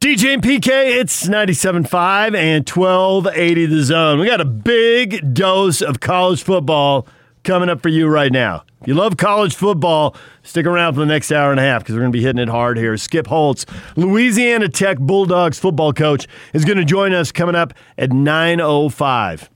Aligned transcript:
DJ 0.00 0.32
and 0.32 0.42
PK, 0.42 0.98
it's 0.98 1.28
97.5 1.28 2.34
and 2.34 2.66
1280 2.66 3.66
the 3.66 3.82
zone. 3.82 4.18
We 4.18 4.24
got 4.24 4.40
a 4.40 4.46
big 4.46 5.34
dose 5.34 5.82
of 5.82 6.00
college 6.00 6.42
football 6.42 7.06
coming 7.44 7.68
up 7.68 7.82
for 7.82 7.90
you 7.90 8.08
right 8.08 8.32
now. 8.32 8.64
If 8.80 8.88
you 8.88 8.94
love 8.94 9.18
college 9.18 9.54
football, 9.54 10.16
stick 10.42 10.64
around 10.64 10.94
for 10.94 11.00
the 11.00 11.06
next 11.06 11.30
hour 11.30 11.50
and 11.50 11.60
a 11.60 11.62
half 11.62 11.82
because 11.82 11.96
we're 11.96 12.00
going 12.00 12.12
to 12.12 12.18
be 12.18 12.22
hitting 12.22 12.40
it 12.40 12.48
hard 12.48 12.78
here. 12.78 12.96
Skip 12.96 13.26
Holtz, 13.26 13.66
Louisiana 13.94 14.70
Tech 14.70 14.98
Bulldogs 14.98 15.58
football 15.58 15.92
coach, 15.92 16.26
is 16.54 16.64
going 16.64 16.78
to 16.78 16.84
join 16.86 17.12
us 17.12 17.30
coming 17.30 17.54
up 17.54 17.74
at 17.98 18.08
9.05. 18.08 19.48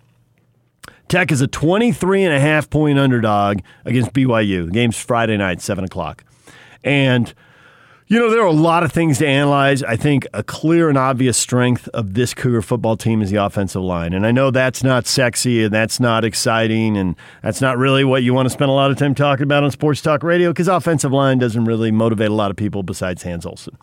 Tech 1.08 1.32
is 1.32 1.40
a 1.40 1.46
23 1.46 2.22
and 2.22 2.34
a 2.34 2.40
half 2.40 2.68
point 2.68 2.98
underdog 2.98 3.60
against 3.86 4.12
BYU. 4.12 4.66
The 4.66 4.72
game's 4.72 4.98
Friday 4.98 5.38
night, 5.38 5.62
7 5.62 5.84
o'clock. 5.84 6.22
And– 6.82 7.32
you 8.06 8.18
know, 8.18 8.30
there 8.30 8.42
are 8.42 8.46
a 8.46 8.52
lot 8.52 8.82
of 8.82 8.92
things 8.92 9.18
to 9.18 9.26
analyze. 9.26 9.82
I 9.82 9.96
think 9.96 10.26
a 10.34 10.42
clear 10.42 10.90
and 10.90 10.98
obvious 10.98 11.38
strength 11.38 11.88
of 11.88 12.12
this 12.12 12.34
Cougar 12.34 12.60
football 12.60 12.98
team 12.98 13.22
is 13.22 13.30
the 13.30 13.42
offensive 13.42 13.80
line. 13.80 14.12
And 14.12 14.26
I 14.26 14.30
know 14.30 14.50
that's 14.50 14.84
not 14.84 15.06
sexy 15.06 15.64
and 15.64 15.72
that's 15.72 15.98
not 15.98 16.22
exciting 16.22 16.98
and 16.98 17.16
that's 17.42 17.62
not 17.62 17.78
really 17.78 18.04
what 18.04 18.22
you 18.22 18.34
want 18.34 18.44
to 18.46 18.50
spend 18.50 18.70
a 18.70 18.74
lot 18.74 18.90
of 18.90 18.98
time 18.98 19.14
talking 19.14 19.44
about 19.44 19.64
on 19.64 19.70
sports 19.70 20.02
talk 20.02 20.22
radio 20.22 20.50
because 20.50 20.68
offensive 20.68 21.12
line 21.12 21.38
doesn't 21.38 21.64
really 21.64 21.90
motivate 21.90 22.28
a 22.28 22.34
lot 22.34 22.50
of 22.50 22.58
people 22.58 22.82
besides 22.82 23.22
Hans 23.22 23.46
Olsen. 23.46 23.76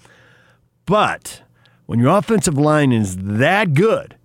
But 0.85 1.41
when 1.88 1.99
your 1.99 2.16
offensive 2.16 2.60
line 2.60 2.91
is 2.91 3.18
that 3.18 3.74
good 3.74 4.16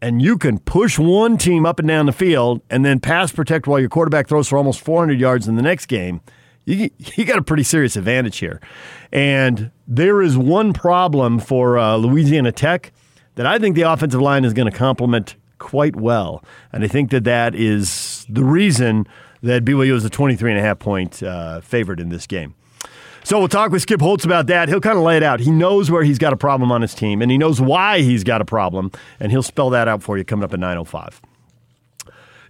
and 0.00 0.22
you 0.22 0.38
can 0.38 0.60
push 0.60 0.98
one 0.98 1.36
team 1.36 1.66
up 1.66 1.78
and 1.78 1.88
down 1.88 2.06
the 2.06 2.12
field 2.12 2.62
and 2.70 2.86
then 2.86 3.00
pass 3.00 3.32
protect 3.32 3.66
while 3.66 3.80
your 3.80 3.90
quarterback 3.90 4.28
throws 4.28 4.48
for 4.48 4.56
almost 4.56 4.80
400 4.80 5.20
yards 5.20 5.46
in 5.46 5.56
the 5.56 5.62
next 5.62 5.86
game– 5.86 6.22
you, 6.66 6.90
you 7.16 7.24
got 7.24 7.38
a 7.38 7.42
pretty 7.42 7.62
serious 7.62 7.96
advantage 7.96 8.38
here. 8.38 8.60
And 9.10 9.70
there 9.88 10.20
is 10.20 10.36
one 10.36 10.72
problem 10.72 11.38
for 11.38 11.78
uh, 11.78 11.96
Louisiana 11.96 12.52
Tech 12.52 12.92
that 13.36 13.46
I 13.46 13.58
think 13.58 13.74
the 13.76 13.82
offensive 13.82 14.20
line 14.20 14.44
is 14.44 14.52
going 14.52 14.70
to 14.70 14.76
complement 14.76 15.36
quite 15.58 15.96
well. 15.96 16.44
And 16.72 16.84
I 16.84 16.88
think 16.88 17.10
that 17.10 17.24
that 17.24 17.54
is 17.54 18.26
the 18.28 18.44
reason 18.44 19.06
that 19.42 19.64
BYU 19.64 19.94
is 19.94 20.04
a 20.04 20.10
23 20.10 20.50
and 20.50 20.58
a 20.58 20.62
half 20.62 20.78
point 20.78 21.22
uh, 21.22 21.60
favorite 21.60 22.00
in 22.00 22.08
this 22.08 22.26
game. 22.26 22.54
So 23.24 23.40
we'll 23.40 23.48
talk 23.48 23.72
with 23.72 23.82
Skip 23.82 24.00
Holtz 24.00 24.24
about 24.24 24.46
that. 24.46 24.68
He'll 24.68 24.80
kind 24.80 24.96
of 24.96 25.02
lay 25.02 25.16
it 25.16 25.22
out. 25.24 25.40
He 25.40 25.50
knows 25.50 25.90
where 25.90 26.04
he's 26.04 26.18
got 26.18 26.32
a 26.32 26.36
problem 26.36 26.70
on 26.70 26.80
his 26.80 26.94
team, 26.94 27.20
and 27.20 27.28
he 27.28 27.36
knows 27.36 27.60
why 27.60 28.00
he's 28.00 28.22
got 28.22 28.40
a 28.40 28.44
problem, 28.44 28.92
and 29.18 29.32
he'll 29.32 29.42
spell 29.42 29.68
that 29.70 29.88
out 29.88 30.00
for 30.00 30.16
you 30.16 30.24
coming 30.24 30.44
up 30.44 30.54
at 30.54 30.60
905. 30.60 31.20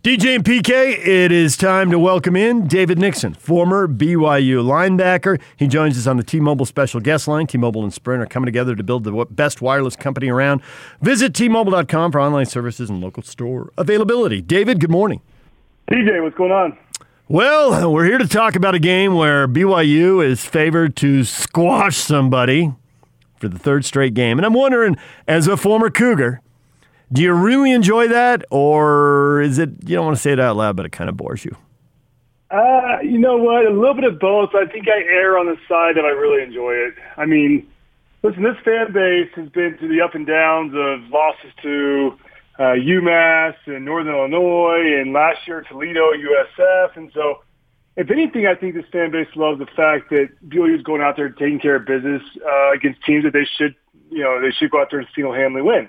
DJ 0.06 0.36
and 0.36 0.44
PK, 0.44 1.04
it 1.04 1.32
is 1.32 1.56
time 1.56 1.90
to 1.90 1.98
welcome 1.98 2.36
in 2.36 2.68
David 2.68 2.96
Nixon, 2.96 3.34
former 3.34 3.88
BYU 3.88 4.62
linebacker. 4.62 5.40
He 5.56 5.66
joins 5.66 5.98
us 5.98 6.06
on 6.06 6.16
the 6.16 6.22
T 6.22 6.38
Mobile 6.38 6.64
special 6.64 7.00
guest 7.00 7.26
line. 7.26 7.48
T 7.48 7.58
Mobile 7.58 7.82
and 7.82 7.92
Sprint 7.92 8.22
are 8.22 8.26
coming 8.26 8.46
together 8.46 8.76
to 8.76 8.84
build 8.84 9.02
the 9.02 9.26
best 9.30 9.60
wireless 9.60 9.96
company 9.96 10.28
around. 10.28 10.62
Visit 11.00 11.34
T-Mobile.com 11.34 12.12
for 12.12 12.20
online 12.20 12.46
services 12.46 12.88
and 12.88 13.00
local 13.00 13.24
store 13.24 13.72
availability. 13.76 14.40
David, 14.40 14.78
good 14.78 14.92
morning. 14.92 15.22
DJ, 15.90 16.22
what's 16.22 16.36
going 16.36 16.52
on? 16.52 16.78
Well, 17.26 17.92
we're 17.92 18.04
here 18.04 18.18
to 18.18 18.28
talk 18.28 18.54
about 18.54 18.76
a 18.76 18.78
game 18.78 19.16
where 19.16 19.48
BYU 19.48 20.24
is 20.24 20.44
favored 20.44 20.94
to 20.98 21.24
squash 21.24 21.96
somebody 21.96 22.72
for 23.40 23.48
the 23.48 23.58
third 23.58 23.84
straight 23.84 24.14
game. 24.14 24.38
And 24.38 24.46
I'm 24.46 24.54
wondering, 24.54 24.96
as 25.26 25.48
a 25.48 25.56
former 25.56 25.90
Cougar, 25.90 26.42
do 27.12 27.22
you 27.22 27.32
really 27.32 27.70
enjoy 27.70 28.08
that, 28.08 28.44
or 28.50 29.40
is 29.40 29.58
it 29.58 29.70
you 29.84 29.96
don't 29.96 30.06
want 30.06 30.16
to 30.16 30.22
say 30.22 30.32
it 30.32 30.40
out 30.40 30.56
loud, 30.56 30.76
but 30.76 30.86
it 30.86 30.92
kind 30.92 31.08
of 31.08 31.16
bores 31.16 31.44
you? 31.44 31.56
Uh, 32.50 32.98
you 33.02 33.18
know 33.18 33.36
what? 33.36 33.66
A 33.66 33.70
little 33.70 33.94
bit 33.94 34.04
of 34.04 34.18
both. 34.18 34.50
I 34.54 34.66
think 34.66 34.86
I 34.88 35.02
err 35.02 35.38
on 35.38 35.46
the 35.46 35.56
side 35.68 35.96
that 35.96 36.04
I 36.04 36.10
really 36.10 36.42
enjoy 36.42 36.72
it. 36.72 36.94
I 37.16 37.26
mean, 37.26 37.66
listen, 38.22 38.42
this 38.42 38.56
fan 38.64 38.92
base 38.92 39.30
has 39.34 39.48
been 39.50 39.76
through 39.78 39.88
the 39.88 40.00
up 40.00 40.14
and 40.14 40.26
downs 40.26 40.72
of 40.74 41.08
losses 41.10 41.52
to 41.62 42.18
uh, 42.58 42.74
UMass 42.74 43.54
and 43.66 43.84
Northern 43.84 44.14
Illinois, 44.14 45.00
and 45.00 45.12
last 45.12 45.46
year 45.46 45.64
Toledo, 45.68 46.12
USF, 46.12 46.96
and 46.96 47.10
so. 47.14 47.42
If 47.98 48.10
anything, 48.10 48.46
I 48.46 48.54
think 48.54 48.74
this 48.74 48.84
fan 48.92 49.10
base 49.10 49.28
loves 49.36 49.58
the 49.58 49.64
fact 49.64 50.10
that 50.10 50.28
BYU 50.46 50.76
is 50.76 50.82
going 50.82 51.00
out 51.00 51.16
there 51.16 51.30
taking 51.30 51.58
care 51.58 51.76
of 51.76 51.86
business 51.86 52.20
uh, 52.46 52.72
against 52.72 53.02
teams 53.06 53.24
that 53.24 53.32
they 53.32 53.48
should, 53.56 53.74
you 54.10 54.22
know, 54.22 54.38
they 54.38 54.50
should 54.50 54.70
go 54.70 54.82
out 54.82 54.88
there 54.90 55.00
and 55.00 55.08
single-handedly 55.14 55.62
win 55.62 55.88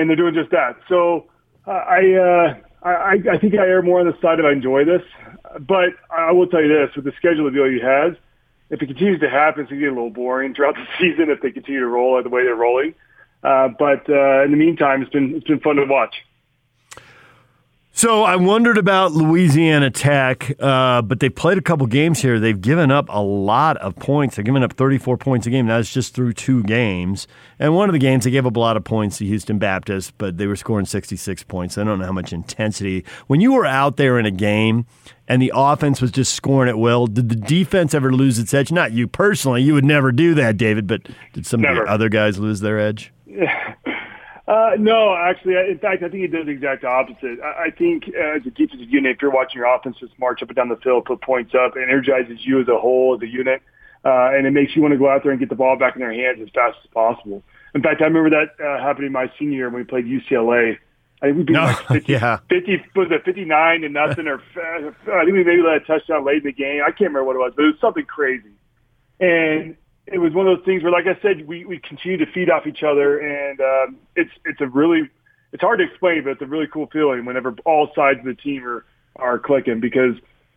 and 0.00 0.08
they're 0.08 0.16
doing 0.16 0.34
just 0.34 0.50
that. 0.50 0.76
So 0.88 1.26
uh, 1.66 1.70
I, 1.70 2.12
uh, 2.14 2.54
I, 2.86 3.18
I 3.32 3.38
think 3.38 3.54
I 3.54 3.66
err 3.66 3.82
more 3.82 4.00
on 4.00 4.06
the 4.06 4.16
side 4.20 4.40
of 4.40 4.46
I 4.46 4.52
enjoy 4.52 4.84
this, 4.84 5.02
but 5.60 5.90
I 6.10 6.32
will 6.32 6.46
tell 6.46 6.62
you 6.62 6.68
this: 6.68 6.94
with 6.96 7.04
the 7.04 7.12
schedule 7.16 7.44
that 7.44 7.54
BYU 7.54 7.82
has, 7.82 8.16
if 8.70 8.82
it 8.82 8.86
continues 8.86 9.20
to 9.20 9.30
happen, 9.30 9.62
it's 9.62 9.70
going 9.70 9.80
to 9.80 9.86
get 9.86 9.92
a 9.92 9.94
little 9.94 10.10
boring 10.10 10.54
throughout 10.54 10.74
the 10.74 10.86
season 10.98 11.30
if 11.30 11.40
they 11.40 11.50
continue 11.50 11.80
to 11.80 11.86
roll 11.86 12.22
the 12.22 12.28
way 12.28 12.44
they're 12.44 12.54
rolling. 12.54 12.94
Uh, 13.42 13.68
but 13.78 14.08
uh, 14.08 14.44
in 14.44 14.50
the 14.50 14.56
meantime, 14.56 15.02
it's 15.02 15.12
been 15.12 15.34
it's 15.36 15.46
been 15.46 15.60
fun 15.60 15.76
to 15.76 15.84
watch. 15.84 16.14
So 17.96 18.24
I 18.24 18.34
wondered 18.34 18.76
about 18.76 19.12
Louisiana 19.12 19.88
Tech, 19.88 20.50
uh, 20.58 21.00
but 21.00 21.20
they 21.20 21.28
played 21.28 21.58
a 21.58 21.62
couple 21.62 21.86
games 21.86 22.20
here. 22.20 22.40
They've 22.40 22.60
given 22.60 22.90
up 22.90 23.06
a 23.08 23.22
lot 23.22 23.76
of 23.76 23.94
points. 23.94 24.34
They're 24.34 24.42
giving 24.42 24.64
up 24.64 24.72
34 24.72 25.16
points 25.16 25.46
a 25.46 25.50
game. 25.50 25.68
That's 25.68 25.94
just 25.94 26.12
through 26.12 26.32
two 26.32 26.64
games. 26.64 27.28
And 27.60 27.76
one 27.76 27.88
of 27.88 27.92
the 27.92 28.00
games, 28.00 28.24
they 28.24 28.32
gave 28.32 28.46
up 28.46 28.56
a 28.56 28.58
lot 28.58 28.76
of 28.76 28.82
points 28.82 29.18
to 29.18 29.24
Houston 29.24 29.60
Baptist, 29.60 30.18
but 30.18 30.38
they 30.38 30.48
were 30.48 30.56
scoring 30.56 30.86
66 30.86 31.44
points. 31.44 31.78
I 31.78 31.84
don't 31.84 32.00
know 32.00 32.04
how 32.04 32.10
much 32.10 32.32
intensity. 32.32 33.04
When 33.28 33.40
you 33.40 33.52
were 33.52 33.64
out 33.64 33.96
there 33.96 34.18
in 34.18 34.26
a 34.26 34.32
game 34.32 34.86
and 35.28 35.40
the 35.40 35.52
offense 35.54 36.02
was 36.02 36.10
just 36.10 36.34
scoring 36.34 36.68
at 36.68 36.76
will, 36.76 37.06
did 37.06 37.28
the 37.28 37.36
defense 37.36 37.94
ever 37.94 38.12
lose 38.12 38.40
its 38.40 38.52
edge? 38.52 38.72
Not 38.72 38.90
you 38.90 39.06
personally. 39.06 39.62
You 39.62 39.74
would 39.74 39.84
never 39.84 40.10
do 40.10 40.34
that, 40.34 40.56
David, 40.56 40.88
but 40.88 41.02
did 41.32 41.46
some 41.46 41.60
never. 41.60 41.82
of 41.82 41.86
the 41.86 41.92
other 41.92 42.08
guys 42.08 42.40
lose 42.40 42.58
their 42.58 42.80
edge? 42.80 43.12
Uh, 44.46 44.72
no, 44.78 45.16
actually, 45.16 45.54
in 45.54 45.78
fact, 45.78 46.02
I 46.02 46.08
think 46.10 46.24
it 46.24 46.28
does 46.28 46.44
the 46.44 46.52
exact 46.52 46.84
opposite. 46.84 47.40
I, 47.42 47.66
I 47.66 47.70
think 47.70 48.04
uh, 48.08 48.36
as 48.36 48.46
a 48.46 48.50
defensive 48.50 48.90
unit, 48.90 49.16
if 49.16 49.22
you're 49.22 49.30
watching 49.30 49.58
your 49.58 49.74
offense 49.74 49.96
just 49.98 50.18
march 50.18 50.42
up 50.42 50.48
and 50.48 50.56
down 50.56 50.68
the 50.68 50.76
field, 50.76 51.06
put 51.06 51.22
points 51.22 51.54
up, 51.54 51.76
it 51.76 51.82
energizes 51.82 52.38
you 52.44 52.60
as 52.60 52.68
a 52.68 52.78
whole, 52.78 53.14
as 53.16 53.22
a 53.22 53.26
unit, 53.26 53.62
uh, 54.04 54.36
and 54.36 54.46
it 54.46 54.50
makes 54.50 54.76
you 54.76 54.82
want 54.82 54.92
to 54.92 54.98
go 54.98 55.08
out 55.08 55.22
there 55.22 55.32
and 55.32 55.40
get 55.40 55.48
the 55.48 55.54
ball 55.54 55.78
back 55.78 55.96
in 55.96 56.00
their 56.00 56.12
hands 56.12 56.40
as 56.42 56.50
fast 56.54 56.76
as 56.84 56.90
possible. 56.92 57.42
In 57.74 57.82
fact, 57.82 58.02
I 58.02 58.04
remember 58.04 58.30
that 58.30 58.62
uh, 58.62 58.82
happening 58.82 59.12
my 59.12 59.32
senior 59.38 59.56
year 59.56 59.70
when 59.70 59.80
we 59.80 59.84
played 59.84 60.04
UCLA. 60.04 60.76
I 61.22 61.26
think 61.26 61.38
we 61.38 61.42
beat 61.44 61.54
no, 61.54 61.64
like 61.64 61.86
50, 61.88 62.12
yeah. 62.12 62.38
50, 62.50 62.84
was 62.94 63.08
it 63.10 63.24
59 63.24 63.80
to 63.80 63.88
nothing, 63.88 64.26
or 64.26 64.34
uh, 64.34 64.90
I 65.10 65.24
think 65.24 65.32
we 65.32 65.42
maybe 65.42 65.62
let 65.62 65.76
a 65.76 65.84
touchdown 65.86 66.26
late 66.26 66.38
in 66.38 66.44
the 66.44 66.52
game. 66.52 66.82
I 66.82 66.90
can't 66.90 67.12
remember 67.12 67.24
what 67.24 67.36
it 67.36 67.38
was, 67.38 67.52
but 67.56 67.64
it 67.64 67.68
was 67.68 67.80
something 67.80 68.04
crazy. 68.04 68.52
And 69.20 69.76
it 70.06 70.18
was 70.18 70.32
one 70.32 70.46
of 70.46 70.58
those 70.58 70.64
things 70.64 70.82
where, 70.82 70.92
like 70.92 71.06
I 71.06 71.20
said, 71.22 71.46
we, 71.46 71.64
we 71.64 71.78
continue 71.78 72.18
to 72.18 72.30
feed 72.32 72.50
off 72.50 72.66
each 72.66 72.82
other, 72.82 73.18
and 73.18 73.60
um, 73.60 73.96
it's 74.16 74.30
it's 74.44 74.60
a 74.60 74.66
really 74.66 75.08
it's 75.52 75.62
hard 75.62 75.78
to 75.78 75.84
explain, 75.84 76.24
but 76.24 76.30
it's 76.30 76.42
a 76.42 76.46
really 76.46 76.66
cool 76.66 76.88
feeling 76.92 77.24
whenever 77.24 77.54
all 77.64 77.90
sides 77.94 78.18
of 78.18 78.24
the 78.24 78.34
team 78.34 78.66
are 78.66 78.84
are 79.16 79.38
clicking. 79.38 79.80
Because 79.80 80.16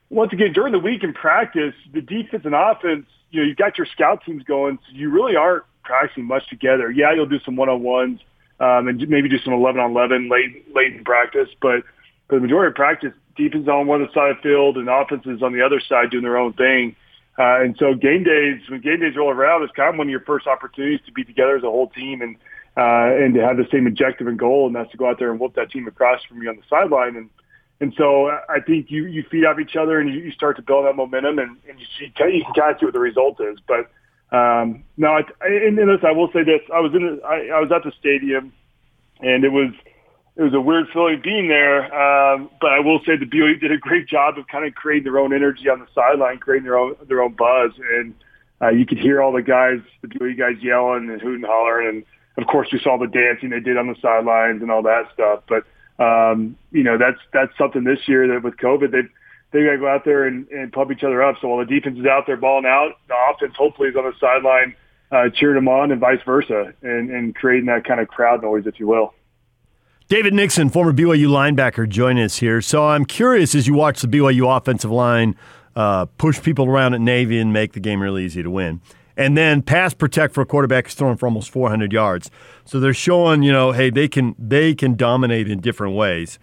once 0.09 0.34
again, 0.34 0.53
during 0.53 0.74
the 0.74 0.80
week 0.80 1.03
in 1.03 1.13
practice, 1.13 1.74
the 1.94 2.02
defense 2.02 2.44
and 2.46 2.56
offense, 2.56 3.06
you 3.31 3.41
know, 3.41 3.47
you've 3.47 3.57
got 3.57 3.78
your 3.78 3.88
scout 3.88 4.24
teams 4.25 4.44
going, 4.44 4.80
so 4.88 4.96
you 4.96 5.09
really 5.09 5.36
aren't 5.36 5.63
practicing 5.84 6.25
much 6.25 6.47
together. 6.50 6.91
Yeah, 6.91 7.13
you'll 7.13 7.25
do 7.25 7.40
some 7.46 7.56
one 7.56 7.69
on 7.69 7.81
ones 7.84 8.19
um, 8.59 8.88
and 8.90 9.07
maybe 9.07 9.30
do 9.30 9.40
some 9.40 9.53
eleven 9.53 9.80
on 9.80 9.91
eleven 9.91 10.30
late 10.30 10.74
late 10.75 10.94
in 10.94 11.03
practice, 11.06 11.50
but 11.62 11.84
for 12.28 12.36
the 12.36 12.41
majority 12.41 12.69
of 12.69 12.75
practice, 12.75 13.13
defense 13.38 13.63
is 13.63 13.69
on 13.69 13.88
one 13.88 14.06
side 14.13 14.31
of 14.31 14.38
the 14.38 14.41
field 14.44 14.78
and 14.78 14.90
offense 14.90 15.25
is 15.25 15.41
on 15.41 15.53
the 15.53 15.62
other 15.62 15.80
side 15.80 16.09
doing 16.12 16.24
their 16.24 16.38
own 16.38 16.52
thing. 16.53 16.96
Uh, 17.38 17.62
and 17.62 17.75
so 17.78 17.94
game 17.94 18.24
days, 18.24 18.62
when 18.68 18.81
game 18.81 19.00
days 19.00 19.16
roll 19.16 19.30
around, 19.30 19.64
it's 19.64 19.72
kind 19.74 19.90
of 19.90 19.98
one 19.98 20.08
of 20.08 20.12
your 20.12 20.22
first 20.22 20.48
opportunities 20.48 21.00
to 21.06 21.12
be 21.12 21.24
together 21.24 21.56
as 21.56 21.64
a 21.64 21.70
whole 21.70 21.90
team 21.90 22.22
and 22.22 22.36
uh, 22.78 23.09
and 23.14 23.34
to 23.34 23.42
have 23.42 23.58
the 23.58 23.68
same 23.72 23.88
objective 23.88 24.28
and 24.28 24.38
goal, 24.38 24.68
and 24.68 24.75
that's 24.75 24.92
to 24.92 24.98
go 24.98 25.09
out 25.09 25.18
there 25.18 25.31
and 25.31 25.40
whoop 25.40 25.56
that 25.56 25.72
team 25.72 25.88
across 25.88 26.24
from 26.25 26.42
you 26.42 26.50
on 26.50 26.56
the 26.56 26.64
sideline. 26.70 27.16
And 27.16 27.30
and 27.80 27.94
so 27.98 28.28
I 28.28 28.59
think 28.66 28.90
you 28.90 29.06
you 29.06 29.24
feed 29.30 29.46
off 29.46 29.59
each 29.59 29.75
other 29.75 30.00
and 30.00 30.09
you, 30.09 30.20
you 30.22 30.31
start 30.31 30.56
to 30.58 30.62
build 30.64 30.86
that 30.86 30.96
momentum, 30.96 31.38
and, 31.40 31.58
and 31.70 31.80
you 31.80 31.86
see 31.98 32.06
you 32.06 32.44
can 32.44 32.53
kind 32.53 32.74
of 32.74 32.80
see 32.80 32.86
what 32.86 32.94
the 32.94 33.00
result 33.00 33.40
is. 33.40 33.59
But 33.68 33.90
um, 34.36 34.84
no, 34.98 35.09
I, 35.09 35.22
and, 35.42 35.78
and 35.78 35.92
listen, 35.92 36.08
I 36.08 36.12
will 36.12 36.31
say 36.31 36.44
this: 36.44 36.62
I 36.74 36.80
was 36.80 36.94
in 36.94 37.06
the, 37.06 37.24
I, 37.24 37.58
I 37.58 37.59
was 37.59 37.72
at 37.72 37.84
the 37.84 37.92
stadium, 38.00 38.54
and 39.19 39.44
it 39.44 39.51
was 39.51 39.72
it 40.38 40.44
was 40.44 40.54
a 40.54 40.62
weird 40.62 40.88
feeling 40.94 41.19
being 41.24 41.48
there. 41.48 41.84
Um, 41.86 42.50
but 42.62 42.72
I 42.72 42.80
will 42.80 43.00
say 43.00 43.18
the 43.18 43.25
BYU 43.25 43.60
did 43.60 43.72
a 43.72 43.78
great 43.78 44.07
job 44.07 44.38
of 44.38 44.48
kind 44.48 44.66
of 44.66 44.75
creating 44.75 45.06
their 45.06 45.19
own 45.19 45.34
energy 45.34 45.68
on 45.69 45.80
the 45.80 45.88
sideline, 45.95 46.38
creating 46.38 46.66
their 46.66 46.78
own 46.78 46.95
their 47.07 47.22
own 47.22 47.34
buzz, 47.34 47.72
and 47.78 48.13
uh, 48.62 48.69
you 48.69 48.86
could 48.86 49.00
hear 49.00 49.22
all 49.22 49.31
the 49.31 49.42
guys, 49.42 49.80
the 50.01 50.07
BYU 50.07 50.38
guys 50.38 50.62
yelling 50.62 51.10
and 51.10 51.19
hooting 51.19 51.44
and 51.44 51.45
hollering, 51.45 51.89
and 51.89 52.06
of 52.44 52.48
course 52.48 52.68
you 52.72 52.80
saw 52.80 52.98
the 52.98 53.07
dancing 53.07 53.50
they 53.50 53.60
did 53.60 53.78
on 53.78 53.88
the 53.88 53.95
sidelines 54.01 54.62
and 54.62 54.72
all 54.72 54.84
that 54.84 55.10
stuff. 55.13 55.44
But 55.48 55.66
um, 56.04 56.56
you 56.72 56.84
know 56.84 56.98
that's 56.98 57.19
that's 57.34 57.57
something 57.57 57.84
this 57.84 58.07
year 58.07 58.28
that 58.28 58.44
with 58.44 58.57
COVID 58.57 58.92
they 58.92 59.01
they 59.51 59.66
got 59.66 59.72
to 59.72 59.78
go 59.80 59.88
out 59.88 60.06
there 60.06 60.25
and, 60.25 60.48
and 60.50 60.72
pump 60.72 60.92
each 60.92 61.04
other 61.04 61.24
up. 61.24 61.38
So 61.42 61.48
while 61.48 61.66
the 61.66 61.74
defense 61.74 61.98
is 61.98 62.06
out 62.06 62.28
there 62.28 62.38
balling 62.38 62.66
out, 62.66 63.00
the 63.07 63.16
offense 63.31 63.56
hopefully 63.57 63.89
is 63.89 63.95
on 63.95 64.04
the 64.04 64.13
sideline 64.19 64.75
uh, 65.12 65.30
cheering 65.34 65.56
them 65.56 65.68
on, 65.68 65.92
and 65.92 66.01
vice 66.01 66.19
versa, 66.25 66.74
and, 66.81 67.10
and 67.10 67.36
creating 67.36 67.68
that 67.68 67.86
kind 67.86 68.00
of 68.01 68.07
crowd 68.07 68.42
noise, 68.42 68.63
if 68.66 68.80
you 68.80 68.88
will. 68.88 69.13
David 70.09 70.33
Nixon, 70.33 70.69
former 70.69 70.94
BYU 70.94 71.27
linebacker, 71.27 71.88
join 71.88 72.18
us 72.18 72.38
here. 72.38 72.62
So 72.62 72.88
I'm 72.88 73.04
curious 73.04 73.54
as 73.54 73.68
you 73.68 73.74
watch 73.74 74.00
the 74.00 74.07
BYU 74.07 74.56
offensive 74.56 74.89
line 74.89 75.36
uh, 75.75 76.06
push 76.18 76.42
people 76.42 76.65
around 76.65 76.94
at 76.94 77.01
Navy 77.01 77.39
and 77.39 77.51
make 77.51 77.74
the 77.74 77.81
game 77.81 78.01
really 78.01 78.24
easy 78.24 78.42
to 78.42 78.50
win. 78.50 78.80
and 79.18 79.36
then 79.36 79.62
pass 79.63 79.94
protect 79.94 80.33
for 80.33 80.42
a 80.42 80.45
quarterback 80.45 80.86
who's 80.86 80.94
throwing 80.94 81.18
for 81.18 81.25
almost 81.25 81.50
400 81.50 81.92
yards. 81.92 82.30
So 82.65 82.80
they're 82.80 82.94
showing, 82.94 83.42
you 83.44 83.51
know, 83.51 83.71
hey, 83.71 83.89
they 83.89 84.07
can 84.07 84.36
they 84.39 84.75
can 84.75 84.95
dominate 84.95 85.50
in 85.50 85.59
different 85.59 85.95
ways. 85.95 86.39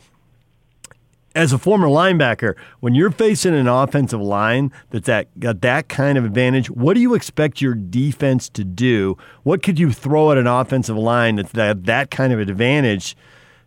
As 1.36 1.52
a 1.52 1.58
former 1.58 1.86
linebacker, 1.86 2.54
when 2.80 2.94
you're 2.94 3.10
facing 3.10 3.54
an 3.54 3.66
offensive 3.66 4.20
line 4.20 4.72
that's 4.90 5.06
that 5.06 5.40
got 5.40 5.62
that 5.62 5.88
kind 5.88 6.18
of 6.18 6.24
advantage, 6.24 6.68
what 6.70 6.94
do 6.94 7.00
you 7.00 7.14
expect 7.14 7.60
your 7.60 7.74
defense 7.74 8.48
to 8.50 8.64
do? 8.64 9.16
What 9.42 9.62
could 9.62 9.78
you 9.78 9.90
throw 9.90 10.32
at 10.32 10.38
an 10.38 10.46
offensive 10.46 10.96
line 10.96 11.36
that's 11.36 11.52
that, 11.52 11.86
that 11.86 12.10
kind 12.10 12.32
of 12.32 12.40
advantage 12.40 13.16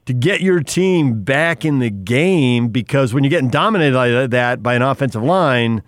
to 0.08 0.14
get 0.14 0.42
your 0.42 0.62
team 0.62 1.24
back 1.24 1.64
in 1.64 1.80
the 1.80 1.90
game? 1.90 2.70
Because 2.70 3.14
when 3.14 3.24
you're 3.24 3.30
getting 3.30 3.50
dominated 3.50 3.96
like 3.96 4.30
that 4.32 4.64
by 4.64 4.74
an 4.74 4.82
offensive 4.82 5.22
line, 5.22 5.84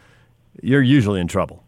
you're 0.61 0.81
usually 0.81 1.19
in 1.19 1.27
trouble. 1.27 1.63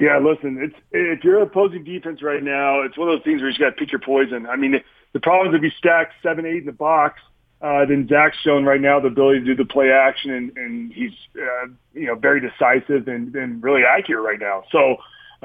Yeah, 0.00 0.18
listen, 0.18 0.58
it's 0.60 0.74
if 0.90 1.22
you're 1.22 1.40
opposing 1.40 1.84
defense 1.84 2.20
right 2.20 2.42
now, 2.42 2.82
it's 2.82 2.98
one 2.98 3.08
of 3.08 3.16
those 3.16 3.24
things 3.24 3.40
where 3.40 3.48
you 3.48 3.52
just 3.52 3.60
got 3.60 3.70
to 3.70 3.76
pick 3.76 3.92
your 3.92 4.00
poison. 4.00 4.44
I 4.46 4.56
mean, 4.56 4.82
the 5.12 5.20
problem 5.20 5.54
is 5.54 5.58
if 5.58 5.62
you 5.62 5.70
stack 5.78 6.10
seven, 6.20 6.44
eight 6.44 6.58
in 6.58 6.66
the 6.66 6.72
box, 6.72 7.20
uh, 7.62 7.86
then 7.86 8.08
Zach's 8.08 8.36
shown 8.44 8.64
right 8.64 8.80
now 8.80 8.98
the 8.98 9.06
ability 9.06 9.40
to 9.40 9.44
do 9.46 9.54
the 9.54 9.64
play 9.64 9.90
action, 9.90 10.32
and, 10.32 10.56
and 10.58 10.92
he's 10.92 11.12
uh, 11.36 11.68
you 11.94 12.06
know 12.06 12.16
very 12.16 12.40
decisive 12.40 13.06
and, 13.06 13.34
and 13.36 13.62
really 13.62 13.82
accurate 13.84 14.24
right 14.24 14.40
now. 14.40 14.64
So 14.72 14.96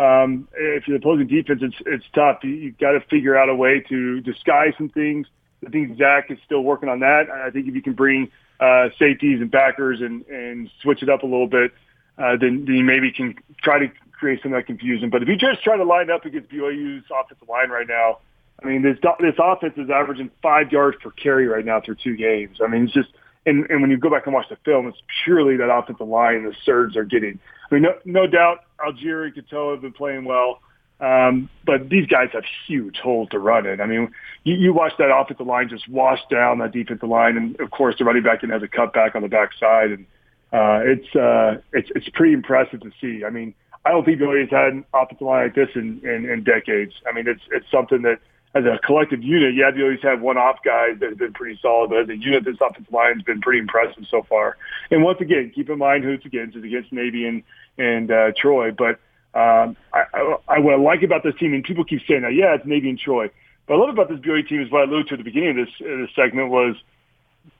um, 0.01 0.47
if 0.57 0.87
you're 0.87 0.97
opposing 0.97 1.27
defense, 1.27 1.61
it's 1.61 1.75
it's 1.85 2.05
tough. 2.15 2.39
You, 2.43 2.49
you've 2.49 2.77
got 2.79 2.93
to 2.93 3.01
figure 3.01 3.37
out 3.37 3.49
a 3.49 3.55
way 3.55 3.81
to 3.87 4.19
disguise 4.21 4.73
some 4.77 4.89
things. 4.89 5.27
I 5.65 5.69
think 5.69 5.97
Zach 5.97 6.31
is 6.31 6.37
still 6.45 6.61
working 6.61 6.89
on 6.89 6.99
that. 7.01 7.29
I 7.29 7.49
think 7.49 7.67
if 7.67 7.75
you 7.75 7.81
can 7.81 7.93
bring 7.93 8.31
uh, 8.59 8.89
safeties 8.97 9.41
and 9.41 9.51
backers 9.51 10.01
and 10.01 10.25
and 10.27 10.69
switch 10.81 11.03
it 11.03 11.09
up 11.09 11.23
a 11.23 11.25
little 11.25 11.47
bit, 11.47 11.71
uh, 12.17 12.37
then, 12.39 12.65
then 12.65 12.75
you 12.75 12.83
maybe 12.83 13.11
can 13.11 13.35
try 13.61 13.79
to 13.79 13.87
create 14.11 14.41
some 14.43 14.53
of 14.53 14.59
that 14.59 14.67
confusion. 14.67 15.09
But 15.09 15.23
if 15.23 15.29
you 15.29 15.37
just 15.37 15.63
try 15.63 15.77
to 15.77 15.83
line 15.83 16.09
up 16.09 16.25
against 16.25 16.49
BYU's 16.49 17.05
offensive 17.09 17.47
line 17.47 17.69
right 17.69 17.87
now, 17.87 18.19
I 18.61 18.67
mean, 18.67 18.81
this 18.81 18.97
this 19.19 19.35
offense 19.39 19.73
is 19.77 19.89
averaging 19.89 20.31
five 20.41 20.71
yards 20.71 20.97
per 21.01 21.11
carry 21.11 21.47
right 21.47 21.63
now 21.63 21.81
through 21.81 21.95
two 22.03 22.15
games. 22.15 22.57
I 22.63 22.67
mean, 22.67 22.85
it's 22.85 22.93
just 22.93 23.09
and, 23.45 23.69
and 23.69 23.81
when 23.81 23.89
you 23.89 23.97
go 23.97 24.09
back 24.09 24.25
and 24.25 24.33
watch 24.33 24.49
the 24.49 24.57
film, 24.65 24.87
it's 24.87 25.01
purely 25.23 25.57
that 25.57 25.71
offensive 25.71 26.07
line 26.07 26.43
the 26.43 26.53
surge 26.65 26.97
are 26.97 27.05
getting. 27.05 27.39
I 27.69 27.75
mean, 27.75 27.83
no, 27.83 27.93
no 28.05 28.27
doubt 28.27 28.65
Allgeier 28.79 29.25
and 29.25 29.35
Katoa 29.35 29.73
have 29.73 29.81
been 29.81 29.93
playing 29.93 30.25
well, 30.25 30.61
um, 30.99 31.49
but 31.65 31.89
these 31.89 32.07
guys 32.07 32.29
have 32.33 32.43
huge 32.67 32.97
holes 32.97 33.29
to 33.29 33.39
run 33.39 33.65
in. 33.65 33.79
I 33.79 33.85
mean, 33.85 34.11
you, 34.43 34.55
you 34.55 34.73
watch 34.73 34.93
that 34.99 35.15
offensive 35.15 35.47
line 35.47 35.69
just 35.69 35.87
wash 35.87 36.19
down 36.29 36.59
that 36.59 36.71
defensive 36.71 37.07
line, 37.07 37.37
and 37.37 37.59
of 37.59 37.71
course 37.71 37.95
the 37.97 38.05
running 38.05 38.23
back 38.23 38.43
in 38.43 38.49
has 38.49 38.63
a 38.63 38.67
cutback 38.67 39.15
on 39.15 39.21
the 39.21 39.29
backside, 39.29 39.91
and 39.91 40.05
uh, 40.51 40.79
it's 40.83 41.15
uh, 41.15 41.61
it's 41.71 41.89
it's 41.95 42.09
pretty 42.09 42.33
impressive 42.33 42.81
to 42.81 42.91
see. 42.99 43.23
I 43.23 43.29
mean, 43.29 43.53
I 43.85 43.91
don't 43.91 44.03
think 44.03 44.19
BYU's 44.19 44.51
had 44.51 44.73
an 44.73 44.85
offensive 44.93 45.25
line 45.25 45.45
like 45.45 45.55
this 45.55 45.69
in, 45.75 46.01
in, 46.03 46.29
in 46.29 46.43
decades. 46.43 46.93
I 47.07 47.13
mean, 47.13 47.27
it's 47.27 47.41
it's 47.51 47.69
something 47.71 48.01
that 48.01 48.19
as 48.55 48.65
a 48.65 48.79
collective 48.85 49.21
unit, 49.23 49.53
yeah, 49.53 49.71
BYU's 49.71 50.01
had 50.01 50.21
one 50.21 50.37
off 50.37 50.57
guys 50.65 50.99
that 50.99 51.09
have 51.09 51.19
been 51.19 51.33
pretty 51.33 51.57
solid, 51.61 51.91
but 51.91 51.99
as 51.99 52.09
a 52.09 52.17
unit, 52.17 52.43
this 52.43 52.57
offensive 52.59 52.91
line 52.91 53.13
has 53.13 53.23
been 53.23 53.41
pretty 53.41 53.59
impressive 53.59 54.03
so 54.09 54.23
far. 54.27 54.57
And 54.89 55.03
once 55.03 55.21
again, 55.21 55.51
keep 55.53 55.69
in 55.69 55.77
mind 55.77 56.03
who 56.03 56.11
it's 56.11 56.25
against. 56.25 56.57
It's 56.57 56.65
against 56.65 56.91
Navy 56.91 57.25
and 57.25 57.43
and 57.77 58.11
uh, 58.11 58.31
Troy. 58.35 58.71
But 58.71 58.99
um, 59.33 59.77
I, 59.93 60.35
I, 60.47 60.59
what 60.59 60.73
I 60.73 60.77
like 60.77 61.03
about 61.03 61.23
this 61.23 61.35
team, 61.39 61.53
and 61.53 61.63
people 61.63 61.83
keep 61.83 62.01
saying 62.07 62.21
that, 62.21 62.33
yeah, 62.33 62.55
it's 62.55 62.65
Navy 62.65 62.89
and 62.89 62.99
Troy. 62.99 63.29
But 63.67 63.75
I 63.75 63.77
love 63.77 63.89
about 63.89 64.09
this 64.09 64.19
BYU 64.19 64.47
team 64.47 64.61
is 64.61 64.71
what 64.71 64.81
I 64.81 64.83
alluded 64.85 65.07
to 65.09 65.13
at 65.13 65.17
the 65.17 65.23
beginning 65.23 65.59
of 65.59 65.67
this, 65.67 65.75
uh, 65.81 65.97
this 66.01 66.09
segment 66.15 66.49
was 66.49 66.75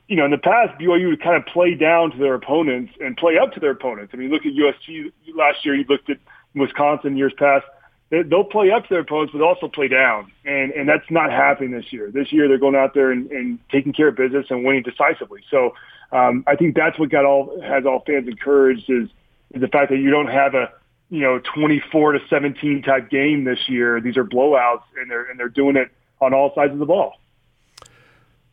you 0.10 0.16
know, 0.16 0.25
in 0.25 0.31
the 0.31 0.39
past, 0.39 0.77
BYU 0.80 1.10
would 1.10 1.21
kind 1.21 1.36
of 1.36 1.45
play 1.45 1.75
down 1.75 2.12
to 2.12 2.18
their 2.18 2.33
opponents 2.33 2.92
and 3.00 3.16
play 3.16 3.38
up 3.38 3.54
to 3.54 3.60
their 3.60 3.71
opponents. 3.71 4.12
I 4.13 4.18
mean, 4.18 4.31
look 4.31 4.44
at 4.44 4.54
USC 4.54 5.13
last 5.36 5.63
year. 5.63 5.75
You 5.75 5.86
looked 5.88 6.10
at 6.10 6.18
Wisconsin 6.56 7.16
years 7.16 7.31
past. 7.38 7.66
They'll 8.10 8.44
play 8.44 8.71
up 8.71 8.83
to 8.83 8.89
their 8.89 9.01
opponents, 9.01 9.33
but 9.33 9.44
also 9.44 9.68
play 9.68 9.88
down, 9.88 10.31
and 10.44 10.71
and 10.71 10.89
that's 10.89 11.06
not 11.12 11.30
happening 11.30 11.69
this 11.69 11.94
year. 11.94 12.10
This 12.10 12.33
year, 12.33 12.48
they're 12.48 12.57
going 12.57 12.75
out 12.75 12.95
there 12.95 13.12
and, 13.12 13.30
and 13.30 13.60
taking 13.71 13.94
care 13.94 14.07
of 14.07 14.16
business 14.16 14.48
and 14.50 14.66
winning 14.66 14.81
decisively. 14.81 15.42
So, 15.51 15.75
um, 16.12 16.44
I 16.48 16.56
think 16.56 16.75
that's 16.75 16.98
what 16.98 17.12
got 17.12 17.25
all 17.25 17.62
has 17.62 17.86
all 17.86 18.01
fans 18.07 18.27
encouraged 18.27 18.89
is 18.89 19.10
is 19.54 19.62
the 19.62 19.68
fact 19.68 19.92
that 19.92 19.98
you 19.98 20.10
don't 20.10 20.31
have 20.31 20.56
a 20.56 20.71
you 21.09 21.21
know 21.21 21.39
24 21.39 22.13
to 22.13 22.19
17 22.29 22.83
type 22.83 23.09
game 23.09 23.44
this 23.44 23.67
year. 23.67 24.00
These 24.01 24.17
are 24.17 24.23
blowouts, 24.23 24.83
and 25.00 25.09
they're 25.09 25.25
and 25.25 25.39
they're 25.39 25.50
doing 25.50 25.75
it 25.75 25.91
on 26.21 26.33
all 26.33 26.53
sides 26.56 26.73
of 26.73 26.79
the 26.79 26.85
ball. 26.85 27.13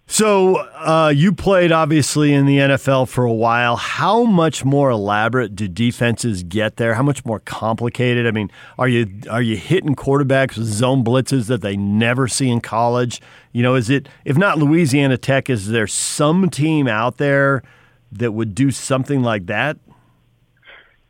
So 0.09 0.57
uh, 0.57 1.13
you 1.15 1.33
played 1.33 1.73
obviously 1.73 2.33
in 2.33 2.47
the 2.47 2.59
NFL 2.59 3.09
for 3.09 3.25
a 3.25 3.33
while. 3.33 3.75
How 3.75 4.23
much 4.23 4.65
more 4.65 4.89
elaborate 4.91 5.57
do 5.57 5.67
defenses 5.67 6.45
get 6.45 6.77
there? 6.77 6.95
How 6.95 7.03
much 7.03 7.25
more 7.25 7.41
complicated? 7.41 8.25
I 8.25 8.31
mean, 8.31 8.49
are 8.79 8.87
you 8.87 9.09
are 9.29 9.43
you 9.43 9.57
hitting 9.57 9.97
quarterbacks 9.97 10.57
with 10.57 10.69
zone 10.69 11.03
blitzes 11.03 11.49
that 11.49 11.61
they 11.61 11.77
never 11.77 12.29
see 12.29 12.49
in 12.49 12.61
college? 12.61 13.21
You 13.53 13.65
know, 13.65 13.75
is 13.75 13.91
it 13.91 14.09
if 14.25 14.37
not 14.37 14.59
Louisiana 14.59 15.19
Tech? 15.19 15.51
Is 15.51 15.69
there 15.69 15.89
some 15.89 16.51
team 16.51 16.87
out 16.87 17.17
there 17.17 17.65
that 18.13 18.31
would 18.33 18.55
do 18.55 18.71
something 18.71 19.23
like 19.23 19.47
that? 19.47 19.77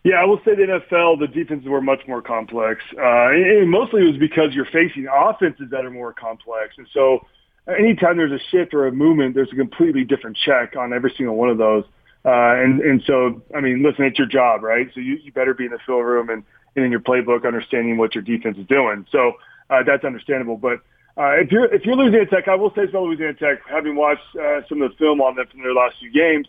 Yeah, 0.07 0.23
I 0.23 0.25
will 0.25 0.39
say 0.45 0.55
the 0.55 0.63
NFL, 0.63 1.19
the 1.19 1.27
defenses 1.27 1.69
were 1.69 1.81
much 1.81 2.07
more 2.07 2.23
complex. 2.23 2.81
Uh, 2.97 3.35
and 3.35 3.69
mostly 3.69 4.03
it 4.03 4.07
was 4.13 4.17
because 4.19 4.55
you're 4.55 4.65
facing 4.67 5.09
offenses 5.13 5.67
that 5.73 5.85
are 5.85 5.91
more 5.91 6.13
complex, 6.13 6.77
and 6.79 6.87
so 6.95 7.27
anytime 7.67 8.17
there's 8.17 8.31
a 8.31 8.39
shift 8.53 8.73
or 8.73 8.87
a 8.87 8.93
movement, 8.93 9.35
there's 9.35 9.51
a 9.53 9.57
completely 9.57 10.05
different 10.05 10.37
check 10.37 10.77
on 10.79 10.93
every 10.93 11.13
single 11.17 11.35
one 11.35 11.51
of 11.51 11.59
those. 11.59 11.83
Uh, 12.25 12.55
and, 12.55 12.81
and 12.83 13.03
so, 13.05 13.43
I 13.53 13.61
mean, 13.61 13.83
listen, 13.83 14.05
it's 14.05 14.17
your 14.17 14.29
job, 14.29 14.63
right? 14.63 14.87
So 14.95 15.01
you, 15.01 15.19
you 15.25 15.33
better 15.33 15.55
be 15.55 15.65
in 15.65 15.73
the 15.73 15.81
film 15.85 16.05
room 16.05 16.31
and, 16.31 16.45
and 16.77 16.85
in 16.85 16.93
your 16.93 17.01
playbook 17.01 17.45
understanding 17.45 17.97
what 17.97 18.15
your 18.15 18.23
defense 18.23 18.59
is 18.59 18.67
doing. 18.69 19.07
So 19.11 19.33
uh, 19.71 19.83
that's 19.85 20.05
understandable. 20.05 20.57
But 20.57 20.83
uh, 21.19 21.35
if 21.43 21.51
you're 21.51 21.67
if 21.75 21.85
you're 21.85 21.97
Louisiana 21.97 22.27
Tech, 22.27 22.47
I 22.47 22.55
will 22.55 22.73
say 22.77 22.85
about 22.85 23.03
Louisiana 23.03 23.35
Tech, 23.35 23.59
having 23.69 23.97
watched 23.97 24.23
uh, 24.39 24.61
some 24.69 24.83
of 24.83 24.93
the 24.93 24.97
film 24.99 25.21
on 25.21 25.35
them 25.35 25.47
from 25.51 25.63
their 25.63 25.75
last 25.75 25.97
few 25.99 26.13
games, 26.13 26.47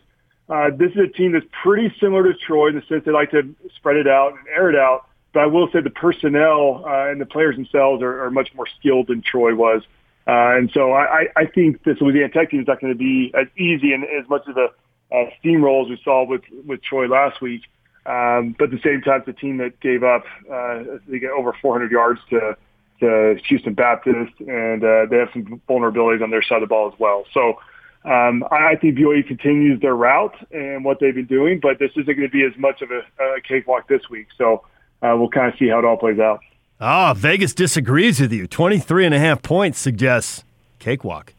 uh, 0.49 0.69
this 0.77 0.91
is 0.91 0.97
a 0.97 1.07
team 1.07 1.33
that's 1.33 1.45
pretty 1.63 1.94
similar 1.99 2.23
to 2.23 2.33
Troy 2.33 2.69
in 2.69 2.75
the 2.75 2.83
sense 2.88 3.03
they 3.05 3.11
like 3.11 3.31
to 3.31 3.53
spread 3.75 3.97
it 3.97 4.07
out 4.07 4.33
and 4.33 4.47
air 4.47 4.69
it 4.69 4.75
out. 4.75 5.07
But 5.33 5.44
I 5.44 5.45
will 5.47 5.69
say 5.71 5.81
the 5.81 5.89
personnel 5.89 6.83
uh, 6.85 7.11
and 7.11 7.19
the 7.19 7.25
players 7.25 7.55
themselves 7.55 8.01
are, 8.01 8.23
are 8.23 8.31
much 8.31 8.49
more 8.55 8.67
skilled 8.79 9.07
than 9.07 9.21
Troy 9.21 9.53
was. 9.55 9.81
Uh, 10.25 10.57
and 10.57 10.71
so 10.73 10.94
I, 10.94 11.27
I 11.35 11.45
think 11.45 11.83
this 11.83 11.97
Louisiana 12.01 12.33
Tech 12.33 12.51
team 12.51 12.61
is 12.61 12.67
not 12.67 12.81
going 12.81 12.91
to 12.94 12.97
be 12.97 13.31
as 13.33 13.47
easy 13.57 13.94
and 13.94 14.03
as 14.03 14.27
much 14.29 14.47
of 14.47 14.57
a 14.57 14.69
uh, 15.13 15.29
steamroll 15.41 15.85
as 15.85 15.89
we 15.89 16.01
saw 16.03 16.25
with, 16.25 16.41
with 16.65 16.81
Troy 16.81 17.07
last 17.07 17.41
week. 17.41 17.61
Um, 18.05 18.55
but 18.57 18.65
at 18.65 18.71
the 18.71 18.81
same 18.83 19.01
time, 19.01 19.23
it's 19.25 19.38
a 19.38 19.39
team 19.39 19.57
that 19.57 19.79
gave 19.81 20.03
up 20.03 20.23
uh, 20.51 20.97
they 21.07 21.19
get 21.19 21.31
over 21.31 21.53
400 21.61 21.91
yards 21.91 22.21
to 22.29 22.57
to 22.99 23.35
Houston 23.47 23.75
Baptist, 23.75 24.33
and 24.39 24.83
uh, 24.83 25.05
they 25.09 25.17
have 25.17 25.29
some 25.31 25.61
vulnerabilities 25.69 26.23
on 26.23 26.31
their 26.31 26.41
side 26.41 26.56
of 26.56 26.61
the 26.61 26.68
ball 26.68 26.92
as 26.92 26.99
well. 26.99 27.25
So 27.31 27.59
um, 28.07 28.44
I 28.52 28.76
think 28.76 28.97
BYU 28.97 29.28
continues 29.28 29.81
their 29.81 29.95
route 29.95 30.35
and 30.52 30.85
what 30.85 30.99
they've 30.99 31.14
been 31.14 31.26
doing, 31.26 31.59
but 31.59 31.78
this 31.80 31.92
isn't 31.92 32.06
going 32.06 32.21
to 32.21 32.30
be 32.30 32.44
as 32.44 32.57
much 32.57 32.81
of 32.81 32.90
a, 32.92 33.02
a 33.23 33.42
cakewalk 33.42 33.87
this 33.87 34.09
week. 34.09 34.28
So 34.37 34.64
uh, 35.02 35.16
we'll 35.18 35.30
kind 35.30 35.52
of 35.52 35.59
see 35.59 35.68
how 35.68 35.80
it 35.80 35.85
all 35.85 35.97
plays 35.97 36.19
out. 36.19 36.40
Ah, 36.80 37.11
oh, 37.11 37.14
Vegas 37.14 37.54
disagrees 37.54 38.21
with 38.21 38.31
you. 38.31 38.47
23 38.47 39.06
and 39.06 39.14
a 39.14 39.19
half 39.19 39.42
points 39.42 39.80
suggests 39.80 40.44
cakewalk. 40.80 41.33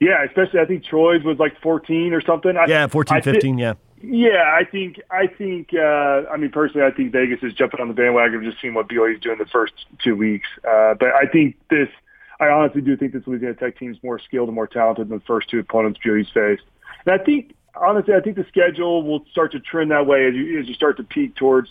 Yeah, 0.00 0.24
especially 0.24 0.60
I 0.60 0.64
think 0.64 0.84
Troy's 0.84 1.22
was 1.22 1.38
like 1.38 1.60
14 1.60 2.12
or 2.12 2.20
something. 2.22 2.54
Yeah, 2.66 2.86
14, 2.88 3.22
15, 3.22 3.58
yeah. 3.58 3.74
Yeah, 4.02 4.54
I 4.54 4.64
think 4.64 5.00
I 5.10 5.26
think 5.26 5.70
uh, 5.72 6.28
I 6.30 6.36
mean 6.36 6.50
personally, 6.50 6.86
I 6.86 6.90
think 6.90 7.12
Vegas 7.12 7.38
is 7.42 7.54
jumping 7.54 7.80
on 7.80 7.88
the 7.88 7.94
bandwagon 7.94 8.36
of 8.36 8.42
just 8.44 8.60
seeing 8.60 8.74
what 8.74 8.86
BYU 8.86 9.14
is 9.14 9.20
doing 9.20 9.38
the 9.38 9.46
first 9.46 9.72
two 10.02 10.14
weeks. 10.14 10.48
Uh, 10.58 10.92
but 10.94 11.08
I 11.14 11.24
think 11.24 11.56
this, 11.70 11.88
I 12.40 12.48
honestly 12.48 12.80
do 12.80 12.96
think 12.96 13.12
this 13.12 13.22
Louisiana 13.26 13.54
Tech 13.54 13.78
team 13.78 13.92
is 13.92 13.98
more 14.02 14.18
skilled 14.18 14.48
and 14.48 14.54
more 14.54 14.66
talented 14.66 15.08
than 15.08 15.18
the 15.18 15.24
first 15.24 15.48
two 15.48 15.58
opponents 15.58 16.00
BYU's 16.04 16.28
faced. 16.32 16.62
And 17.06 17.20
I 17.20 17.22
think 17.22 17.54
honestly, 17.76 18.14
I 18.14 18.20
think 18.20 18.36
the 18.36 18.46
schedule 18.48 19.02
will 19.02 19.24
start 19.30 19.52
to 19.52 19.60
trend 19.60 19.90
that 19.90 20.06
way 20.06 20.26
as 20.26 20.34
you 20.34 20.60
as 20.60 20.68
you 20.68 20.74
start 20.74 20.96
to 20.98 21.04
peak 21.04 21.36
towards 21.36 21.68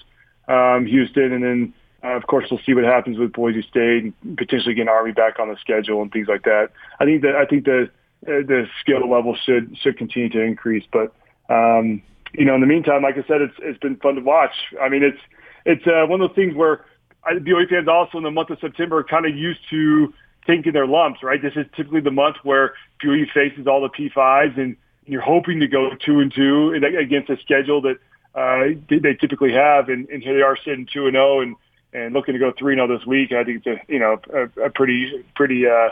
um, 0.47 0.85
Houston, 0.85 1.31
and 1.33 1.43
then 1.43 1.73
uh, 2.03 2.17
of 2.17 2.27
course, 2.27 2.45
we'll 2.51 2.59
see 2.65 2.73
what 2.73 2.83
happens 2.83 3.17
with 3.17 3.31
Boise 3.31 3.61
State 3.61 4.03
and 4.03 4.37
potentially 4.37 4.73
getting 4.73 4.89
Army 4.89 5.13
back 5.13 5.39
on 5.39 5.47
the 5.47 5.55
schedule 5.61 6.01
and 6.01 6.11
things 6.11 6.27
like 6.27 6.43
that. 6.43 6.69
I 6.99 7.05
think 7.05 7.21
that 7.21 7.35
I 7.35 7.45
think 7.45 7.65
the 7.65 7.89
uh, 8.27 8.43
the 8.45 8.65
skill 8.81 9.09
level 9.09 9.37
should 9.45 9.77
should 9.81 9.97
continue 9.97 10.29
to 10.29 10.41
increase. 10.41 10.83
But 10.91 11.13
um, 11.49 12.01
you 12.33 12.45
know, 12.45 12.55
in 12.55 12.61
the 12.61 12.67
meantime, 12.67 13.03
like 13.03 13.15
I 13.15 13.27
said, 13.27 13.41
it's 13.41 13.55
it's 13.59 13.79
been 13.79 13.95
fun 13.97 14.15
to 14.15 14.21
watch. 14.21 14.53
I 14.81 14.89
mean, 14.89 15.03
it's 15.03 15.19
it's 15.65 15.87
uh, 15.87 16.05
one 16.07 16.21
of 16.21 16.29
those 16.29 16.35
things 16.35 16.55
where 16.55 16.85
I, 17.23 17.33
BYU 17.33 17.69
fans 17.69 17.87
also 17.87 18.17
in 18.17 18.23
the 18.23 18.31
month 18.31 18.49
of 18.49 18.59
September 18.59 18.97
are 18.97 19.03
kind 19.03 19.25
of 19.25 19.35
used 19.35 19.61
to 19.69 20.13
taking 20.45 20.73
their 20.73 20.87
lumps. 20.87 21.23
Right, 21.23 21.41
this 21.41 21.53
is 21.55 21.65
typically 21.75 22.01
the 22.01 22.11
month 22.11 22.37
where 22.43 22.73
BYU 23.03 23.31
faces 23.31 23.67
all 23.67 23.81
the 23.81 23.89
P5s, 23.89 24.57
and 24.57 24.75
you're 25.05 25.21
hoping 25.21 25.59
to 25.59 25.67
go 25.67 25.91
two 26.05 26.19
and 26.19 26.33
two 26.33 26.73
against 26.73 27.29
a 27.29 27.37
schedule 27.37 27.81
that 27.81 27.97
uh, 28.35 28.79
they 28.89 29.13
typically 29.13 29.53
have, 29.53 29.89
and, 29.89 30.07
and 30.09 30.23
here 30.23 30.33
they 30.33 30.41
are 30.41 30.57
sitting 30.57 30.87
two 30.91 31.05
and 31.05 31.13
zero, 31.13 31.37
oh 31.37 31.41
and 31.41 31.55
and 31.93 32.13
looking 32.13 32.33
to 32.33 32.39
go 32.39 32.51
three 32.57 32.73
and 32.73 32.79
zero 32.79 32.97
this 32.97 33.05
week. 33.05 33.31
I 33.31 33.43
think 33.43 33.63
it's 33.63 33.67
a, 33.67 33.91
you 33.91 33.99
know, 33.99 34.19
a, 34.33 34.65
a 34.65 34.69
pretty, 34.69 35.23
pretty, 35.35 35.65
uh, 35.67 35.89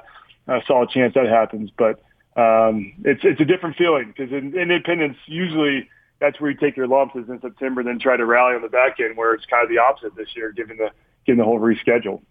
a 0.48 0.62
solid 0.68 0.90
chance 0.90 1.14
that 1.14 1.28
happens, 1.28 1.70
but, 1.78 2.04
um, 2.36 2.94
it's, 3.04 3.22
it's 3.24 3.42
a 3.42 3.46
different 3.46 3.76
feeling 3.76 4.08
because 4.08 4.32
in, 4.32 4.56
in 4.56 4.72
independence, 4.72 5.18
usually 5.28 5.90
that's 6.20 6.40
where 6.40 6.50
you 6.50 6.58
take 6.58 6.76
your 6.76 6.88
lumps 6.88 7.16
is 7.16 7.30
in 7.30 7.40
September, 7.42 7.84
then 7.84 8.00
try 8.00 8.18
to 8.18 8.26
rally 8.26 8.56
on 8.56 8.62
the 8.62 8.70
back 8.70 9.00
end 9.00 9.18
where 9.18 9.34
it's 9.34 9.46
kind 9.46 9.64
of 9.64 9.70
the 9.70 9.78
opposite 9.78 10.16
this 10.16 10.30
year, 10.36 10.52
given 10.52 10.78
the, 10.78 10.90
getting 11.26 11.38
the 11.38 11.44
whole 11.44 11.60
reschedule. 11.60 12.22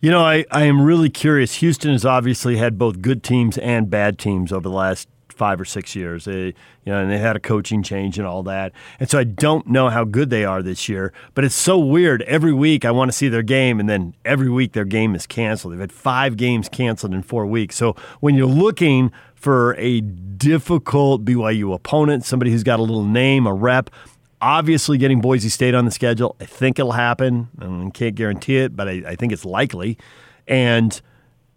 You 0.00 0.10
know, 0.10 0.20
I, 0.20 0.44
I 0.50 0.64
am 0.64 0.82
really 0.82 1.08
curious. 1.08 1.54
Houston 1.56 1.92
has 1.92 2.04
obviously 2.04 2.56
had 2.58 2.78
both 2.78 3.00
good 3.00 3.22
teams 3.22 3.56
and 3.58 3.88
bad 3.88 4.18
teams 4.18 4.52
over 4.52 4.68
the 4.68 4.74
last 4.74 5.08
five 5.30 5.60
or 5.60 5.64
six 5.64 5.94
years. 5.94 6.24
They, 6.26 6.46
you 6.46 6.54
know, 6.86 7.00
and 7.00 7.10
they 7.10 7.18
had 7.18 7.36
a 7.36 7.40
coaching 7.40 7.82
change 7.82 8.18
and 8.18 8.26
all 8.26 8.42
that. 8.44 8.72
And 9.00 9.08
so 9.08 9.18
I 9.18 9.24
don't 9.24 9.66
know 9.66 9.88
how 9.88 10.04
good 10.04 10.30
they 10.30 10.44
are 10.44 10.62
this 10.62 10.88
year. 10.88 11.12
But 11.34 11.44
it's 11.44 11.54
so 11.54 11.78
weird. 11.78 12.22
Every 12.22 12.52
week 12.52 12.84
I 12.84 12.90
want 12.90 13.10
to 13.10 13.16
see 13.16 13.28
their 13.28 13.42
game, 13.42 13.80
and 13.80 13.88
then 13.88 14.14
every 14.24 14.50
week 14.50 14.72
their 14.72 14.84
game 14.84 15.14
is 15.14 15.26
canceled. 15.26 15.72
They've 15.72 15.80
had 15.80 15.92
five 15.92 16.36
games 16.36 16.68
canceled 16.68 17.14
in 17.14 17.22
four 17.22 17.46
weeks. 17.46 17.76
So 17.76 17.94
when 18.20 18.34
you're 18.34 18.46
looking 18.46 19.12
for 19.34 19.74
a 19.76 20.00
difficult 20.00 21.24
BYU 21.24 21.74
opponent, 21.74 22.24
somebody 22.24 22.50
who's 22.50 22.64
got 22.64 22.80
a 22.80 22.82
little 22.82 23.04
name, 23.04 23.46
a 23.46 23.54
rep. 23.54 23.90
Obviously, 24.40 24.98
getting 24.98 25.20
Boise 25.20 25.48
State 25.48 25.74
on 25.74 25.84
the 25.84 25.90
schedule, 25.90 26.36
I 26.40 26.44
think 26.44 26.78
it'll 26.78 26.92
happen. 26.92 27.48
I 27.58 27.90
can't 27.90 28.14
guarantee 28.14 28.58
it, 28.58 28.76
but 28.76 28.88
I, 28.88 29.02
I 29.06 29.16
think 29.16 29.32
it's 29.32 29.44
likely. 29.44 29.98
And 30.46 31.00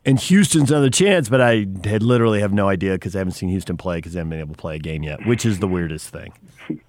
and 0.06 0.20
Houston's 0.20 0.72
another 0.72 0.90
chance, 0.90 1.30
but 1.30 1.42
I 1.42 1.68
had 1.84 2.02
literally 2.04 2.40
have 2.40 2.54
no 2.54 2.70
idea 2.70 2.94
because 2.94 3.16
I 3.16 3.20
haven't 3.20 3.34
seen 3.34 3.50
Houston 3.50 3.78
play 3.78 3.98
because 3.98 4.14
they 4.14 4.20
haven't 4.20 4.32
been 4.32 4.40
able 4.40 4.56
to 4.56 4.62
play 4.62 4.78
a 4.78 4.80
game 4.80 5.04
yet, 5.04 5.26
which 5.26 5.46
is 5.46 5.60
the 5.60 5.68
weirdest 5.68 6.10
thing. 6.10 6.32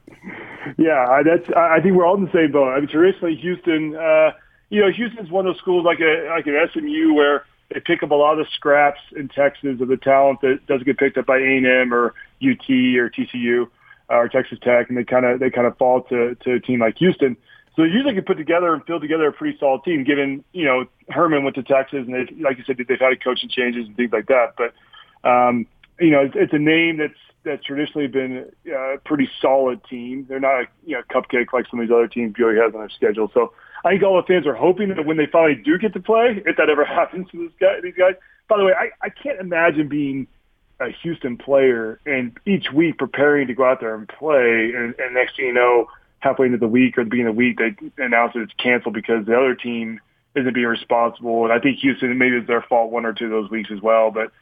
yeah, 0.78 1.23
that's. 1.25 1.49
I 1.56 1.80
think 1.80 1.97
we're 1.97 2.06
all 2.06 2.16
in 2.16 2.25
the 2.25 2.32
same 2.32 2.52
boat. 2.52 2.70
I 2.70 2.78
mean, 2.78 2.88
traditionally, 2.88 3.35
Houston, 3.37 3.97
uh, 3.97 4.30
you 4.68 4.80
know, 4.80 4.90
Houston's 4.92 5.30
one 5.30 5.47
of 5.47 5.54
those 5.54 5.61
schools 5.61 5.85
like 5.85 6.00
a 6.00 6.28
like 6.30 6.47
an 6.47 6.56
SMU 6.73 7.14
where 7.14 7.44
they 7.73 7.80
pick 7.80 8.02
up 8.02 8.11
a 8.11 8.14
lot 8.14 8.38
of 8.38 8.47
scraps 8.54 9.00
in 9.16 9.28
Texas 9.28 9.80
of 9.80 9.88
the 9.88 9.97
talent 9.97 10.40
that 10.42 10.61
doesn't 10.66 10.85
get 10.85 10.99
picked 10.99 11.18
up 11.18 11.26
by 11.26 11.38
A&M 11.38 11.92
or 11.92 12.14
UT 12.42 12.68
or 12.70 13.11
TCU 13.11 13.68
or 14.11 14.29
Texas 14.29 14.59
Tech, 14.62 14.88
and 14.88 14.99
they 14.99 15.05
kind 15.05 15.25
of 15.25 15.40
they 15.40 15.50
kind 15.50 15.67
of 15.67 15.76
fall 15.79 16.02
to 16.05 16.35
to 16.35 16.55
a 16.55 16.61
team 16.61 16.81
like 16.81 16.99
Houston. 16.99 17.37
So 17.76 17.83
they 17.83 17.88
usually 17.88 18.14
can 18.14 18.25
put 18.25 18.37
together 18.37 18.75
and 18.75 18.85
field 18.85 19.00
together 19.00 19.29
a 19.29 19.33
pretty 19.33 19.57
solid 19.59 19.85
team. 19.85 20.05
Given 20.05 20.45
you 20.52 20.64
know 20.64 20.87
Herman 21.09 21.45
went 21.45 21.57
to 21.57 21.62
Texas, 21.62 22.00
and 22.07 22.14
they, 22.14 22.43
like 22.43 22.59
you 22.59 22.64
said, 22.67 22.76
they've 22.76 22.99
had 22.99 23.23
coaching 23.23 23.49
changes 23.49 23.87
and 23.87 23.97
things 23.97 24.12
like 24.12 24.26
that. 24.26 24.55
But 24.57 25.29
um, 25.29 25.67
you 26.00 26.11
know, 26.11 26.21
it's, 26.21 26.35
it's 26.37 26.52
a 26.52 26.59
name 26.59 26.97
that's 26.99 27.14
that's 27.45 27.64
traditionally 27.64 28.07
been 28.07 28.50
a 28.71 28.99
pretty 29.05 29.29
solid 29.40 29.83
team. 29.85 30.26
They're 30.29 30.40
not 30.40 30.62
a 30.62 30.64
you 30.85 30.97
know 30.97 31.02
cupcake 31.11 31.52
like 31.52 31.67
some 31.71 31.81
of 31.81 31.87
these 31.87 31.95
other 31.95 32.09
teams 32.09 32.35
BYU 32.35 32.62
has 32.62 32.75
on 32.75 32.81
their 32.81 32.90
schedule. 32.90 33.31
So 33.33 33.52
I 33.85 33.90
think 33.90 34.02
all 34.02 34.17
the 34.17 34.26
fans 34.26 34.47
are 34.47 34.55
hoping 34.55 34.88
that 34.88 35.07
when 35.07 35.17
they 35.17 35.26
finally 35.26 35.61
do 35.62 35.79
get 35.79 35.93
to 35.95 36.00
play, 36.00 36.43
if 36.45 36.57
that 36.57 36.69
ever 36.69 36.85
happens 37.00 37.31
to 37.31 37.38
this 37.38 37.52
guy, 37.61 37.81
these 37.83 37.95
guys. 37.97 38.14
By 38.49 38.59
the 38.59 38.64
way, 38.64 38.73
I, 38.73 38.90
I 39.07 39.11
can't 39.11 39.38
imagine 39.38 39.87
being 39.87 40.26
a 40.80 40.90
Houston 41.02 41.37
player 41.37 42.00
and 42.06 42.37
each 42.46 42.72
week 42.72 42.99
preparing 42.99 43.46
to 43.49 43.54
go 43.54 43.64
out 43.64 43.80
there 43.80 43.94
and 43.94 44.08
play, 44.08 44.72
and, 44.75 44.94
and 44.99 45.14
next 45.14 45.37
thing 45.37 45.46
you 45.46 45.52
know, 45.52 45.87
halfway 46.20 46.46
into 46.46 46.58
the 46.58 46.68
week 46.68 46.96
or 46.96 47.04
the 47.04 47.10
beginning 47.10 47.30
of 47.30 47.34
the 47.34 47.38
week, 47.38 47.58
they 47.58 48.02
announce 48.02 48.34
that 48.34 48.40
it's 48.40 48.52
canceled 48.54 48.94
because 48.94 49.26
the 49.26 49.37
other 49.37 49.54
team 49.54 50.00
isn't 50.34 50.54
being 50.54 50.66
responsible. 50.66 51.44
And 51.44 51.52
I 51.52 51.58
think 51.58 51.78
Houston 51.78 52.16
maybe 52.16 52.37
it's 52.37 52.46
their 52.46 52.62
fault 52.62 52.90
one 52.90 53.04
or 53.04 53.12
two 53.12 53.26
of 53.26 53.30
those 53.30 53.50
weeks 53.50 53.70
as 53.72 53.80
well. 53.80 54.10
But 54.10 54.32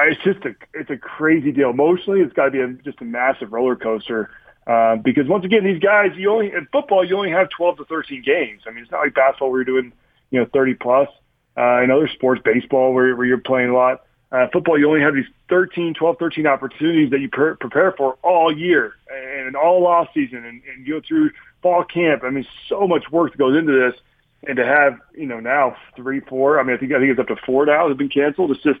it's 0.00 0.22
just 0.22 0.44
a 0.44 0.54
it's 0.74 0.90
a 0.90 0.96
crazy 0.96 1.52
deal. 1.52 1.70
Emotionally, 1.70 2.20
it's 2.20 2.32
got 2.32 2.46
to 2.46 2.50
be 2.50 2.60
a, 2.60 2.68
just 2.84 3.00
a 3.00 3.04
massive 3.04 3.52
roller 3.52 3.76
coaster. 3.76 4.30
Uh, 4.66 4.96
because 4.96 5.26
once 5.26 5.44
again, 5.44 5.64
these 5.64 5.80
guys, 5.80 6.10
you 6.16 6.30
only 6.30 6.48
in 6.48 6.68
football, 6.70 7.04
you 7.04 7.16
only 7.16 7.30
have 7.30 7.48
12 7.56 7.78
to 7.78 7.84
13 7.86 8.22
games. 8.22 8.62
I 8.66 8.70
mean, 8.70 8.82
it's 8.82 8.92
not 8.92 9.00
like 9.00 9.14
basketball 9.14 9.50
where 9.50 9.60
you're 9.60 9.80
doing, 9.80 9.92
you 10.30 10.40
know, 10.40 10.46
30 10.52 10.74
plus. 10.74 11.08
Uh, 11.56 11.82
in 11.82 11.90
other 11.90 12.08
sports, 12.14 12.40
baseball 12.44 12.92
where, 12.92 13.16
where 13.16 13.26
you're 13.26 13.38
playing 13.38 13.70
a 13.70 13.74
lot. 13.74 14.04
Uh, 14.30 14.46
football, 14.52 14.78
you 14.78 14.86
only 14.86 15.00
have 15.00 15.14
these 15.14 15.26
13, 15.48 15.94
12, 15.94 16.18
13 16.18 16.46
opportunities 16.46 17.10
that 17.10 17.20
you 17.20 17.28
per- 17.28 17.56
prepare 17.56 17.92
for 17.92 18.18
all 18.22 18.54
year 18.54 18.92
and 19.10 19.56
all 19.56 19.86
off 19.86 20.08
season 20.12 20.44
and, 20.44 20.60
and 20.70 20.86
go 20.86 21.00
through 21.06 21.30
fall 21.62 21.82
camp. 21.82 22.22
I 22.24 22.30
mean, 22.30 22.46
so 22.68 22.86
much 22.86 23.10
work 23.10 23.32
that 23.32 23.38
goes 23.38 23.56
into 23.56 23.72
this, 23.72 23.98
and 24.46 24.56
to 24.56 24.66
have 24.66 24.98
you 25.16 25.26
know 25.26 25.40
now 25.40 25.76
three, 25.96 26.20
four. 26.20 26.60
I 26.60 26.62
mean, 26.62 26.76
I 26.76 26.78
think 26.78 26.92
I 26.92 26.98
think 26.98 27.10
it's 27.10 27.20
up 27.20 27.28
to 27.28 27.36
four 27.46 27.64
now 27.64 27.88
have 27.88 27.96
been 27.96 28.10
canceled. 28.10 28.50
It's 28.50 28.62
just, 28.62 28.80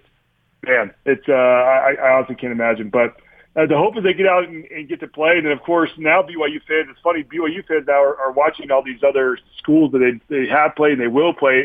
man, 0.66 0.92
it's 1.06 1.26
uh, 1.28 1.32
I, 1.32 1.94
I 1.94 2.16
honestly 2.16 2.36
can't 2.36 2.52
imagine, 2.52 2.90
but 2.90 3.16
uh, 3.56 3.66
the 3.66 3.76
hope 3.76 3.96
is 3.96 4.04
they 4.04 4.12
get 4.12 4.26
out 4.26 4.46
and, 4.46 4.64
and 4.66 4.88
get 4.88 5.00
to 5.00 5.08
play. 5.08 5.38
And 5.38 5.46
then, 5.46 5.52
of 5.52 5.62
course, 5.62 5.90
now 5.96 6.22
BYU 6.22 6.60
fans, 6.68 6.88
it's 6.90 7.00
funny, 7.02 7.24
BYU 7.24 7.66
fans 7.66 7.86
now 7.88 8.02
are, 8.02 8.16
are 8.18 8.32
watching 8.32 8.70
all 8.70 8.82
these 8.82 9.02
other 9.02 9.38
schools 9.56 9.92
that 9.92 9.98
they, 9.98 10.20
they 10.42 10.48
have 10.48 10.76
played 10.76 10.92
and 10.92 11.00
they 11.00 11.08
will 11.08 11.32
play, 11.32 11.64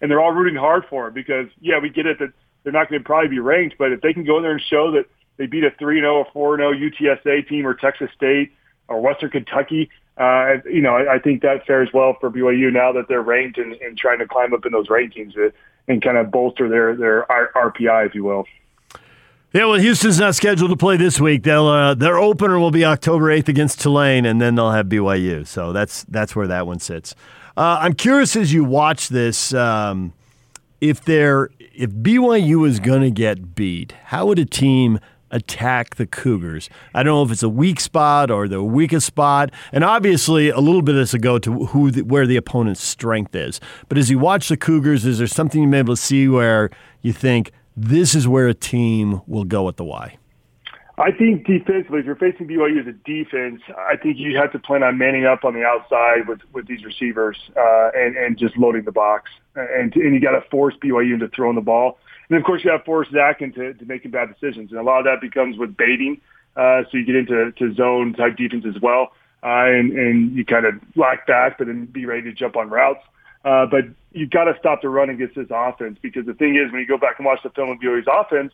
and 0.00 0.10
they're 0.10 0.20
all 0.20 0.32
rooting 0.32 0.58
hard 0.58 0.84
for 0.88 1.04
them 1.04 1.14
because, 1.14 1.46
yeah, 1.60 1.78
we 1.78 1.90
get 1.90 2.06
it 2.06 2.18
that 2.18 2.32
they're 2.68 2.78
not 2.78 2.90
going 2.90 3.00
to 3.00 3.06
probably 3.06 3.30
be 3.30 3.38
ranked, 3.38 3.76
but 3.78 3.92
if 3.92 4.02
they 4.02 4.12
can 4.12 4.24
go 4.24 4.36
in 4.36 4.42
there 4.42 4.52
and 4.52 4.60
show 4.60 4.92
that 4.92 5.06
they 5.38 5.46
beat 5.46 5.64
a 5.64 5.70
3-0, 5.70 6.26
a 6.26 6.30
4-0 6.36 6.92
UTSA 6.92 7.48
team 7.48 7.66
or 7.66 7.72
Texas 7.72 8.10
State 8.14 8.52
or 8.88 9.00
Western 9.00 9.30
Kentucky, 9.30 9.88
uh, 10.18 10.56
you 10.66 10.82
know, 10.82 10.94
I, 10.94 11.14
I 11.14 11.18
think 11.18 11.40
that 11.40 11.64
fares 11.66 11.88
well 11.94 12.14
for 12.20 12.30
BYU 12.30 12.70
now 12.70 12.92
that 12.92 13.08
they're 13.08 13.22
ranked 13.22 13.56
and, 13.56 13.72
and 13.72 13.96
trying 13.96 14.18
to 14.18 14.26
climb 14.26 14.52
up 14.52 14.66
in 14.66 14.72
those 14.72 14.88
rankings 14.88 15.32
and 15.86 16.02
kind 16.02 16.18
of 16.18 16.30
bolster 16.30 16.68
their, 16.68 16.94
their 16.94 17.24
RPI, 17.56 18.08
if 18.08 18.14
you 18.14 18.24
will. 18.24 18.44
Yeah, 19.54 19.64
well, 19.64 19.80
Houston's 19.80 20.18
not 20.18 20.34
scheduled 20.34 20.70
to 20.70 20.76
play 20.76 20.98
this 20.98 21.18
week. 21.18 21.44
They'll 21.44 21.68
uh, 21.68 21.94
their 21.94 22.18
opener 22.18 22.58
will 22.58 22.70
be 22.70 22.84
October 22.84 23.30
eighth 23.30 23.48
against 23.48 23.80
Tulane, 23.80 24.26
and 24.26 24.38
then 24.38 24.56
they'll 24.56 24.72
have 24.72 24.88
BYU. 24.88 25.46
So 25.46 25.72
that's 25.72 26.04
that's 26.04 26.36
where 26.36 26.46
that 26.48 26.66
one 26.66 26.80
sits. 26.80 27.14
Uh, 27.56 27.78
I'm 27.80 27.94
curious 27.94 28.36
as 28.36 28.52
you 28.52 28.62
watch 28.62 29.08
this, 29.08 29.54
um, 29.54 30.12
if 30.82 31.02
they're 31.02 31.48
if 31.78 31.90
BYU 31.90 32.66
is 32.66 32.80
going 32.80 33.02
to 33.02 33.10
get 33.10 33.54
beat, 33.54 33.92
how 34.06 34.26
would 34.26 34.38
a 34.38 34.44
team 34.44 34.98
attack 35.30 35.94
the 35.94 36.06
Cougars? 36.06 36.68
I 36.92 37.02
don't 37.02 37.14
know 37.14 37.22
if 37.22 37.30
it's 37.30 37.42
a 37.42 37.48
weak 37.48 37.80
spot 37.80 38.30
or 38.30 38.48
the 38.48 38.62
weakest 38.62 39.06
spot, 39.06 39.50
and 39.72 39.84
obviously 39.84 40.48
a 40.48 40.58
little 40.58 40.82
bit 40.82 40.96
of 40.96 41.00
this 41.00 41.12
will 41.12 41.20
go 41.20 41.38
to 41.38 41.66
who 41.66 41.90
the, 41.90 42.02
where 42.02 42.26
the 42.26 42.36
opponent's 42.36 42.82
strength 42.82 43.34
is. 43.34 43.60
But 43.88 43.96
as 43.96 44.10
you 44.10 44.18
watch 44.18 44.48
the 44.48 44.56
Cougars, 44.56 45.06
is 45.06 45.18
there 45.18 45.26
something 45.26 45.62
you've 45.62 45.70
been 45.70 45.78
able 45.78 45.96
to 45.96 46.02
see 46.02 46.28
where 46.28 46.70
you 47.02 47.12
think? 47.12 47.52
this 47.80 48.14
is 48.14 48.26
where 48.26 48.48
a 48.48 48.54
team 48.54 49.20
will 49.26 49.44
go 49.44 49.68
at 49.68 49.76
the 49.76 49.84
Y? 49.84 50.18
I 50.98 51.12
think 51.12 51.46
defensively, 51.46 52.00
if 52.00 52.06
you're 52.06 52.16
facing 52.16 52.48
BYU 52.48 52.80
as 52.80 52.86
a 52.88 52.92
defense, 52.92 53.62
I 53.76 53.96
think 53.96 54.18
you 54.18 54.36
have 54.36 54.50
to 54.50 54.58
plan 54.58 54.82
on 54.82 54.98
manning 54.98 55.26
up 55.26 55.44
on 55.44 55.54
the 55.54 55.62
outside 55.62 56.26
with, 56.26 56.40
with 56.52 56.66
these 56.66 56.84
receivers 56.84 57.38
uh, 57.56 57.90
and, 57.94 58.16
and 58.16 58.36
just 58.36 58.56
loading 58.56 58.82
the 58.82 58.90
box. 58.90 59.30
And, 59.54 59.94
and 59.94 60.12
you 60.14 60.20
got 60.20 60.32
to 60.32 60.40
force 60.50 60.74
BYU 60.82 61.14
into 61.14 61.28
throwing 61.28 61.54
the 61.54 61.60
ball. 61.60 61.98
And 62.28 62.36
of 62.36 62.44
course, 62.44 62.64
you 62.64 62.72
have 62.72 62.80
to 62.80 62.84
force 62.84 63.06
Zach 63.12 63.40
into 63.40 63.74
to 63.74 63.84
making 63.84 64.10
bad 64.10 64.28
decisions. 64.28 64.72
And 64.72 64.80
a 64.80 64.82
lot 64.82 64.98
of 64.98 65.04
that 65.04 65.20
becomes 65.20 65.56
with 65.56 65.76
baiting. 65.76 66.20
Uh, 66.56 66.82
so 66.90 66.98
you 66.98 67.06
get 67.06 67.14
into 67.14 67.52
to 67.52 67.74
zone 67.74 68.14
type 68.14 68.36
defense 68.36 68.64
as 68.66 68.82
well. 68.82 69.12
Uh, 69.40 69.70
and, 69.70 69.92
and 69.92 70.36
you 70.36 70.44
kind 70.44 70.66
of 70.66 70.74
lock 70.96 71.28
back, 71.28 71.58
but 71.58 71.68
then 71.68 71.86
be 71.86 72.06
ready 72.06 72.22
to 72.22 72.32
jump 72.32 72.56
on 72.56 72.70
routes. 72.70 73.04
Uh, 73.44 73.66
but 73.66 73.84
you've 74.10 74.30
got 74.30 74.44
to 74.44 74.54
stop 74.58 74.82
the 74.82 74.88
run 74.88 75.10
against 75.10 75.36
this 75.36 75.46
offense 75.48 75.96
because 76.02 76.26
the 76.26 76.34
thing 76.34 76.56
is, 76.56 76.72
when 76.72 76.80
you 76.80 76.88
go 76.88 76.98
back 76.98 77.14
and 77.18 77.24
watch 77.24 77.38
the 77.44 77.50
film 77.50 77.70
of 77.70 77.78
BYU's 77.78 78.08
offense, 78.12 78.52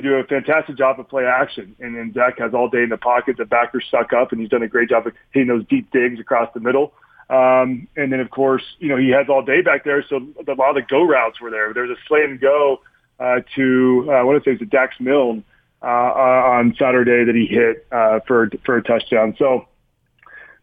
they 0.00 0.08
do 0.08 0.14
a 0.14 0.24
fantastic 0.24 0.76
job 0.76 0.98
of 0.98 1.08
play 1.08 1.24
action. 1.24 1.76
And 1.78 1.96
then 1.96 2.12
Zach 2.12 2.38
has 2.38 2.54
all 2.54 2.68
day 2.68 2.82
in 2.82 2.88
the 2.88 2.96
pocket. 2.96 3.36
The 3.36 3.44
backers 3.44 3.84
suck 3.90 4.12
up, 4.12 4.32
and 4.32 4.40
he's 4.40 4.50
done 4.50 4.62
a 4.62 4.68
great 4.68 4.88
job 4.88 5.06
of 5.06 5.12
hitting 5.32 5.48
those 5.48 5.66
deep 5.66 5.90
digs 5.90 6.18
across 6.20 6.52
the 6.54 6.60
middle. 6.60 6.92
Um, 7.28 7.86
and 7.96 8.12
then, 8.12 8.20
of 8.20 8.30
course, 8.30 8.62
you 8.78 8.88
know, 8.88 8.96
he 8.96 9.10
has 9.10 9.26
all 9.28 9.42
day 9.42 9.62
back 9.62 9.84
there, 9.84 10.04
so 10.08 10.16
a 10.16 10.54
lot 10.54 10.70
of 10.70 10.74
the 10.76 10.82
go 10.88 11.02
routes 11.02 11.40
were 11.40 11.50
there. 11.50 11.72
There 11.72 11.84
was 11.84 11.96
a 11.96 12.00
slant 12.08 12.40
go 12.40 12.80
uh, 13.20 13.40
to, 13.54 14.06
uh, 14.08 14.12
I 14.12 14.22
want 14.22 14.42
to 14.42 14.50
say 14.50 14.54
it's 14.54 14.62
a 14.62 14.66
Dax 14.66 14.96
Milne 14.98 15.44
uh, 15.82 15.86
uh, 15.86 16.58
on 16.58 16.74
Saturday 16.78 17.24
that 17.24 17.34
he 17.34 17.46
hit 17.46 17.86
uh, 17.92 18.20
for, 18.26 18.50
for 18.64 18.76
a 18.76 18.82
touchdown. 18.82 19.36
So 19.38 19.68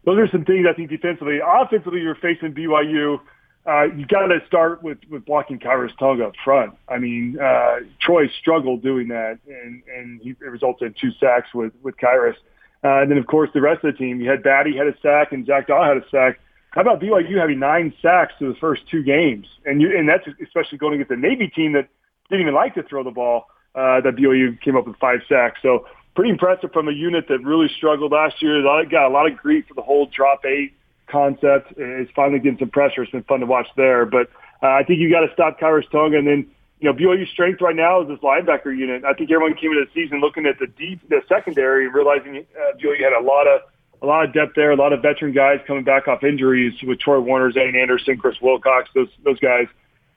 those 0.04 0.18
are 0.18 0.28
some 0.28 0.44
things 0.44 0.66
I 0.68 0.74
think 0.74 0.90
defensively. 0.90 1.38
Offensively, 1.44 2.00
you're 2.00 2.16
facing 2.16 2.54
BYU– 2.54 3.20
uh, 3.68 3.84
you 3.94 4.06
got 4.06 4.28
to 4.28 4.38
start 4.46 4.82
with, 4.82 4.96
with 5.10 5.26
blocking 5.26 5.58
Khyiris 5.58 5.96
Tonga 5.98 6.24
up 6.24 6.32
front. 6.42 6.72
I 6.88 6.98
mean, 6.98 7.38
uh, 7.38 7.80
Troy 8.00 8.28
struggled 8.40 8.82
doing 8.82 9.08
that, 9.08 9.38
and, 9.46 9.82
and 9.94 10.20
he, 10.22 10.30
it 10.30 10.50
resulted 10.50 10.88
in 10.88 10.94
two 10.98 11.14
sacks 11.20 11.48
with, 11.54 11.72
with 11.82 11.94
Khyiris. 11.98 12.36
Uh, 12.82 13.02
and 13.02 13.10
then, 13.10 13.18
of 13.18 13.26
course, 13.26 13.50
the 13.52 13.60
rest 13.60 13.84
of 13.84 13.92
the 13.92 13.98
team, 13.98 14.20
you 14.22 14.30
had 14.30 14.42
Batty 14.42 14.74
had 14.74 14.86
a 14.86 14.94
sack 15.02 15.32
and 15.32 15.44
Zach 15.44 15.66
Dawe 15.66 15.86
had 15.86 15.98
a 15.98 16.08
sack. 16.10 16.40
How 16.70 16.80
about 16.80 17.00
BYU 17.00 17.38
having 17.38 17.58
nine 17.58 17.92
sacks 18.00 18.32
through 18.38 18.54
the 18.54 18.58
first 18.58 18.82
two 18.90 19.02
games? 19.02 19.46
And 19.66 19.82
you, 19.82 19.96
and 19.96 20.08
that's 20.08 20.26
especially 20.42 20.78
going 20.78 20.94
against 20.94 21.10
the 21.10 21.16
Navy 21.16 21.48
team 21.48 21.72
that 21.72 21.88
didn't 22.30 22.42
even 22.42 22.54
like 22.54 22.74
to 22.76 22.82
throw 22.84 23.04
the 23.04 23.10
ball, 23.10 23.46
uh, 23.74 24.00
that 24.00 24.16
BYU 24.16 24.58
came 24.62 24.76
up 24.76 24.86
with 24.86 24.96
five 24.96 25.20
sacks. 25.28 25.58
So 25.60 25.86
pretty 26.14 26.30
impressive 26.30 26.72
from 26.72 26.88
a 26.88 26.92
unit 26.92 27.26
that 27.28 27.40
really 27.42 27.68
struggled 27.76 28.12
last 28.12 28.40
year. 28.40 28.62
Got 28.62 29.08
a 29.08 29.12
lot 29.12 29.30
of 29.30 29.36
grief 29.36 29.66
for 29.68 29.74
the 29.74 29.82
whole 29.82 30.06
drop 30.06 30.44
eight 30.46 30.77
concept 31.08 31.72
is 31.76 32.08
finally 32.14 32.38
getting 32.38 32.58
some 32.58 32.70
pressure. 32.70 33.02
It's 33.02 33.12
been 33.12 33.24
fun 33.24 33.40
to 33.40 33.46
watch 33.46 33.68
there. 33.76 34.06
But 34.06 34.30
uh, 34.62 34.68
I 34.68 34.84
think 34.84 35.00
you 35.00 35.10
got 35.10 35.26
to 35.26 35.32
stop 35.32 35.58
Khyiris 35.58 35.90
Tonga. 35.90 36.18
And 36.18 36.26
then, 36.26 36.50
you 36.80 36.90
know, 36.90 36.96
BYU's 36.96 37.30
strength 37.30 37.60
right 37.60 37.76
now 37.76 38.02
is 38.02 38.08
this 38.08 38.18
linebacker 38.18 38.76
unit. 38.76 39.04
I 39.04 39.12
think 39.12 39.30
everyone 39.30 39.54
came 39.54 39.72
into 39.72 39.84
the 39.84 39.90
season 39.94 40.20
looking 40.20 40.46
at 40.46 40.58
the 40.58 40.66
deep, 40.66 41.00
the 41.08 41.22
secondary, 41.28 41.88
realizing 41.88 42.46
uh, 42.54 42.76
BYU 42.78 43.02
had 43.02 43.12
a 43.12 43.24
lot 43.24 43.46
of 43.46 43.62
a 44.00 44.06
lot 44.06 44.24
of 44.24 44.32
depth 44.32 44.54
there, 44.54 44.70
a 44.70 44.76
lot 44.76 44.92
of 44.92 45.02
veteran 45.02 45.32
guys 45.32 45.58
coming 45.66 45.82
back 45.82 46.06
off 46.06 46.22
injuries 46.22 46.72
with 46.84 47.00
Troy 47.00 47.18
Warner, 47.18 47.50
Zayne 47.50 47.74
Anderson, 47.74 48.16
Chris 48.16 48.36
Wilcox, 48.40 48.88
those 48.94 49.08
those 49.24 49.40
guys. 49.40 49.66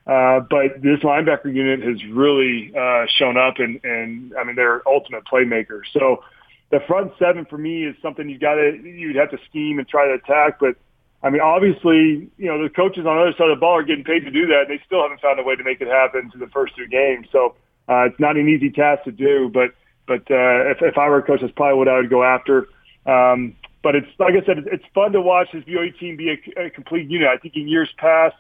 Uh, 0.05 0.39
but 0.49 0.81
this 0.81 0.99
linebacker 1.01 1.53
unit 1.53 1.81
has 1.81 2.03
really 2.11 2.73
uh, 2.75 3.05
shown 3.17 3.37
up, 3.37 3.55
and, 3.59 3.79
and 3.83 4.33
I 4.39 4.43
mean 4.43 4.55
they're 4.55 4.81
ultimate 4.87 5.23
playmakers. 5.25 5.83
So 5.93 6.23
the 6.71 6.79
front 6.87 7.11
seven 7.19 7.45
for 7.45 7.57
me 7.57 7.85
is 7.85 7.95
something 8.01 8.29
you 8.29 8.39
got 8.39 8.55
to 8.55 8.79
you'd 8.83 9.17
have 9.17 9.29
to 9.31 9.37
scheme 9.49 9.77
and 9.77 9.87
try 9.87 10.07
to 10.07 10.13
attack. 10.13 10.59
But 10.59 10.75
I 11.21 11.29
mean, 11.29 11.41
obviously, 11.41 12.31
you 12.37 12.47
know, 12.47 12.63
the 12.63 12.69
coaches 12.69 13.05
on 13.05 13.15
the 13.15 13.21
other 13.21 13.35
side 13.37 13.49
of 13.49 13.57
the 13.57 13.59
ball 13.59 13.77
are 13.77 13.83
getting 13.83 14.03
paid 14.03 14.21
to 14.21 14.31
do 14.31 14.47
that, 14.47 14.65
and 14.67 14.69
they 14.69 14.81
still 14.85 15.03
haven't 15.03 15.21
found 15.21 15.39
a 15.39 15.43
way 15.43 15.55
to 15.55 15.63
make 15.63 15.81
it 15.81 15.87
happen 15.87 16.31
to 16.31 16.37
the 16.37 16.47
first 16.47 16.75
two 16.75 16.87
games. 16.87 17.27
So 17.31 17.55
uh, 17.87 18.07
it's 18.07 18.19
not 18.19 18.37
an 18.37 18.47
easy 18.47 18.71
task 18.71 19.03
to 19.03 19.11
do, 19.11 19.51
but 19.53 19.75
but 20.07 20.23
uh, 20.31 20.71
if, 20.71 20.81
if 20.81 20.97
I 20.97 21.09
were 21.09 21.19
a 21.19 21.23
coach, 21.23 21.41
that's 21.41 21.53
probably 21.53 21.77
what 21.77 21.87
I 21.87 21.97
would 21.97 22.09
go 22.09 22.23
after. 22.23 22.67
Um, 23.05 23.55
but 23.83 23.95
it's 23.95 24.07
like 24.17 24.33
I 24.33 24.45
said, 24.45 24.63
it's 24.71 24.85
fun 24.95 25.11
to 25.11 25.21
watch 25.21 25.49
this 25.53 25.63
BYU 25.65 25.97
team 25.99 26.15
be 26.15 26.29
a, 26.29 26.65
a 26.65 26.69
complete 26.69 27.09
unit. 27.09 27.27
I 27.27 27.37
think 27.37 27.55
in 27.55 27.67
years 27.67 27.89
past, 27.97 28.35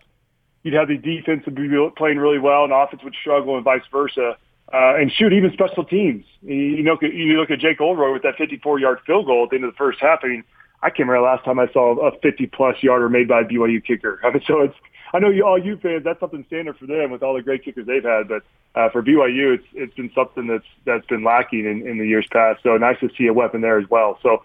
you'd 0.63 0.73
have 0.73 0.87
the 0.87 0.97
defense 0.97 1.45
would 1.45 1.55
be 1.55 1.67
playing 1.97 2.17
really 2.17 2.39
well, 2.39 2.63
and 2.63 2.71
offense 2.71 3.03
would 3.03 3.15
struggle, 3.19 3.55
and 3.55 3.65
vice 3.65 3.83
versa. 3.91 4.37
Uh, 4.73 4.95
and 4.95 5.11
shoot, 5.11 5.33
even 5.33 5.51
special 5.51 5.83
teams. 5.83 6.25
You 6.41 6.83
know, 6.83 6.97
you 7.01 7.37
look 7.37 7.51
at 7.51 7.59
Jake 7.59 7.81
Oldroyd 7.81 8.13
with 8.13 8.23
that 8.23 8.37
54-yard 8.37 8.99
field 9.05 9.25
goal 9.25 9.43
at 9.43 9.49
the 9.49 9.57
end 9.57 9.65
of 9.65 9.71
the 9.73 9.77
first 9.77 9.99
half. 9.99 10.19
I 10.23 10.27
mean, 10.27 10.43
I 10.81 10.89
can't 10.89 11.09
remember 11.09 11.19
the 11.27 11.31
last 11.31 11.43
time 11.43 11.59
I 11.59 11.67
saw 11.73 11.97
a 12.07 12.17
50-plus 12.19 12.81
yarder 12.81 13.09
made 13.09 13.27
by 13.27 13.41
a 13.41 13.43
BYU 13.43 13.83
kicker. 13.83 14.21
I 14.25 14.31
mean, 14.31 14.41
so 14.47 14.61
it's 14.61 14.75
I 15.13 15.19
know 15.19 15.29
you, 15.29 15.45
all 15.45 15.61
you 15.61 15.77
fans, 15.77 16.03
that's 16.03 16.19
something 16.19 16.43
standard 16.47 16.77
for 16.77 16.85
them 16.85 17.11
with 17.11 17.21
all 17.21 17.33
the 17.33 17.41
great 17.41 17.63
kickers 17.65 17.85
they've 17.85 18.03
had. 18.03 18.27
But 18.27 18.43
uh, 18.75 18.89
for 18.89 19.03
BYU, 19.03 19.55
it's 19.55 19.67
it's 19.73 19.93
been 19.93 20.11
something 20.15 20.47
that's 20.47 20.65
that's 20.85 21.05
been 21.07 21.23
lacking 21.23 21.65
in, 21.65 21.87
in 21.87 21.97
the 21.97 22.07
years 22.07 22.27
past. 22.31 22.63
So 22.63 22.77
nice 22.77 22.99
to 23.01 23.09
see 23.17 23.27
a 23.27 23.33
weapon 23.33 23.61
there 23.61 23.77
as 23.77 23.89
well. 23.89 24.19
So 24.23 24.43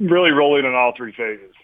really 0.00 0.30
rolling 0.30 0.64
in 0.64 0.74
all 0.74 0.94
three 0.96 1.12
phases. 1.12 1.54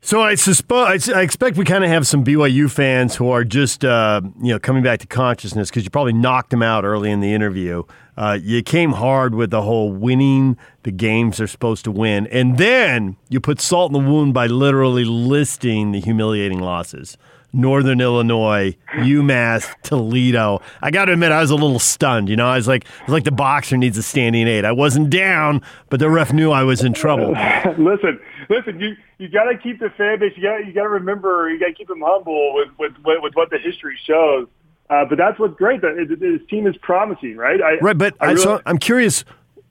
So 0.00 0.22
I 0.22 0.36
suspect 0.36 1.08
I 1.08 1.22
expect 1.22 1.56
we 1.56 1.64
kind 1.64 1.82
of 1.82 1.90
have 1.90 2.06
some 2.06 2.24
BYU 2.24 2.70
fans 2.70 3.16
who 3.16 3.30
are 3.30 3.42
just 3.42 3.84
uh, 3.84 4.20
you 4.40 4.52
know 4.52 4.58
coming 4.58 4.82
back 4.82 5.00
to 5.00 5.06
consciousness 5.06 5.70
because 5.70 5.84
you 5.84 5.90
probably 5.90 6.12
knocked 6.12 6.50
them 6.50 6.62
out 6.62 6.84
early 6.84 7.10
in 7.10 7.20
the 7.20 7.34
interview. 7.34 7.82
Uh, 8.16 8.38
you 8.40 8.62
came 8.62 8.92
hard 8.92 9.34
with 9.34 9.50
the 9.50 9.62
whole 9.62 9.92
winning 9.92 10.56
the 10.84 10.92
games 10.92 11.38
they're 11.38 11.46
supposed 11.46 11.84
to 11.84 11.90
win, 11.90 12.28
and 12.28 12.58
then 12.58 13.16
you 13.28 13.40
put 13.40 13.60
salt 13.60 13.92
in 13.92 14.04
the 14.04 14.10
wound 14.10 14.34
by 14.34 14.46
literally 14.46 15.04
listing 15.04 15.90
the 15.92 16.00
humiliating 16.00 16.60
losses. 16.60 17.18
Northern 17.52 18.00
Illinois, 18.00 18.76
UMass, 18.92 19.74
Toledo. 19.82 20.60
I 20.82 20.90
got 20.90 21.06
to 21.06 21.12
admit, 21.12 21.32
I 21.32 21.40
was 21.40 21.50
a 21.50 21.54
little 21.54 21.78
stunned. 21.78 22.28
You 22.28 22.36
know, 22.36 22.46
I 22.46 22.56
was 22.56 22.68
like, 22.68 22.86
I 23.00 23.04
was 23.04 23.12
like 23.12 23.24
the 23.24 23.32
boxer 23.32 23.76
needs 23.76 23.96
a 23.96 24.02
standing 24.02 24.46
eight. 24.46 24.64
I 24.64 24.72
wasn't 24.72 25.10
down, 25.10 25.62
but 25.88 25.98
the 26.00 26.10
ref 26.10 26.32
knew 26.32 26.50
I 26.50 26.62
was 26.62 26.82
in 26.82 26.92
trouble. 26.92 27.30
listen, 27.78 28.20
listen, 28.50 28.80
you 28.80 28.96
you 29.18 29.28
got 29.28 29.44
to 29.44 29.56
keep 29.56 29.80
the 29.80 29.90
fan 29.90 30.20
base. 30.20 30.32
You 30.36 30.42
got 30.42 30.66
you 30.66 30.72
got 30.72 30.82
to 30.82 30.88
remember. 30.88 31.50
You 31.50 31.58
got 31.58 31.68
to 31.68 31.74
keep 31.74 31.88
them 31.88 32.02
humble 32.04 32.54
with 32.54 32.68
with 32.78 32.92
with 33.04 33.34
what 33.34 33.50
the 33.50 33.58
history 33.58 33.98
shows. 34.04 34.46
Uh, 34.90 35.04
but 35.04 35.18
that's 35.18 35.38
what's 35.38 35.56
great. 35.56 35.82
That 35.82 35.98
his 35.98 36.48
team 36.48 36.66
is 36.66 36.76
promising, 36.78 37.36
right? 37.36 37.60
I, 37.60 37.76
right, 37.78 37.96
but 37.96 38.14
I 38.20 38.32
really, 38.32 38.42
so 38.42 38.62
I'm 38.64 38.78
curious 38.78 39.24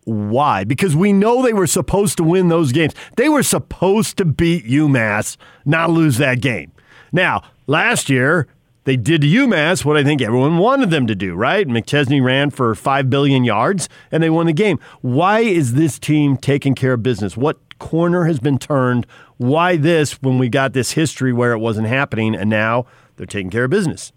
why? 0.08 0.64
Because 0.64 0.96
we 0.96 1.12
know 1.12 1.44
they 1.44 1.52
were 1.52 1.68
supposed 1.68 2.16
to 2.16 2.24
win 2.24 2.48
those 2.48 2.72
games. 2.72 2.94
They 3.18 3.28
were 3.28 3.44
supposed 3.44 4.16
to 4.18 4.26
beat 4.26 4.66
UMass, 4.66 5.36
not 5.66 5.90
lose 5.90 6.18
that 6.18 6.40
game. 6.40 6.72
Now, 7.12 7.44
last 7.68 8.10
year, 8.10 8.48
they 8.88 8.96
did 8.96 9.22
to 9.22 9.28
UMass 9.28 9.84
what 9.84 9.98
I 9.98 10.04
think 10.04 10.22
everyone 10.22 10.58
wanted 10.58 10.92
them 10.92 11.08
to 11.08 11.16
do, 11.16 11.36
right? 11.36 11.68
McChesney 11.68 12.24
ran 12.24 12.52
for 12.52 12.74
5 12.74 13.10
billion 13.10 13.44
yards 13.44 13.90
and 14.12 14.24
they 14.24 14.30
won 14.30 14.46
the 14.46 14.54
game. 14.54 14.80
Why 15.02 15.42
is 15.42 15.74
this 15.74 16.00
team 16.00 16.38
taking 16.38 16.74
care 16.74 16.94
of 16.94 17.04
business? 17.04 17.36
What 17.36 17.58
corner 17.80 18.24
has 18.26 18.40
been 18.40 18.58
turned? 18.58 19.06
Why 19.38 19.76
this 19.76 20.22
when 20.22 20.38
we 20.38 20.48
got 20.48 20.72
this 20.72 20.92
history 20.92 21.34
where 21.34 21.52
it 21.52 21.60
wasn't 21.60 21.88
happening 21.88 22.34
and 22.34 22.50
now 22.50 22.86
they're 23.18 23.26
taking 23.26 23.50
care 23.50 23.66
of 23.66 23.72
business? 23.72 24.14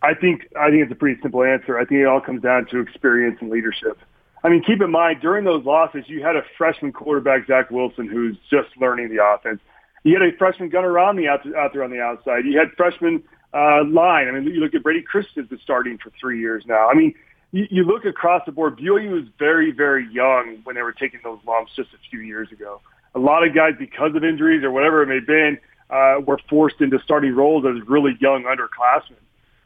I 0.00 0.14
think 0.14 0.48
I 0.54 0.70
think 0.70 0.82
it's 0.82 0.92
a 0.92 0.94
pretty 0.94 1.20
simple 1.22 1.42
answer. 1.42 1.78
I 1.78 1.84
think 1.84 2.00
it 2.00 2.06
all 2.06 2.20
comes 2.20 2.42
down 2.42 2.66
to 2.66 2.78
experience 2.78 3.38
and 3.40 3.50
leadership. 3.50 3.98
I 4.44 4.50
mean, 4.50 4.62
keep 4.62 4.82
in 4.82 4.90
mind 4.90 5.22
during 5.22 5.44
those 5.44 5.64
losses, 5.64 6.04
you 6.06 6.22
had 6.22 6.36
a 6.36 6.42
freshman 6.58 6.92
quarterback, 6.92 7.46
Zach 7.46 7.70
Wilson, 7.70 8.06
who's 8.06 8.36
just 8.50 8.68
learning 8.78 9.08
the 9.08 9.24
offense. 9.24 9.60
You 10.04 10.12
had 10.12 10.22
a 10.22 10.36
freshman 10.36 10.68
Gunnar 10.68 10.92
Romney 10.92 11.26
out, 11.26 11.40
out 11.56 11.72
there 11.72 11.82
on 11.82 11.90
the 11.90 12.00
outside. 12.00 12.44
You 12.44 12.58
had 12.58 12.68
freshman 12.76 13.22
uh, 13.54 13.84
line. 13.84 14.28
I 14.28 14.32
mean, 14.32 14.44
you 14.44 14.60
look 14.60 14.74
at 14.74 14.82
Brady 14.82 15.02
Christensen 15.02 15.46
been 15.46 15.58
starting 15.62 15.98
for 15.98 16.12
three 16.20 16.40
years 16.40 16.64
now. 16.66 16.88
I 16.88 16.94
mean, 16.94 17.14
you, 17.52 17.66
you 17.70 17.84
look 17.84 18.04
across 18.04 18.42
the 18.44 18.52
board. 18.52 18.78
BYU 18.78 19.12
was 19.12 19.24
very, 19.38 19.72
very 19.72 20.06
young 20.12 20.58
when 20.64 20.76
they 20.76 20.82
were 20.82 20.92
taking 20.92 21.20
those 21.24 21.38
lumps 21.46 21.72
just 21.74 21.90
a 21.94 22.10
few 22.10 22.20
years 22.20 22.52
ago. 22.52 22.80
A 23.14 23.18
lot 23.18 23.46
of 23.46 23.54
guys, 23.54 23.72
because 23.78 24.14
of 24.14 24.24
injuries 24.24 24.62
or 24.62 24.70
whatever 24.70 25.02
it 25.02 25.06
may 25.06 25.16
have 25.16 25.26
been, 25.26 25.58
uh, 25.88 26.20
were 26.26 26.38
forced 26.50 26.80
into 26.80 26.98
starting 27.04 27.34
roles 27.34 27.64
as 27.64 27.86
really 27.88 28.16
young 28.20 28.44
underclassmen. 28.44 29.16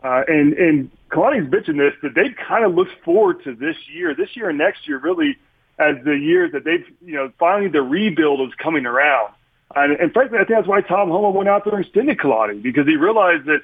Uh, 0.04 0.22
and 0.28 0.52
and 0.52 0.90
Kalani's 1.10 1.50
mentioned 1.50 1.80
this 1.80 1.94
that 2.02 2.14
they 2.14 2.34
kind 2.46 2.64
of 2.64 2.74
look 2.74 2.88
forward 3.04 3.42
to 3.44 3.54
this 3.54 3.76
year, 3.92 4.14
this 4.14 4.36
year 4.36 4.48
and 4.50 4.58
next 4.58 4.86
year, 4.86 4.98
really 4.98 5.36
as 5.78 5.96
the 6.04 6.16
years 6.16 6.52
that 6.52 6.64
they've 6.64 6.86
you 7.04 7.14
know 7.14 7.32
finally 7.38 7.68
the 7.68 7.82
rebuild 7.82 8.40
is 8.46 8.54
coming 8.62 8.86
around. 8.86 9.32
And, 9.74 9.92
and 10.00 10.12
frankly, 10.12 10.38
I 10.38 10.44
think 10.44 10.58
that's 10.58 10.68
why 10.68 10.80
Tom 10.80 11.08
Holmoe 11.10 11.30
went 11.30 11.48
out 11.48 11.64
there 11.64 11.74
and 11.74 11.84
extended 11.84 12.18
Kalani 12.18 12.62
because 12.62 12.86
he 12.86 12.96
realized 12.96 13.44
that 13.46 13.60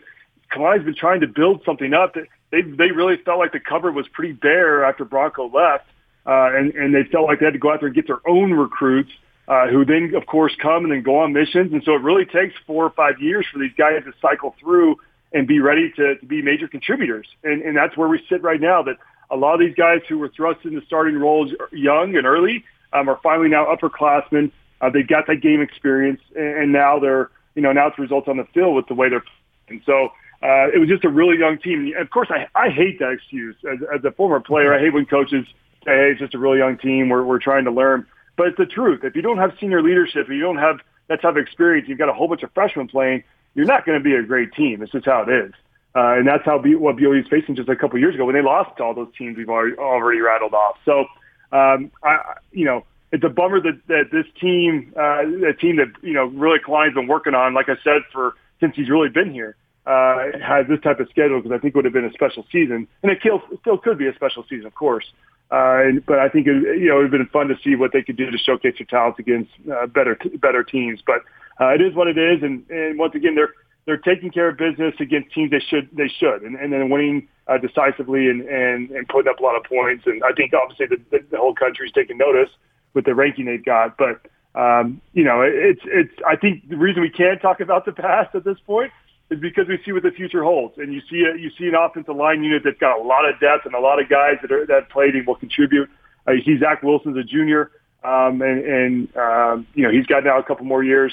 Kalani's 0.52 0.84
been 0.84 0.94
trying 0.94 1.20
to 1.20 1.26
build 1.26 1.62
something 1.64 1.94
up. 1.94 2.14
That 2.14 2.26
they 2.50 2.62
they 2.62 2.90
really 2.92 3.16
felt 3.16 3.38
like 3.38 3.52
the 3.52 3.60
cupboard 3.60 3.94
was 3.94 4.06
pretty 4.08 4.32
bare 4.32 4.84
after 4.84 5.04
Bronco 5.04 5.48
left, 5.48 5.86
uh, 6.26 6.56
and 6.56 6.74
and 6.74 6.94
they 6.94 7.04
felt 7.04 7.26
like 7.26 7.40
they 7.40 7.46
had 7.46 7.54
to 7.54 7.58
go 7.58 7.72
out 7.72 7.80
there 7.80 7.88
and 7.88 7.96
get 7.96 8.06
their 8.06 8.26
own 8.28 8.52
recruits. 8.52 9.10
Uh, 9.46 9.68
who 9.68 9.84
then, 9.84 10.14
of 10.16 10.24
course, 10.24 10.56
come 10.56 10.84
and 10.84 10.92
then 10.92 11.02
go 11.02 11.18
on 11.18 11.34
missions. 11.34 11.70
And 11.70 11.82
so 11.84 11.92
it 11.92 12.00
really 12.00 12.24
takes 12.24 12.54
four 12.66 12.82
or 12.82 12.88
five 12.88 13.20
years 13.20 13.44
for 13.52 13.58
these 13.58 13.74
guys 13.76 14.02
to 14.04 14.12
cycle 14.22 14.54
through 14.58 14.96
and 15.34 15.46
be 15.46 15.60
ready 15.60 15.92
to, 15.96 16.16
to 16.16 16.24
be 16.24 16.40
major 16.40 16.66
contributors. 16.66 17.26
And, 17.42 17.60
and 17.60 17.76
that's 17.76 17.94
where 17.94 18.08
we 18.08 18.24
sit 18.30 18.42
right 18.42 18.58
now, 18.58 18.82
that 18.84 18.96
a 19.30 19.36
lot 19.36 19.52
of 19.52 19.60
these 19.60 19.74
guys 19.74 20.00
who 20.08 20.16
were 20.16 20.30
thrust 20.30 20.64
into 20.64 20.80
starting 20.86 21.18
roles 21.18 21.52
young 21.72 22.16
and 22.16 22.26
early 22.26 22.64
um, 22.94 23.06
are 23.10 23.20
finally 23.22 23.50
now 23.50 23.66
upperclassmen. 23.66 24.50
Uh, 24.84 24.90
they've 24.90 25.08
got 25.08 25.26
that 25.26 25.36
game 25.36 25.62
experience, 25.62 26.20
and, 26.36 26.70
now 26.70 26.98
they're, 26.98 27.30
you 27.54 27.62
know, 27.62 27.72
now 27.72 27.86
it's 27.86 27.98
results 27.98 28.28
on 28.28 28.36
the 28.36 28.44
field 28.52 28.76
with 28.76 28.86
the 28.86 28.94
way 28.94 29.08
they're 29.08 29.24
And 29.68 29.80
so 29.86 30.10
uh, 30.42 30.68
it 30.74 30.78
was 30.78 30.90
just 30.90 31.04
a 31.04 31.08
really 31.08 31.38
young 31.38 31.56
team. 31.56 31.94
Of 31.96 32.10
course, 32.10 32.28
I, 32.30 32.48
I 32.54 32.68
hate 32.68 32.98
that 32.98 33.12
excuse. 33.12 33.56
As, 33.64 33.78
as 33.94 34.04
a 34.04 34.10
former 34.10 34.40
player, 34.40 34.74
I 34.74 34.80
hate 34.80 34.92
when 34.92 35.06
coaches 35.06 35.46
say, 35.86 35.90
hey, 35.90 36.10
it's 36.10 36.20
just 36.20 36.34
a 36.34 36.38
really 36.38 36.58
young 36.58 36.76
team. 36.76 37.08
We're, 37.08 37.24
we're 37.24 37.38
trying 37.38 37.64
to 37.64 37.70
learn. 37.70 38.06
But 38.36 38.48
it's 38.48 38.58
the 38.58 38.66
truth. 38.66 39.04
If 39.04 39.16
you 39.16 39.22
don't 39.22 39.38
have 39.38 39.54
senior 39.58 39.80
leadership, 39.80 40.26
if 40.26 40.28
you 40.28 40.40
don't 40.40 40.58
have 40.58 40.80
that 41.08 41.22
type 41.22 41.30
of 41.30 41.38
experience, 41.38 41.88
you've 41.88 41.98
got 41.98 42.10
a 42.10 42.12
whole 42.12 42.28
bunch 42.28 42.42
of 42.42 42.52
freshmen 42.52 42.88
playing, 42.88 43.24
you're 43.54 43.64
not 43.64 43.86
going 43.86 43.98
to 43.98 44.04
be 44.04 44.14
a 44.14 44.22
great 44.22 44.52
team. 44.52 44.82
It's 44.82 44.92
just 44.92 45.06
how 45.06 45.22
it 45.22 45.30
is. 45.30 45.52
Uh, 45.96 46.18
and 46.18 46.28
that's 46.28 46.44
how 46.44 46.58
B- 46.58 46.74
what 46.74 46.96
BYU 46.96 47.22
is 47.22 47.28
facing 47.28 47.56
just 47.56 47.70
a 47.70 47.76
couple 47.76 47.98
years 47.98 48.16
ago 48.16 48.26
when 48.26 48.34
they 48.34 48.42
lost 48.42 48.76
to 48.76 48.84
all 48.84 48.92
those 48.92 49.14
teams 49.16 49.38
we've 49.38 49.48
already, 49.48 49.76
already 49.76 50.20
rattled 50.20 50.52
off. 50.52 50.76
So, 50.84 51.06
um, 51.52 51.90
I, 52.02 52.34
you 52.52 52.66
know, 52.66 52.84
it's 53.14 53.22
a 53.22 53.28
bummer 53.28 53.60
that, 53.60 53.80
that 53.86 54.10
this 54.10 54.26
team, 54.40 54.92
uh, 54.98 55.22
a 55.46 55.54
team 55.54 55.76
that, 55.76 55.92
you 56.02 56.12
know, 56.12 56.24
really 56.24 56.58
Kalani's 56.58 56.94
been 56.94 57.06
working 57.06 57.32
on, 57.32 57.54
like 57.54 57.68
I 57.68 57.76
said, 57.84 58.02
for 58.12 58.34
since 58.58 58.74
he's 58.74 58.90
really 58.90 59.08
been 59.08 59.32
here, 59.32 59.54
uh, 59.86 60.36
has 60.42 60.66
this 60.68 60.80
type 60.80 60.98
of 60.98 61.08
schedule 61.10 61.40
because 61.40 61.54
I 61.54 61.58
think 61.58 61.74
it 61.74 61.76
would 61.76 61.84
have 61.84 61.94
been 61.94 62.04
a 62.04 62.12
special 62.12 62.44
season. 62.50 62.88
And 63.04 63.12
it 63.12 63.18
still, 63.20 63.40
still 63.60 63.78
could 63.78 63.98
be 63.98 64.08
a 64.08 64.14
special 64.16 64.44
season, 64.50 64.66
of 64.66 64.74
course. 64.74 65.04
Uh, 65.48 66.02
but 66.08 66.18
I 66.18 66.28
think 66.28 66.48
it, 66.48 66.80
you 66.80 66.88
know 66.88 66.98
it 66.98 67.02
would 67.02 67.12
have 67.12 67.12
been 67.12 67.26
fun 67.28 67.46
to 67.48 67.54
see 67.62 67.76
what 67.76 67.92
they 67.92 68.02
could 68.02 68.16
do 68.16 68.30
to 68.30 68.38
showcase 68.38 68.74
their 68.78 68.86
talents 68.86 69.20
against 69.20 69.52
uh, 69.70 69.86
better 69.86 70.18
better 70.40 70.64
teams. 70.64 71.00
But 71.06 71.22
uh, 71.60 71.68
it 71.68 71.82
is 71.82 71.94
what 71.94 72.08
it 72.08 72.18
is, 72.18 72.42
and, 72.42 72.68
and 72.70 72.98
once 72.98 73.14
again, 73.14 73.36
they're 73.36 73.52
they're 73.84 73.98
taking 73.98 74.30
care 74.30 74.48
of 74.48 74.56
business 74.56 74.94
against 74.98 75.32
teams 75.34 75.50
they 75.52 75.60
should 75.60 75.90
they 75.92 76.08
should, 76.08 76.42
and, 76.42 76.56
and 76.56 76.72
then 76.72 76.88
winning 76.88 77.28
uh, 77.46 77.58
decisively 77.58 78.26
and, 78.26 78.40
and 78.48 78.90
and 78.90 79.06
putting 79.06 79.30
up 79.30 79.38
a 79.38 79.42
lot 79.42 79.54
of 79.54 79.62
points. 79.64 80.04
And 80.06 80.24
I 80.24 80.32
think 80.32 80.54
obviously 80.54 80.86
the, 80.86 80.96
the, 81.12 81.24
the 81.30 81.36
whole 81.36 81.54
country's 81.54 81.92
taking 81.92 82.16
notice 82.16 82.50
with 82.94 83.04
the 83.04 83.14
ranking 83.14 83.44
they've 83.44 83.64
got. 83.64 83.96
But 83.98 84.22
um, 84.58 85.00
you 85.12 85.24
know, 85.24 85.42
it's 85.42 85.82
it's 85.84 86.14
I 86.26 86.36
think 86.36 86.68
the 86.68 86.76
reason 86.76 87.02
we 87.02 87.10
can't 87.10 87.40
talk 87.40 87.60
about 87.60 87.84
the 87.84 87.92
past 87.92 88.34
at 88.34 88.44
this 88.44 88.58
point 88.66 88.92
is 89.30 89.40
because 89.40 89.66
we 89.68 89.78
see 89.84 89.92
what 89.92 90.02
the 90.02 90.10
future 90.10 90.44
holds, 90.44 90.78
and 90.78 90.92
you 90.92 91.00
see 91.10 91.24
a, 91.24 91.36
you 91.36 91.50
see 91.58 91.66
an 91.66 91.74
offensive 91.74 92.14
line 92.14 92.44
unit 92.44 92.62
that's 92.64 92.78
got 92.78 92.98
a 92.98 93.02
lot 93.02 93.28
of 93.28 93.38
depth 93.40 93.66
and 93.66 93.74
a 93.74 93.80
lot 93.80 94.00
of 94.00 94.08
guys 94.08 94.36
that 94.42 94.52
are 94.52 94.66
that 94.66 94.88
played 94.90 95.14
and 95.14 95.26
will 95.26 95.34
contribute. 95.34 95.90
Uh, 96.26 96.32
you 96.32 96.42
see 96.42 96.58
Zach 96.58 96.82
Wilson's 96.82 97.16
a 97.16 97.24
junior, 97.24 97.70
um, 98.04 98.40
and 98.42 98.64
and 98.64 99.16
um, 99.16 99.66
you 99.74 99.82
know 99.82 99.90
he's 99.90 100.06
got 100.06 100.24
now 100.24 100.38
a 100.38 100.42
couple 100.42 100.64
more 100.64 100.84
years. 100.84 101.12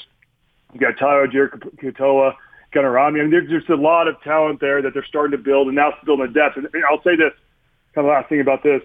You 0.73 0.79
got 0.79 0.97
Tyler 0.97 1.27
Gunnar 2.71 2.91
Romney. 2.91 3.19
I 3.19 3.23
mean, 3.23 3.31
there's 3.31 3.49
just 3.49 3.69
a 3.69 3.75
lot 3.75 4.07
of 4.07 4.21
talent 4.21 4.61
there 4.61 4.81
that 4.81 4.93
they're 4.93 5.05
starting 5.05 5.37
to 5.37 5.43
build, 5.43 5.67
and 5.67 5.75
now 5.75 5.89
it's 5.89 6.05
building 6.05 6.27
a 6.27 6.31
depth. 6.31 6.57
And 6.57 6.67
I'll 6.89 7.03
say 7.03 7.15
this, 7.15 7.33
kind 7.93 8.07
of 8.07 8.11
last 8.11 8.29
thing 8.29 8.39
about 8.39 8.63
this. 8.63 8.81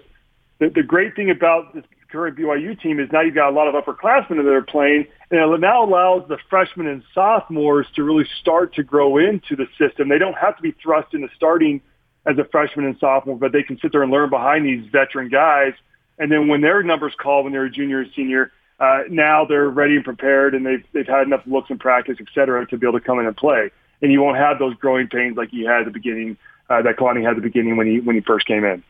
The, 0.59 0.71
the 0.71 0.83
great 0.83 1.15
thing 1.15 1.31
about 1.31 1.75
this 1.75 1.85
current 2.17 2.39
BYU 2.39 2.81
team 2.81 2.99
is 2.99 3.11
now 3.13 3.21
you've 3.21 3.35
got 3.35 3.51
a 3.51 3.55
lot 3.55 3.69
of 3.69 3.75
upperclassmen 3.75 4.43
that 4.43 4.47
are 4.47 4.63
playing, 4.63 5.07
and 5.31 5.39
it 5.39 5.61
now 5.61 5.85
allows 5.85 6.27
the 6.29 6.39
freshmen 6.49 6.87
and 6.87 7.03
sophomores 7.15 7.87
to 7.95 8.03
really 8.03 8.27
start 8.41 8.75
to 8.77 8.83
grow 8.83 9.19
into 9.19 9.55
the 9.55 9.67
system. 9.79 10.09
They 10.09 10.17
don't 10.19 10.37
have 10.37 10.57
to 10.57 10.63
be 10.63 10.75
thrust 10.83 11.13
into 11.13 11.29
starting 11.37 11.83
as 12.25 12.39
a 12.39 12.45
freshman 12.45 12.87
and 12.87 12.97
sophomore, 12.99 13.37
but 13.37 13.53
they 13.53 13.63
can 13.63 13.79
sit 13.81 13.93
there 13.93 14.03
and 14.03 14.11
learn 14.11 14.31
behind 14.31 14.65
these 14.65 14.91
veteran 14.91 15.29
guys. 15.29 15.75
And 16.19 16.33
then 16.33 16.49
when 16.49 16.63
their 16.63 16.83
numbers 16.83 17.13
call, 17.21 17.45
when 17.45 17.53
they're 17.53 17.67
a 17.67 17.71
junior 17.71 18.01
and 18.01 18.11
senior, 18.17 18.51
uh, 18.81 19.01
now 19.11 19.45
they're 19.45 19.69
ready 19.69 19.97
and 19.97 20.05
prepared, 20.05 20.55
and 20.55 20.65
they've 20.65 20.85
they've 20.95 21.07
had 21.07 21.27
enough 21.27 21.43
looks 21.45 21.69
in 21.69 21.79
practice, 21.79 22.17
et 22.19 22.29
cetera, 22.35 22.67
to 22.67 22.79
be 22.79 22.87
able 22.87 22.99
to 22.99 23.05
come 23.05 23.19
in 23.19 23.27
and 23.27 23.37
play. 23.37 23.71
And 24.01 24.11
you 24.11 24.23
won't 24.23 24.39
have 24.39 24.59
those 24.59 24.75
growing 24.77 25.09
pains 25.09 25.37
like 25.37 25.53
you 25.53 25.69
had 25.69 25.81
at 25.81 25.85
the 25.85 25.91
beginning, 25.91 26.39
uh, 26.71 26.81
that 26.81 26.97
Kalani 26.97 27.21
had 27.23 27.31
at 27.31 27.37
the 27.37 27.43
beginning 27.43 27.77
when 27.77 27.87
he 27.87 28.01
when 28.01 28.17
he 28.17 28.23
first 28.23 28.47
came 28.47 28.65
in. 28.65 28.83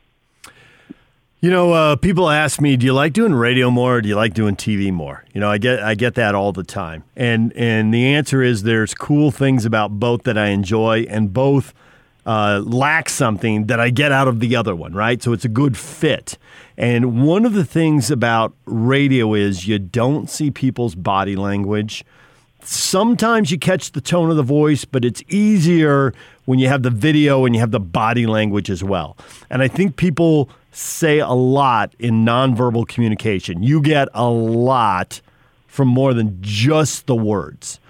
You 1.46 1.52
know, 1.52 1.72
uh, 1.74 1.94
people 1.94 2.28
ask 2.28 2.60
me, 2.60 2.76
"Do 2.76 2.86
you 2.86 2.92
like 2.92 3.12
doing 3.12 3.32
radio 3.32 3.70
more, 3.70 3.98
or 3.98 4.00
do 4.00 4.08
you 4.08 4.16
like 4.16 4.34
doing 4.34 4.56
TV 4.56 4.90
more?" 4.90 5.22
You 5.32 5.40
know, 5.40 5.48
I 5.48 5.58
get 5.58 5.80
I 5.80 5.94
get 5.94 6.16
that 6.16 6.34
all 6.34 6.50
the 6.50 6.64
time, 6.64 7.04
and 7.14 7.52
and 7.52 7.94
the 7.94 8.04
answer 8.04 8.42
is 8.42 8.64
there's 8.64 8.94
cool 8.94 9.30
things 9.30 9.64
about 9.64 10.00
both 10.00 10.24
that 10.24 10.36
I 10.36 10.48
enjoy, 10.48 11.06
and 11.08 11.32
both 11.32 11.72
uh, 12.26 12.62
lack 12.64 13.08
something 13.08 13.66
that 13.66 13.78
I 13.78 13.90
get 13.90 14.10
out 14.10 14.26
of 14.26 14.40
the 14.40 14.56
other 14.56 14.74
one, 14.74 14.92
right? 14.92 15.22
So 15.22 15.32
it's 15.32 15.44
a 15.44 15.48
good 15.48 15.76
fit. 15.76 16.36
And 16.76 17.24
one 17.24 17.44
of 17.46 17.52
the 17.52 17.64
things 17.64 18.10
about 18.10 18.52
radio 18.64 19.32
is 19.34 19.68
you 19.68 19.78
don't 19.78 20.28
see 20.28 20.50
people's 20.50 20.96
body 20.96 21.36
language. 21.36 22.04
Sometimes 22.64 23.52
you 23.52 23.58
catch 23.60 23.92
the 23.92 24.00
tone 24.00 24.30
of 24.30 24.36
the 24.36 24.42
voice, 24.42 24.84
but 24.84 25.04
it's 25.04 25.22
easier 25.28 26.12
when 26.46 26.58
you 26.58 26.66
have 26.66 26.82
the 26.82 26.90
video 26.90 27.44
and 27.44 27.54
you 27.54 27.60
have 27.60 27.70
the 27.70 27.78
body 27.78 28.26
language 28.26 28.68
as 28.68 28.82
well. 28.82 29.16
And 29.48 29.62
I 29.62 29.68
think 29.68 29.94
people 29.94 30.50
say 30.76 31.20
a 31.20 31.30
lot 31.30 31.94
in 31.98 32.24
nonverbal 32.24 32.86
communication. 32.86 33.62
You 33.62 33.80
get 33.80 34.08
a 34.12 34.28
lot 34.28 35.20
from 35.66 35.88
more 35.88 36.12
than 36.12 36.36
just 36.42 37.06
the 37.06 37.16
words. 37.16 37.80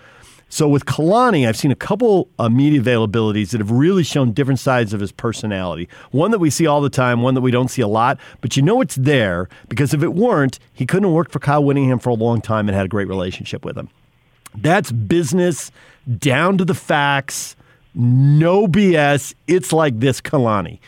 So 0.49 0.69
with 0.69 0.87
Kalani, 0.87 1.49
I've 1.49 1.57
seen 1.57 1.73
a 1.73 1.77
couple 1.77 2.29
of 2.39 2.53
media 2.53 2.81
availabilities 2.81 3.51
that 3.51 3.61
have 3.61 3.73
really 3.73 4.05
shown 4.05 4.33
different 4.33 4.61
sides 4.61 4.95
of 4.95 5.01
his 5.01 5.11
personality. 5.11 5.89
One 6.13 6.31
that 6.31 6.39
we 6.39 6.49
see 6.49 6.69
all 6.69 6.81
the 6.81 6.89
time, 6.89 7.23
one 7.23 7.35
that 7.35 7.41
we 7.41 7.51
don't 7.51 7.69
see 7.69 7.83
a 7.83 7.89
lot, 7.89 8.19
but 8.41 8.57
you 8.57 8.63
know 8.63 8.81
it's 8.81 8.95
there 8.95 9.49
because 9.69 9.93
if 9.93 10.05
it 10.05 10.15
weren't, 10.15 10.61
he 10.73 10.87
couldn't 10.87 11.05
have 11.05 11.13
worked 11.13 11.33
for 11.33 11.41
Kyle 11.41 11.65
Whittingham 11.65 11.99
for 11.99 12.11
a 12.11 12.15
long 12.15 12.41
time 12.41 12.69
and 12.69 12.77
had 12.77 12.87
a 12.87 12.89
great 12.89 13.09
relationship 13.09 13.65
with 13.65 13.77
him. 13.77 13.89
That's 14.55 14.93
business 14.93 15.73
down 16.19 16.57
to 16.59 16.65
the 16.65 16.75
facts, 16.75 17.57
no 17.95 18.69
BS. 18.69 19.35
It's 19.49 19.73
like 19.73 19.99
this 19.99 20.21
Kalani. 20.21 20.79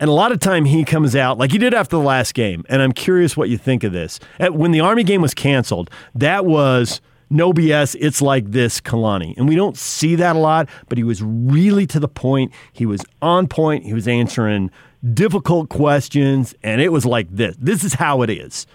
And 0.00 0.08
a 0.08 0.12
lot 0.12 0.32
of 0.32 0.40
time 0.40 0.64
he 0.64 0.84
comes 0.84 1.14
out 1.14 1.38
like 1.38 1.52
he 1.52 1.58
did 1.58 1.74
after 1.74 1.96
the 1.96 2.02
last 2.02 2.34
game. 2.34 2.64
And 2.68 2.80
I'm 2.80 2.92
curious 2.92 3.36
what 3.36 3.50
you 3.50 3.58
think 3.58 3.84
of 3.84 3.92
this. 3.92 4.18
When 4.40 4.72
the 4.72 4.80
Army 4.80 5.04
game 5.04 5.20
was 5.20 5.34
canceled, 5.34 5.90
that 6.14 6.46
was 6.46 7.02
no 7.28 7.52
BS, 7.52 7.94
it's 8.00 8.20
like 8.20 8.50
this 8.50 8.80
Kalani. 8.80 9.36
And 9.36 9.48
we 9.48 9.54
don't 9.54 9.76
see 9.76 10.16
that 10.16 10.34
a 10.34 10.38
lot, 10.38 10.68
but 10.88 10.98
he 10.98 11.04
was 11.04 11.22
really 11.22 11.86
to 11.86 12.00
the 12.00 12.08
point. 12.08 12.52
He 12.72 12.86
was 12.86 13.02
on 13.22 13.46
point. 13.46 13.84
He 13.84 13.94
was 13.94 14.08
answering 14.08 14.70
difficult 15.14 15.68
questions, 15.68 16.54
and 16.62 16.80
it 16.80 16.90
was 16.90 17.06
like 17.06 17.28
this. 17.30 17.54
This 17.58 17.84
is 17.84 17.94
how 17.94 18.22
it 18.22 18.30
is. 18.30 18.66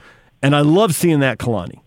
And 0.41 0.55
I 0.55 0.61
love 0.61 0.95
seeing 0.95 1.19
that 1.19 1.37
Kalani. 1.37 1.81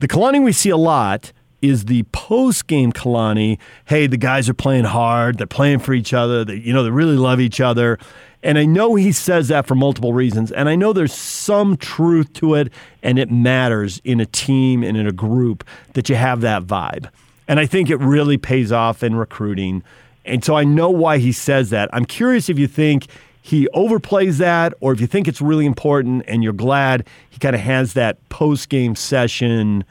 The 0.00 0.08
Kalani 0.08 0.42
we 0.42 0.52
see 0.52 0.70
a 0.70 0.76
lot 0.76 1.32
is 1.60 1.86
the 1.86 2.04
post 2.04 2.66
game 2.66 2.92
Kalani. 2.92 3.58
Hey, 3.86 4.06
the 4.06 4.16
guys 4.16 4.48
are 4.48 4.54
playing 4.54 4.84
hard. 4.84 5.38
They're 5.38 5.46
playing 5.46 5.80
for 5.80 5.92
each 5.92 6.12
other. 6.12 6.44
They, 6.44 6.56
you 6.56 6.72
know, 6.72 6.82
they 6.82 6.90
really 6.90 7.16
love 7.16 7.40
each 7.40 7.60
other. 7.60 7.98
And 8.42 8.58
I 8.58 8.64
know 8.64 8.94
he 8.94 9.10
says 9.10 9.48
that 9.48 9.66
for 9.66 9.74
multiple 9.74 10.12
reasons. 10.12 10.52
And 10.52 10.68
I 10.68 10.76
know 10.76 10.92
there's 10.92 11.14
some 11.14 11.76
truth 11.76 12.32
to 12.34 12.54
it, 12.54 12.72
and 13.02 13.18
it 13.18 13.30
matters 13.30 14.00
in 14.04 14.20
a 14.20 14.26
team 14.26 14.84
and 14.84 14.96
in 14.96 15.06
a 15.06 15.12
group 15.12 15.64
that 15.94 16.08
you 16.08 16.14
have 16.14 16.40
that 16.42 16.62
vibe. 16.62 17.08
And 17.48 17.58
I 17.58 17.66
think 17.66 17.90
it 17.90 17.96
really 17.96 18.38
pays 18.38 18.70
off 18.70 19.02
in 19.02 19.16
recruiting. 19.16 19.82
And 20.24 20.44
so 20.44 20.54
I 20.54 20.64
know 20.64 20.90
why 20.90 21.18
he 21.18 21.32
says 21.32 21.70
that. 21.70 21.88
I'm 21.92 22.04
curious 22.04 22.48
if 22.48 22.58
you 22.58 22.68
think 22.68 23.06
he 23.42 23.66
overplays 23.74 24.36
that 24.38 24.74
or 24.80 24.92
if 24.92 25.00
you 25.00 25.06
think 25.06 25.26
it's 25.26 25.40
really 25.40 25.64
important 25.64 26.22
and 26.28 26.44
you're 26.44 26.52
glad 26.52 27.08
he 27.30 27.38
kind 27.38 27.56
of 27.56 27.62
has 27.62 27.94
that 27.94 28.28
post 28.28 28.68
game 28.68 28.94
session 28.94 29.84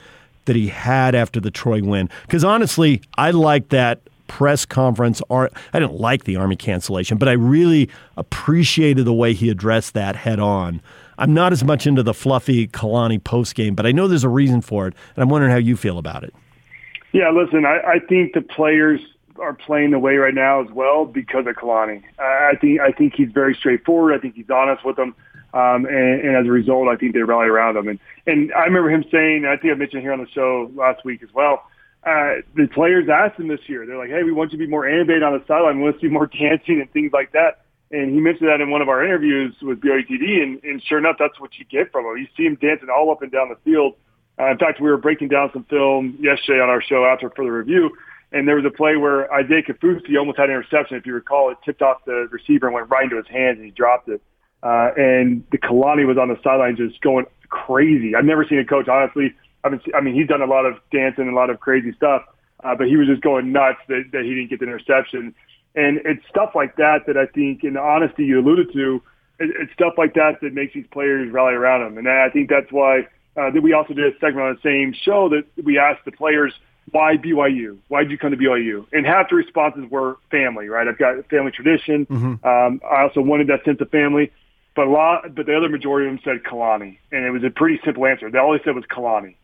that 0.47 0.55
he 0.55 0.67
had 0.67 1.15
after 1.15 1.39
the 1.39 1.51
Troy 1.51 1.81
win. 1.81 2.09
Because 2.23 2.43
honestly, 2.43 3.01
I 3.17 3.31
like 3.31 3.69
that 3.69 4.01
press 4.27 4.65
conference. 4.65 5.21
I 5.29 5.49
didn't 5.73 5.93
like 5.93 6.25
the 6.25 6.35
Army 6.35 6.55
cancellation, 6.55 7.17
but 7.17 7.29
I 7.29 7.33
really 7.33 7.89
appreciated 8.17 9.05
the 9.05 9.13
way 9.13 9.33
he 9.33 9.49
addressed 9.49 9.93
that 9.93 10.15
head 10.15 10.39
on. 10.39 10.81
I'm 11.17 11.33
not 11.33 11.51
as 11.51 11.63
much 11.63 11.87
into 11.87 12.03
the 12.03 12.13
fluffy 12.13 12.67
Kalani 12.67 13.23
post 13.23 13.55
game, 13.55 13.73
but 13.73 13.85
I 13.85 13.91
know 13.91 14.07
there's 14.07 14.23
a 14.23 14.29
reason 14.29 14.61
for 14.61 14.87
it, 14.87 14.93
and 15.15 15.23
I'm 15.23 15.29
wondering 15.29 15.51
how 15.51 15.57
you 15.57 15.75
feel 15.75 15.97
about 15.97 16.23
it. 16.23 16.33
Yeah, 17.13 17.31
listen, 17.31 17.65
I, 17.65 17.79
I 17.93 17.99
think 18.07 18.33
the 18.33 18.41
players 18.41 18.99
are 19.39 19.53
playing 19.53 19.91
the 19.91 19.99
way 19.99 20.15
right 20.15 20.33
now 20.33 20.61
as 20.61 20.69
well 20.71 21.05
because 21.05 21.45
of 21.47 21.55
Kalani. 21.55 22.03
I 22.19 22.53
think 22.59 22.79
I 22.79 22.91
think 22.91 23.13
he's 23.15 23.31
very 23.31 23.55
straightforward. 23.55 24.13
I 24.13 24.19
think 24.19 24.35
he's 24.35 24.49
honest 24.49 24.85
with 24.85 24.95
them, 24.95 25.15
um, 25.53 25.85
and, 25.85 26.21
and 26.21 26.35
as 26.37 26.45
a 26.45 26.51
result, 26.51 26.87
I 26.87 26.95
think 26.95 27.13
they 27.13 27.23
rally 27.23 27.47
around 27.47 27.77
him. 27.77 27.87
And 27.87 27.99
and 28.25 28.53
I 28.53 28.65
remember 28.65 28.89
him 28.89 29.05
saying, 29.11 29.45
I 29.45 29.57
think 29.57 29.73
I 29.73 29.77
mentioned 29.77 30.01
here 30.01 30.13
on 30.13 30.19
the 30.19 30.29
show 30.29 30.71
last 30.75 31.05
week 31.05 31.23
as 31.23 31.33
well 31.33 31.63
uh, 32.07 32.39
the 32.55 32.67
players 32.73 33.09
asked 33.11 33.37
him 33.37 33.49
this 33.49 33.59
year. 33.67 33.85
They're 33.85 33.97
like, 33.97 34.09
"Hey, 34.09 34.23
we 34.23 34.31
want 34.31 34.53
you 34.53 34.57
to 34.57 34.63
be 34.63 34.69
more 34.69 34.87
animated 34.87 35.23
on 35.23 35.33
the 35.33 35.43
sideline. 35.45 35.77
We 35.77 35.83
want 35.83 35.99
to 35.99 36.01
see 36.01 36.11
more 36.11 36.27
dancing 36.39 36.79
and 36.79 36.91
things 36.91 37.11
like 37.11 37.33
that." 37.33 37.65
And 37.91 38.13
he 38.13 38.19
mentioned 38.19 38.49
that 38.49 38.61
in 38.61 38.69
one 38.69 38.81
of 38.81 38.89
our 38.89 39.03
interviews 39.03 39.55
with 39.61 39.79
BYUTV, 39.81 40.43
and, 40.43 40.63
and 40.63 40.83
sure 40.83 40.97
enough, 40.97 41.15
that's 41.19 41.39
what 41.39 41.57
you 41.57 41.65
get 41.65 41.91
from 41.91 42.05
him. 42.05 42.17
You 42.17 42.27
see 42.35 42.43
him 42.43 42.55
dancing 42.55 42.89
all 42.89 43.11
up 43.11 43.21
and 43.21 43.31
down 43.31 43.49
the 43.49 43.55
field. 43.63 43.95
Uh, 44.39 44.51
in 44.51 44.57
fact, 44.57 44.79
we 44.79 44.89
were 44.89 44.97
breaking 44.97 45.29
down 45.29 45.49
some 45.51 45.63
film 45.65 46.17
yesterday 46.19 46.61
on 46.61 46.69
our 46.69 46.81
show 46.81 47.05
after 47.05 47.29
for 47.29 47.43
the 47.43 47.51
review, 47.51 47.91
and 48.31 48.47
there 48.47 48.55
was 48.55 48.65
a 48.65 48.69
play 48.69 48.97
where 48.97 49.31
Isaiah 49.33 49.63
Kaufusi 49.63 50.17
almost 50.17 50.37
had 50.37 50.49
an 50.49 50.55
interception. 50.55 50.97
If 50.97 51.05
you 51.05 51.13
recall, 51.13 51.51
it 51.51 51.57
tipped 51.63 51.81
off 51.81 52.05
the 52.05 52.27
receiver 52.31 52.67
and 52.67 52.73
went 52.73 52.89
right 52.89 53.03
into 53.03 53.17
his 53.17 53.27
hands, 53.27 53.57
and 53.57 53.65
he 53.65 53.71
dropped 53.71 54.09
it. 54.09 54.21
Uh, 54.63 54.89
and 54.97 55.43
the 55.51 55.57
Kalani 55.57 56.05
was 56.05 56.17
on 56.17 56.29
the 56.29 56.37
sideline 56.43 56.75
just 56.75 56.99
going 57.01 57.25
crazy. 57.49 58.15
I've 58.15 58.25
never 58.25 58.45
seen 58.45 58.59
a 58.59 58.65
coach, 58.65 58.87
honestly, 58.87 59.33
I 59.63 59.69
mean, 59.69 59.81
I 59.95 60.01
mean, 60.01 60.15
he's 60.15 60.27
done 60.27 60.41
a 60.41 60.45
lot 60.45 60.65
of 60.65 60.75
dancing 60.91 61.25
and 61.25 61.33
a 61.33 61.35
lot 61.35 61.49
of 61.49 61.59
crazy 61.59 61.93
stuff, 61.93 62.23
uh, 62.63 62.75
but 62.75 62.87
he 62.87 62.95
was 62.95 63.07
just 63.07 63.21
going 63.21 63.51
nuts 63.51 63.79
that, 63.87 64.05
that 64.13 64.23
he 64.23 64.35
didn't 64.35 64.49
get 64.49 64.59
the 64.59 64.65
interception. 64.65 65.35
And 65.75 65.99
it's 66.05 66.25
stuff 66.29 66.51
like 66.55 66.75
that 66.77 67.05
that 67.07 67.17
I 67.17 67.25
think, 67.27 67.63
in 67.63 67.73
the 67.73 67.81
honesty 67.81 68.25
you 68.25 68.39
alluded 68.39 68.71
to, 68.73 69.01
it, 69.39 69.51
it's 69.59 69.73
stuff 69.73 69.93
like 69.97 70.13
that 70.15 70.41
that 70.41 70.53
makes 70.53 70.73
these 70.73 70.87
players 70.91 71.31
rally 71.31 71.53
around 71.53 71.85
him. 71.85 71.97
And 71.97 72.07
I 72.07 72.29
think 72.29 72.49
that's 72.49 72.71
why 72.71 73.07
uh, 73.35 73.51
that 73.51 73.61
we 73.61 73.73
also 73.73 73.93
did 73.93 74.05
a 74.05 74.17
segment 74.19 74.47
on 74.47 74.55
the 74.55 74.61
same 74.61 74.93
show 74.93 75.29
that 75.29 75.45
we 75.63 75.77
asked 75.77 76.05
the 76.05 76.11
players, 76.11 76.53
why 76.91 77.17
BYU? 77.17 77.77
Why 77.87 78.03
did 78.03 78.11
you 78.11 78.17
come 78.17 78.31
to 78.31 78.37
BYU? 78.37 78.85
And 78.91 79.05
half 79.05 79.29
the 79.29 79.35
responses 79.35 79.85
were 79.89 80.17
family, 80.31 80.69
right? 80.69 80.87
I've 80.87 80.97
got 80.97 81.27
family 81.29 81.51
tradition. 81.51 82.05
Mm-hmm. 82.05 82.47
Um, 82.47 82.81
I 82.89 83.01
also 83.03 83.21
wanted 83.21 83.47
that 83.47 83.65
sense 83.65 83.81
of 83.81 83.89
family. 83.89 84.31
But 84.75 84.87
a 84.87 84.91
lot, 84.91 85.33
but 85.33 85.47
the 85.47 85.57
other 85.57 85.69
majority 85.69 86.07
of 86.07 86.13
them 86.13 86.21
said 86.23 86.43
Kalani, 86.43 86.99
and 87.11 87.25
it 87.25 87.31
was 87.31 87.43
a 87.43 87.49
pretty 87.49 87.79
simple 87.83 88.05
answer. 88.05 88.29
They 88.29 88.37
always 88.37 88.61
said 88.63 88.75
was 88.75 88.85
Kalani. 88.85 89.35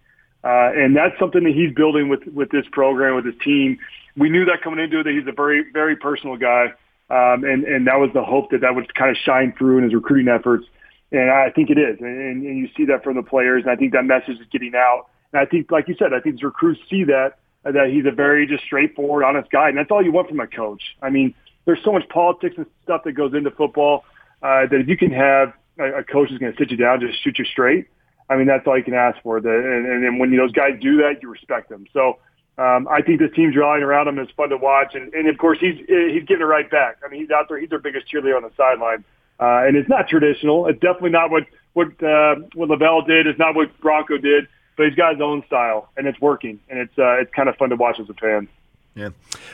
Uh, 0.44 0.72
and 0.76 0.96
that's 0.96 1.18
something 1.18 1.44
that 1.44 1.54
he's 1.54 1.74
building 1.74 2.10
with, 2.10 2.26
with 2.28 2.52
this 2.52 2.66
program, 2.72 3.16
with 3.16 3.26
his 3.26 3.36
team. 3.44 3.80
We 4.16 4.30
knew 4.30 4.46
that 4.46 4.62
coming 4.62 4.80
into 4.80 5.00
it, 5.00 5.04
that 5.04 5.14
he's 5.14 5.28
a 5.28 5.32
very, 5.32 5.66
very 5.72 5.96
personal 5.96 6.38
guy. 6.38 6.74
Um, 7.10 7.44
and, 7.46 7.64
and 7.64 7.88
that 7.88 8.00
was 8.00 8.12
the 8.14 8.24
hope 8.24 8.52
that 8.52 8.62
that 8.62 8.76
would 8.76 8.94
kind 8.94 9.10
of 9.10 9.18
shine 9.18 9.54
through 9.58 9.80
in 9.80 9.86
his 9.86 9.94
recruiting 9.94 10.28
efforts. 10.28 10.66
And 11.12 11.32
I 11.32 11.50
think 11.50 11.70
it 11.70 11.78
is. 11.78 11.98
And, 12.00 12.46
and 12.46 12.58
you 12.58 12.70
see 12.76 12.86
that 12.86 13.04
from 13.04 13.16
the 13.16 13.24
players. 13.24 13.64
And 13.64 13.72
I 13.72 13.76
think 13.76 13.94
that 13.94 14.06
message 14.06 14.40
is 14.40 14.48
getting 14.52 14.76
out. 14.76 15.08
And 15.34 15.42
I 15.42 15.46
think, 15.46 15.72
like 15.72 15.88
you 15.88 15.96
said, 15.98 16.14
I 16.14 16.20
think 16.20 16.40
the 16.40 16.46
recruits 16.46 16.80
see 16.90 17.04
that, 17.06 17.40
that 17.64 17.90
he's 17.90 18.06
a 18.06 18.12
very 18.12 18.48
just 18.48 18.64
straightforward, 18.64 19.24
honest 19.24 19.50
guy. 19.52 19.70
And 19.70 19.78
that's 19.78 19.92
all 19.92 20.04
you 20.04 20.12
want 20.12 20.30
from 20.30 20.40
a 20.40 20.48
coach. 20.48 20.96
I 21.02 21.10
mean, 21.10 21.34
there's 21.66 21.84
so 21.84 21.92
much 21.92 22.08
politics 22.10 22.56
and 22.58 22.66
stuff 22.84 23.04
that 23.06 23.14
goes 23.14 23.34
into 23.34 23.52
football 23.52 24.06
uh, 24.42 24.68
that 24.68 24.80
if 24.80 24.88
you 24.88 24.98
can 24.98 25.12
have 25.12 25.54
a, 25.80 26.00
a 26.00 26.04
coach 26.04 26.30
who's 26.30 26.40
going 26.40 26.52
to 26.52 26.58
sit 26.58 26.72
you 26.72 26.78
down, 26.78 27.00
just 27.00 27.22
shoot 27.24 27.40
you 27.40 27.46
straight, 27.46 27.88
I 28.30 28.36
mean, 28.36 28.48
that's 28.48 28.66
all 28.68 28.78
you 28.78 28.84
can 28.84 28.94
ask 28.94 29.22
for. 29.22 29.42
The, 29.42 29.50
and, 29.50 29.86
and, 29.86 30.06
and 30.06 30.20
when 30.20 30.36
those 30.36 30.52
guys 30.52 30.80
do 30.80 30.98
that, 30.98 31.22
you 31.22 31.30
respect 31.30 31.70
them. 31.70 31.86
So 31.94 32.20
um, 32.58 32.88
I 32.88 33.02
think 33.02 33.20
this 33.20 33.32
team's 33.36 33.56
rallying 33.56 33.84
around 33.84 34.08
him. 34.08 34.20
It's 34.20 34.32
fun 34.32 34.50
to 34.50 34.58
watch, 34.58 34.94
and, 34.94 35.14
and 35.14 35.28
of 35.28 35.38
course 35.38 35.58
he's 35.60 35.78
he's 35.88 36.24
getting 36.24 36.42
it 36.42 36.46
right 36.46 36.70
back. 36.70 36.98
I 37.04 37.10
mean, 37.10 37.22
he's 37.22 37.32
out 37.32 37.48
there. 37.50 37.60
He's 37.60 37.70
their 37.70 37.80
biggest 37.80 38.06
cheerleader 38.12 38.36
on 38.36 38.44
the 38.44 38.52
sideline, 38.56 39.04
uh, 39.40 39.66
and 39.66 39.76
it's 39.76 39.90
not 39.90 40.08
traditional. 40.08 40.68
It's 40.68 40.80
definitely 40.80 41.10
not 41.10 41.32
what 41.32 41.44
what 41.74 41.88
uh, 42.04 42.36
what 42.54 42.70
LaVell 42.70 43.08
did. 43.08 43.26
It's 43.26 43.40
not 43.40 43.56
what 43.56 43.76
Bronco 43.82 44.18
did. 44.18 44.48
But 44.76 44.88
he's 44.88 44.96
got 44.96 45.14
his 45.14 45.22
own 45.22 45.44
style, 45.46 45.90
and 45.98 46.08
it's 46.08 46.20
working, 46.20 46.60
and 46.70 46.80
it's 46.80 46.98
uh, 46.98 47.20
it's 47.20 47.32
kind 47.34 47.48
of 47.50 47.56
fun 47.58 47.70
to 47.70 47.76
watch 47.76 48.00
as 48.00 48.10
a 48.10 48.14
fan. 48.16 48.48
Yeah. 48.96 49.10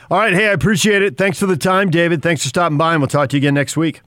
All 0.10 0.18
right. 0.18 0.34
Hey, 0.34 0.48
I 0.48 0.52
appreciate 0.52 1.02
it. 1.02 1.18
Thanks 1.18 1.40
for 1.40 1.46
the 1.46 1.58
time, 1.58 1.90
David. 1.90 2.22
Thanks 2.22 2.44
for 2.44 2.50
stopping 2.50 2.78
by, 2.78 2.94
and 2.94 3.02
we'll 3.02 3.08
talk 3.08 3.30
to 3.30 3.38
you 3.38 3.40
again 3.40 3.54
next 3.54 3.78
week. 3.78 4.02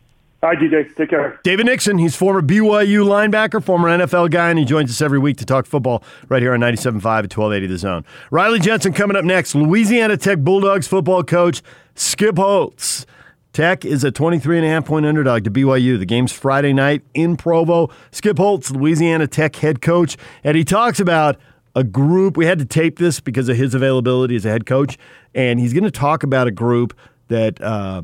Hi, 0.45 0.57
DJ. 0.57 0.93
Take 0.97 1.11
care. 1.11 1.39
David 1.45 1.67
Nixon, 1.67 1.99
he's 1.99 2.17
former 2.17 2.43
BYU 2.43 3.05
linebacker, 3.07 3.63
former 3.63 3.89
NFL 3.89 4.31
guy, 4.31 4.51
and 4.51 4.59
he 4.59 4.65
joins 4.65 4.91
us 4.91 5.01
every 5.01 5.21
week 5.21 5.37
to 5.37 5.47
talk 5.47 5.67
football 5.67 6.03
right 6.29 6.43
here 6.43 6.53
on 6.53 6.59
97.5 6.59 6.97
at 6.97 7.05
1280 7.05 7.67
The 7.69 7.79
Zone. 7.79 8.05
Riley 8.33 8.59
Jensen 8.59 8.93
coming 8.93 9.17
up 9.17 9.25
next. 9.25 9.55
Louisiana 9.55 10.17
Tech 10.17 10.39
Bulldogs 10.41 10.89
football 10.89 11.23
coach 11.23 11.63
Skip 11.95 12.37
Holtz. 12.39 13.07
Tech 13.53 13.85
is 13.85 14.03
a 14.03 14.11
23 14.11 14.59
and 14.59 14.67
a 14.67 14.69
half 14.71 14.87
point 14.87 15.05
underdog 15.05 15.45
to 15.45 15.51
BYU. 15.51 15.99
The 15.99 16.07
game's 16.07 16.33
Friday 16.33 16.73
night 16.73 17.03
in 17.13 17.37
Provo. 17.37 17.91
Skip 18.11 18.39
Holtz, 18.39 18.71
Louisiana 18.71 19.27
Tech 19.27 19.57
head 19.57 19.83
coach, 19.83 20.17
and 20.43 20.57
he 20.57 20.65
talks 20.65 20.99
about 20.99 21.37
a 21.75 21.85
group. 21.85 22.37
We 22.37 22.47
had 22.47 22.59
to 22.61 22.65
tape 22.65 22.99
this 22.99 23.21
because 23.21 23.49
of 23.49 23.57
his 23.57 23.75
availability 23.75 24.37
as 24.37 24.47
a 24.47 24.51
head 24.51 24.65
coach, 24.65 24.97
and 25.35 25.61
he's 25.61 25.75
going 25.75 25.85
to 25.85 25.91
talk 25.91 26.23
about 26.23 26.47
a 26.47 26.53
group 26.53 26.97
that. 27.29 27.61
Uh, 27.63 28.03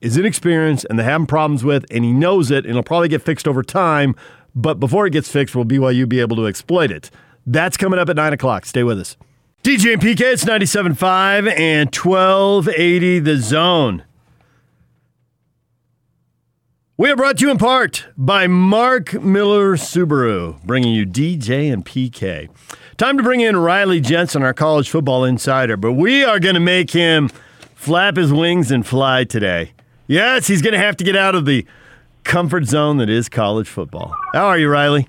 is 0.00 0.16
inexperienced 0.16 0.86
and 0.88 0.98
they're 0.98 1.04
having 1.04 1.26
problems 1.26 1.62
with, 1.62 1.84
and 1.90 2.04
he 2.04 2.10
knows 2.10 2.50
it, 2.50 2.64
and 2.64 2.70
it'll 2.70 2.82
probably 2.82 3.06
get 3.06 3.20
fixed 3.20 3.46
over 3.46 3.62
time. 3.62 4.16
But 4.54 4.80
before 4.80 5.06
it 5.06 5.10
gets 5.10 5.30
fixed, 5.30 5.54
will 5.54 5.66
BYU 5.66 6.08
be 6.08 6.20
able 6.20 6.36
to 6.36 6.46
exploit 6.46 6.90
it? 6.90 7.10
That's 7.46 7.76
coming 7.76 7.98
up 7.98 8.08
at 8.08 8.16
9 8.16 8.32
o'clock. 8.32 8.64
Stay 8.64 8.82
with 8.82 8.98
us. 8.98 9.16
DJ 9.62 9.92
and 9.92 10.02
PK, 10.02 10.20
it's 10.20 10.44
97.5 10.44 11.54
and 11.58 11.94
1280 11.94 13.18
the 13.18 13.36
zone. 13.36 14.04
We 17.00 17.10
are 17.10 17.16
brought 17.16 17.38
to 17.38 17.46
you 17.46 17.50
in 17.50 17.56
part 17.56 18.04
by 18.14 18.46
Mark 18.46 19.14
Miller 19.22 19.78
Subaru, 19.78 20.62
bringing 20.64 20.94
you 20.94 21.06
DJ 21.06 21.72
and 21.72 21.82
PK. 21.82 22.50
Time 22.98 23.16
to 23.16 23.22
bring 23.22 23.40
in 23.40 23.56
Riley 23.56 24.02
Jensen, 24.02 24.42
our 24.42 24.52
college 24.52 24.90
football 24.90 25.24
insider, 25.24 25.78
but 25.78 25.92
we 25.92 26.22
are 26.24 26.38
going 26.38 26.56
to 26.56 26.60
make 26.60 26.90
him 26.90 27.30
flap 27.74 28.16
his 28.16 28.30
wings 28.34 28.70
and 28.70 28.86
fly 28.86 29.24
today. 29.24 29.72
Yes, 30.08 30.46
he's 30.46 30.60
going 30.60 30.74
to 30.74 30.78
have 30.78 30.94
to 30.98 31.04
get 31.04 31.16
out 31.16 31.34
of 31.34 31.46
the 31.46 31.64
comfort 32.24 32.66
zone 32.66 32.98
that 32.98 33.08
is 33.08 33.30
college 33.30 33.66
football. 33.66 34.14
How 34.34 34.48
are 34.48 34.58
you, 34.58 34.68
Riley? 34.68 35.08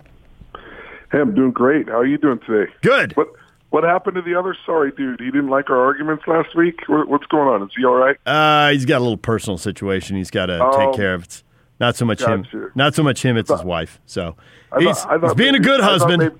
Hey, 1.11 1.19
I'm 1.19 1.35
doing 1.35 1.51
great. 1.51 1.89
How 1.89 1.97
are 1.97 2.05
you 2.05 2.17
doing 2.17 2.39
today? 2.47 2.71
Good. 2.81 3.17
What 3.17 3.27
What 3.71 3.83
happened 3.83 4.15
to 4.15 4.21
the 4.21 4.35
other 4.35 4.55
sorry 4.65 4.93
dude? 4.93 5.19
He 5.19 5.25
didn't 5.25 5.49
like 5.49 5.69
our 5.69 5.83
arguments 5.83 6.23
last 6.25 6.55
week. 6.55 6.79
What's 6.87 7.25
going 7.25 7.49
on? 7.49 7.63
Is 7.63 7.73
he 7.77 7.83
all 7.83 7.95
right? 7.95 8.15
Uh, 8.25 8.69
he's 8.71 8.85
got 8.85 8.99
a 8.99 9.03
little 9.03 9.17
personal 9.17 9.57
situation 9.57 10.15
he's 10.15 10.31
got 10.31 10.45
to 10.45 10.57
Oh. 10.63 10.77
take 10.77 10.95
care 10.95 11.13
of. 11.13 11.25
It's 11.25 11.43
not 11.81 11.97
so 11.97 12.05
much 12.05 12.21
him. 12.23 12.45
Not 12.75 12.95
so 12.95 13.03
much 13.03 13.21
him. 13.25 13.35
It's 13.35 13.51
his 13.51 13.63
wife. 13.63 13.99
So 14.05 14.35
he's, 14.79 14.85
thought- 15.01 15.09
thought 15.19 15.23
he's 15.23 15.33
being 15.33 15.49
a 15.49 15.53
maybe- 15.53 15.63
good 15.65 15.81
I 15.81 15.83
thought 15.83 15.91
husband. 15.91 16.23
maybe- 16.23 16.35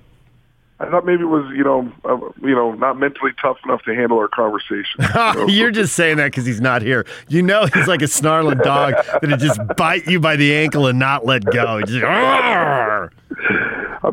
I 0.80 0.90
thought 0.90 1.06
maybe 1.06 1.22
it 1.22 1.26
was 1.26 1.44
you 1.54 1.62
know 1.62 1.92
uh, 2.04 2.16
you 2.44 2.54
know 2.56 2.72
not 2.72 2.98
mentally 2.98 3.30
tough 3.40 3.56
enough 3.64 3.82
to 3.84 3.94
handle 3.94 4.18
our 4.18 4.26
conversation. 4.26 5.00
So- 5.34 5.46
You're 5.46 5.70
just 5.70 5.94
saying 5.94 6.16
that 6.16 6.32
because 6.32 6.44
he's 6.46 6.60
not 6.60 6.82
here. 6.82 7.06
You 7.28 7.42
know 7.42 7.66
he's 7.72 7.86
like 7.86 8.02
a 8.02 8.08
snarling 8.08 8.58
dog 8.58 8.94
that'd 9.20 9.38
just 9.38 9.60
bite 9.76 10.06
you 10.08 10.18
by 10.18 10.34
the 10.36 10.52
ankle 10.56 10.86
and 10.88 10.98
not 10.98 11.24
let 11.24 11.44
go. 11.44 11.82
Just, 11.82 12.02
I 12.04 13.08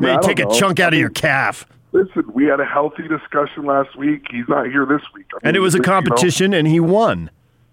Maybe 0.00 0.22
take 0.22 0.38
a 0.38 0.46
chunk 0.54 0.78
out 0.80 0.92
of 0.92 0.98
your 1.00 1.10
calf. 1.10 1.66
Listen, 1.92 2.24
we 2.32 2.44
had 2.44 2.60
a 2.60 2.64
healthy 2.64 3.08
discussion 3.08 3.64
last 3.66 3.96
week. 3.96 4.26
He's 4.30 4.48
not 4.48 4.66
here 4.66 4.86
this 4.86 5.02
week. 5.12 5.26
I 5.34 5.38
And 5.48 5.56
it 5.56 5.60
was 5.60 5.74
a 5.74 5.78
you 5.78 5.82
know, 5.82 5.86
competition, 5.88 6.54
and 6.54 6.68
he 6.68 6.78
won. 6.78 7.30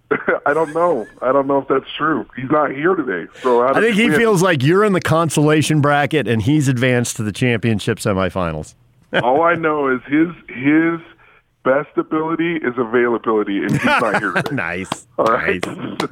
I 0.46 0.54
don't 0.54 0.74
know. 0.74 1.06
I 1.22 1.32
don't 1.32 1.48
know 1.48 1.60
if 1.60 1.68
that's 1.68 1.92
true. 1.98 2.26
He's 2.36 2.50
not 2.50 2.72
here 2.72 2.96
today. 2.96 3.32
So 3.42 3.62
how 3.62 3.74
I 3.74 3.82
think 3.82 3.96
he 3.96 4.10
feels 4.10 4.42
like 4.42 4.64
you're 4.64 4.86
in 4.86 4.94
the 4.94 5.02
consolation 5.02 5.82
bracket, 5.82 6.28
and 6.28 6.42
he's 6.42 6.68
advanced 6.68 7.18
to 7.18 7.24
the 7.24 7.32
championship 7.32 7.98
semifinals. 7.98 8.76
All 9.24 9.42
I 9.42 9.56
know 9.56 9.94
is 9.94 10.02
his 10.08 10.30
his 10.50 11.00
best 11.64 11.98
ability 11.98 12.58
is 12.58 12.74
availability, 12.78 13.60
and 13.60 13.72
he's 13.72 13.84
not 13.86 14.20
here 14.20 14.32
today. 14.32 14.56
nice. 14.56 15.08
All 15.18 15.26
right. 15.26 15.66
Nice. 15.66 16.10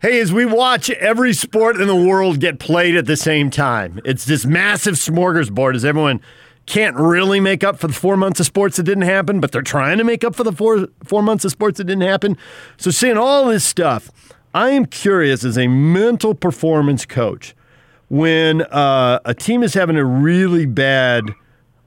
Hey, 0.00 0.18
as 0.18 0.32
we 0.32 0.44
watch 0.44 0.90
every 0.90 1.32
sport 1.32 1.80
in 1.80 1.86
the 1.86 1.94
world 1.94 2.40
get 2.40 2.58
played 2.58 2.96
at 2.96 3.06
the 3.06 3.16
same 3.16 3.50
time, 3.50 4.00
it's 4.04 4.24
this 4.24 4.44
massive 4.44 4.94
smorgasbord 4.94 5.76
as 5.76 5.84
everyone 5.84 6.20
can't 6.66 6.96
really 6.96 7.40
make 7.40 7.64
up 7.64 7.78
for 7.78 7.86
the 7.88 7.92
four 7.92 8.16
months 8.16 8.40
of 8.40 8.46
sports 8.46 8.76
that 8.76 8.84
didn't 8.84 9.02
happen, 9.02 9.40
but 9.40 9.52
they're 9.52 9.62
trying 9.62 9.98
to 9.98 10.04
make 10.04 10.24
up 10.24 10.34
for 10.34 10.44
the 10.44 10.52
four 10.52 10.88
four 11.04 11.22
months 11.22 11.44
of 11.44 11.50
sports 11.50 11.78
that 11.78 11.84
didn't 11.84 12.02
happen. 12.02 12.36
So 12.76 12.90
seeing 12.90 13.18
all 13.18 13.46
this 13.46 13.64
stuff, 13.64 14.10
I 14.54 14.70
am 14.70 14.86
curious 14.86 15.44
as 15.44 15.58
a 15.58 15.66
mental 15.66 16.34
performance 16.34 17.04
coach 17.04 17.54
when 18.08 18.62
uh, 18.62 19.18
a 19.24 19.34
team 19.34 19.62
is 19.62 19.74
having 19.74 19.96
a 19.96 20.04
really 20.04 20.66
bad 20.66 21.34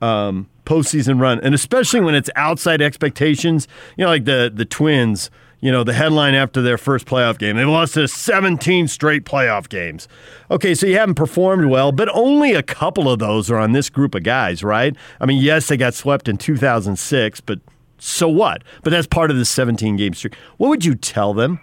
um, 0.01 0.49
postseason 0.65 1.21
run, 1.21 1.39
and 1.41 1.53
especially 1.55 2.01
when 2.01 2.15
it's 2.15 2.29
outside 2.35 2.81
expectations. 2.81 3.67
You 3.97 4.05
know, 4.05 4.09
like 4.09 4.25
the 4.25 4.51
the 4.53 4.65
Twins. 4.65 5.29
You 5.61 5.71
know, 5.71 5.83
the 5.83 5.93
headline 5.93 6.35
after 6.35 6.61
their 6.61 6.77
first 6.77 7.05
playoff 7.05 7.37
game, 7.37 7.55
they 7.55 7.65
lost 7.65 7.95
to 7.95 8.07
17 8.07 8.87
straight 8.87 9.25
playoff 9.25 9.69
games. 9.69 10.07
Okay, 10.51 10.75
so 10.75 10.85
you 10.85 10.97
haven't 10.97 11.15
performed 11.15 11.69
well, 11.69 11.91
but 11.91 12.09
only 12.13 12.53
a 12.53 12.61
couple 12.63 13.09
of 13.09 13.19
those 13.19 13.49
are 13.49 13.57
on 13.57 13.71
this 13.71 13.89
group 13.89 14.13
of 14.15 14.23
guys, 14.23 14.63
right? 14.63 14.95
I 15.19 15.25
mean, 15.25 15.41
yes, 15.41 15.67
they 15.67 15.77
got 15.77 15.93
swept 15.93 16.27
in 16.27 16.37
2006, 16.37 17.41
but 17.41 17.59
so 17.97 18.27
what? 18.27 18.63
But 18.83 18.91
that's 18.91 19.07
part 19.07 19.31
of 19.31 19.37
the 19.37 19.45
17 19.45 19.95
game 19.95 20.13
streak. 20.13 20.35
What 20.57 20.69
would 20.69 20.85
you 20.85 20.95
tell 20.95 21.33
them? 21.33 21.59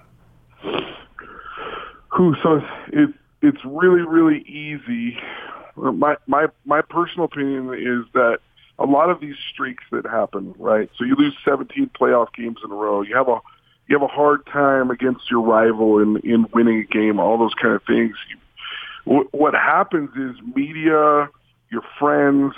Who? 2.09 2.35
So 2.43 2.61
it's 2.89 3.13
it's 3.41 3.65
really 3.65 4.03
really 4.03 4.41
easy. 4.43 5.19
My 5.77 6.17
my 6.27 6.47
my 6.65 6.83
personal 6.83 7.25
opinion 7.25 7.73
is 7.75 8.05
that 8.15 8.39
a 8.79 8.85
lot 8.85 9.11
of 9.11 9.21
these 9.21 9.37
streaks 9.53 9.85
that 9.93 10.05
happen, 10.05 10.55
right? 10.59 10.91
So 10.99 11.05
you 11.05 11.15
lose 11.17 11.35
17 11.45 11.91
playoff 11.99 12.33
games 12.35 12.59
in 12.65 12.71
a 12.71 12.75
row. 12.75 13.03
You 13.03 13.17
have 13.17 13.29
a 13.29 13.41
you 13.93 13.99
have 13.99 14.09
a 14.09 14.13
hard 14.13 14.47
time 14.47 14.91
against 14.91 15.31
your 15.31 15.43
rival 15.43 15.99
in 15.99 16.17
in 16.25 16.47
winning 16.55 16.79
a 16.79 16.85
game. 16.85 17.21
All 17.21 17.37
those 17.37 17.53
kind 17.53 17.75
of 17.75 17.83
things. 17.85 18.17
You, 18.31 18.39
wh- 19.05 19.35
what 19.35 19.53
happens 19.53 20.09
is 20.17 20.41
media, 20.55 21.29
your 21.71 21.83
friends, 21.99 22.55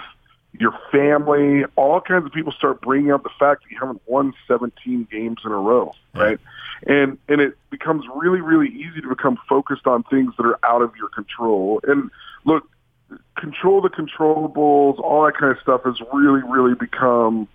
your 0.52 0.78
family, 0.92 1.64
all 1.74 2.00
kinds 2.00 2.24
of 2.24 2.32
people 2.32 2.52
start 2.52 2.80
bringing 2.80 3.10
up 3.10 3.24
the 3.24 3.30
fact 3.36 3.64
that 3.64 3.70
you 3.72 3.78
haven't 3.80 4.00
won 4.06 4.32
17 4.46 5.08
games 5.10 5.38
in 5.44 5.50
a 5.50 5.56
row, 5.56 5.92
right? 6.14 6.38
And 6.86 7.18
and 7.28 7.40
it 7.40 7.58
becomes 7.68 8.04
really 8.14 8.40
really 8.40 8.68
easy 8.68 9.00
to 9.00 9.08
become 9.08 9.36
focused 9.48 9.88
on 9.88 10.04
things 10.04 10.34
that 10.36 10.46
are 10.46 10.64
out 10.64 10.82
of 10.82 10.92
your 10.96 11.08
control. 11.08 11.80
And 11.82 12.12
look, 12.44 12.62
control 13.36 13.80
the 13.80 13.90
controllables, 13.90 15.00
all 15.00 15.24
that 15.24 15.36
kind 15.36 15.50
of 15.50 15.60
stuff 15.60 15.82
has 15.82 16.00
really 16.12 16.42
really 16.48 16.76
become 16.76 17.48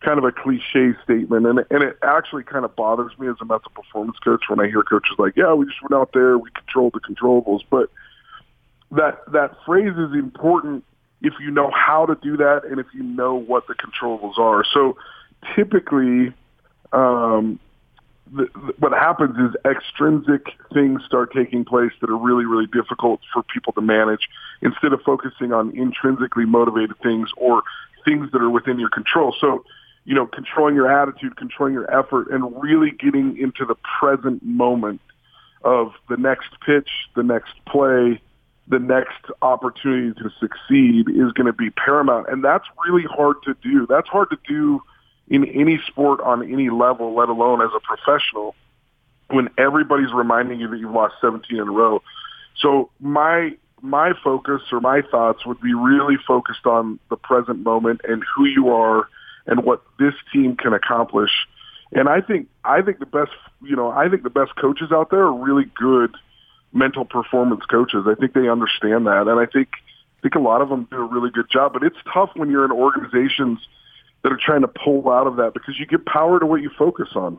kind 0.00 0.18
of 0.18 0.24
a 0.24 0.32
cliche 0.32 0.94
statement 1.02 1.44
and 1.46 1.58
and 1.70 1.82
it 1.82 1.98
actually 2.02 2.44
kind 2.44 2.64
of 2.64 2.74
bothers 2.76 3.12
me 3.18 3.28
as 3.28 3.34
a 3.40 3.44
mental 3.44 3.72
performance 3.74 4.16
coach 4.18 4.42
when 4.48 4.60
I 4.60 4.68
hear 4.68 4.82
coaches 4.82 5.16
like, 5.18 5.36
"Yeah, 5.36 5.52
we 5.54 5.66
just 5.66 5.82
went 5.82 5.94
out 5.94 6.12
there, 6.12 6.38
we 6.38 6.50
controlled 6.50 6.94
the 6.94 7.00
controllables." 7.00 7.62
But 7.68 7.90
that 8.92 9.20
that 9.32 9.56
phrase 9.66 9.96
is 9.96 10.12
important 10.14 10.84
if 11.20 11.34
you 11.40 11.50
know 11.50 11.70
how 11.74 12.06
to 12.06 12.14
do 12.22 12.36
that 12.36 12.62
and 12.64 12.78
if 12.78 12.86
you 12.94 13.02
know 13.02 13.34
what 13.34 13.66
the 13.66 13.74
controllables 13.74 14.38
are. 14.38 14.64
So 14.72 14.96
typically, 15.56 16.32
um, 16.92 17.58
the, 18.32 18.46
the, 18.54 18.74
what 18.78 18.92
happens 18.92 19.36
is 19.36 19.56
extrinsic 19.64 20.46
things 20.72 21.02
start 21.04 21.32
taking 21.32 21.64
place 21.64 21.92
that 22.00 22.10
are 22.10 22.16
really, 22.16 22.44
really 22.44 22.66
difficult 22.66 23.20
for 23.32 23.42
people 23.42 23.72
to 23.72 23.80
manage 23.80 24.28
instead 24.62 24.92
of 24.92 25.00
focusing 25.02 25.52
on 25.52 25.76
intrinsically 25.76 26.44
motivated 26.44 26.96
things 27.02 27.30
or 27.36 27.62
things 28.04 28.30
that 28.32 28.40
are 28.40 28.50
within 28.50 28.78
your 28.78 28.90
control. 28.90 29.34
So, 29.40 29.64
you 30.08 30.14
know, 30.14 30.26
controlling 30.26 30.74
your 30.74 30.90
attitude, 30.90 31.36
controlling 31.36 31.74
your 31.74 31.88
effort, 31.94 32.30
and 32.30 32.62
really 32.62 32.92
getting 32.92 33.36
into 33.36 33.66
the 33.66 33.74
present 34.00 34.42
moment 34.42 35.02
of 35.62 35.92
the 36.08 36.16
next 36.16 36.48
pitch, 36.64 36.88
the 37.14 37.22
next 37.22 37.52
play, 37.66 38.18
the 38.68 38.78
next 38.78 39.26
opportunity 39.42 40.18
to 40.18 40.30
succeed 40.40 41.10
is 41.10 41.30
going 41.32 41.46
to 41.46 41.52
be 41.52 41.68
paramount. 41.68 42.26
And 42.30 42.42
that's 42.42 42.64
really 42.86 43.04
hard 43.04 43.36
to 43.44 43.54
do. 43.62 43.86
That's 43.86 44.08
hard 44.08 44.30
to 44.30 44.38
do 44.48 44.82
in 45.28 45.44
any 45.44 45.78
sport 45.86 46.22
on 46.22 46.42
any 46.50 46.70
level, 46.70 47.14
let 47.14 47.28
alone 47.28 47.60
as 47.60 47.68
a 47.76 47.80
professional, 47.80 48.54
when 49.26 49.50
everybody's 49.58 50.14
reminding 50.14 50.58
you 50.58 50.68
that 50.68 50.78
you've 50.78 50.90
lost 50.90 51.16
17 51.20 51.54
in 51.54 51.68
a 51.68 51.70
row. 51.70 52.02
So 52.56 52.88
my 52.98 53.50
my 53.82 54.14
focus 54.24 54.62
or 54.72 54.80
my 54.80 55.02
thoughts 55.02 55.44
would 55.44 55.60
be 55.60 55.74
really 55.74 56.16
focused 56.26 56.64
on 56.64 56.98
the 57.10 57.16
present 57.16 57.62
moment 57.62 58.00
and 58.08 58.24
who 58.34 58.46
you 58.46 58.70
are 58.70 59.06
and 59.48 59.64
what 59.64 59.82
this 59.98 60.14
team 60.32 60.56
can 60.56 60.72
accomplish. 60.72 61.30
And 61.90 62.08
I 62.08 62.20
think 62.20 62.48
I 62.64 62.82
think 62.82 63.00
the 63.00 63.06
best 63.06 63.32
you 63.62 63.74
know 63.74 63.90
I 63.90 64.08
think 64.08 64.22
the 64.22 64.30
best 64.30 64.54
coaches 64.56 64.92
out 64.92 65.10
there 65.10 65.22
are 65.22 65.32
really 65.32 65.64
good 65.74 66.14
mental 66.72 67.04
performance 67.04 67.64
coaches. 67.64 68.04
I 68.06 68.14
think 68.14 68.34
they 68.34 68.48
understand 68.48 69.06
that, 69.06 69.26
and 69.26 69.40
I 69.40 69.46
think 69.46 69.68
I 70.18 70.22
think 70.22 70.34
a 70.34 70.40
lot 70.40 70.60
of 70.60 70.68
them 70.68 70.86
do 70.90 70.98
a 70.98 71.04
really 71.04 71.30
good 71.30 71.50
job. 71.50 71.72
But 71.72 71.82
it's 71.82 71.96
tough 72.12 72.30
when 72.34 72.50
you're 72.50 72.64
in 72.64 72.72
organizations 72.72 73.58
that 74.22 74.32
are 74.32 74.40
trying 74.40 74.60
to 74.60 74.68
pull 74.68 75.08
out 75.08 75.26
of 75.26 75.36
that 75.36 75.54
because 75.54 75.78
you 75.78 75.86
give 75.86 76.04
power 76.04 76.38
to 76.38 76.46
what 76.46 76.60
you 76.60 76.70
focus 76.76 77.08
on, 77.14 77.38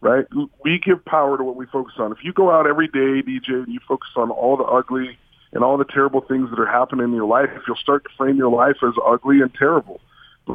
right? 0.00 0.24
We 0.64 0.78
give 0.78 1.04
power 1.04 1.36
to 1.36 1.44
what 1.44 1.56
we 1.56 1.66
focus 1.66 1.94
on. 1.98 2.12
If 2.12 2.18
you 2.22 2.32
go 2.32 2.50
out 2.50 2.66
every 2.66 2.86
day, 2.86 3.20
DJ, 3.22 3.64
and 3.64 3.68
you 3.68 3.80
focus 3.86 4.10
on 4.16 4.30
all 4.30 4.56
the 4.56 4.64
ugly 4.64 5.18
and 5.52 5.64
all 5.64 5.76
the 5.76 5.84
terrible 5.84 6.20
things 6.20 6.48
that 6.50 6.60
are 6.60 6.66
happening 6.66 7.06
in 7.06 7.12
your 7.12 7.26
life, 7.26 7.50
if 7.54 7.62
you'll 7.66 7.76
start 7.76 8.04
to 8.04 8.10
frame 8.16 8.36
your 8.36 8.50
life 8.50 8.76
as 8.82 8.94
ugly 9.04 9.40
and 9.40 9.52
terrible. 9.54 10.00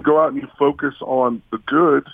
Go 0.01 0.19
out 0.19 0.31
and 0.31 0.41
you 0.41 0.47
focus 0.57 0.95
on 1.01 1.41
the 1.51 1.57
good 1.59 2.07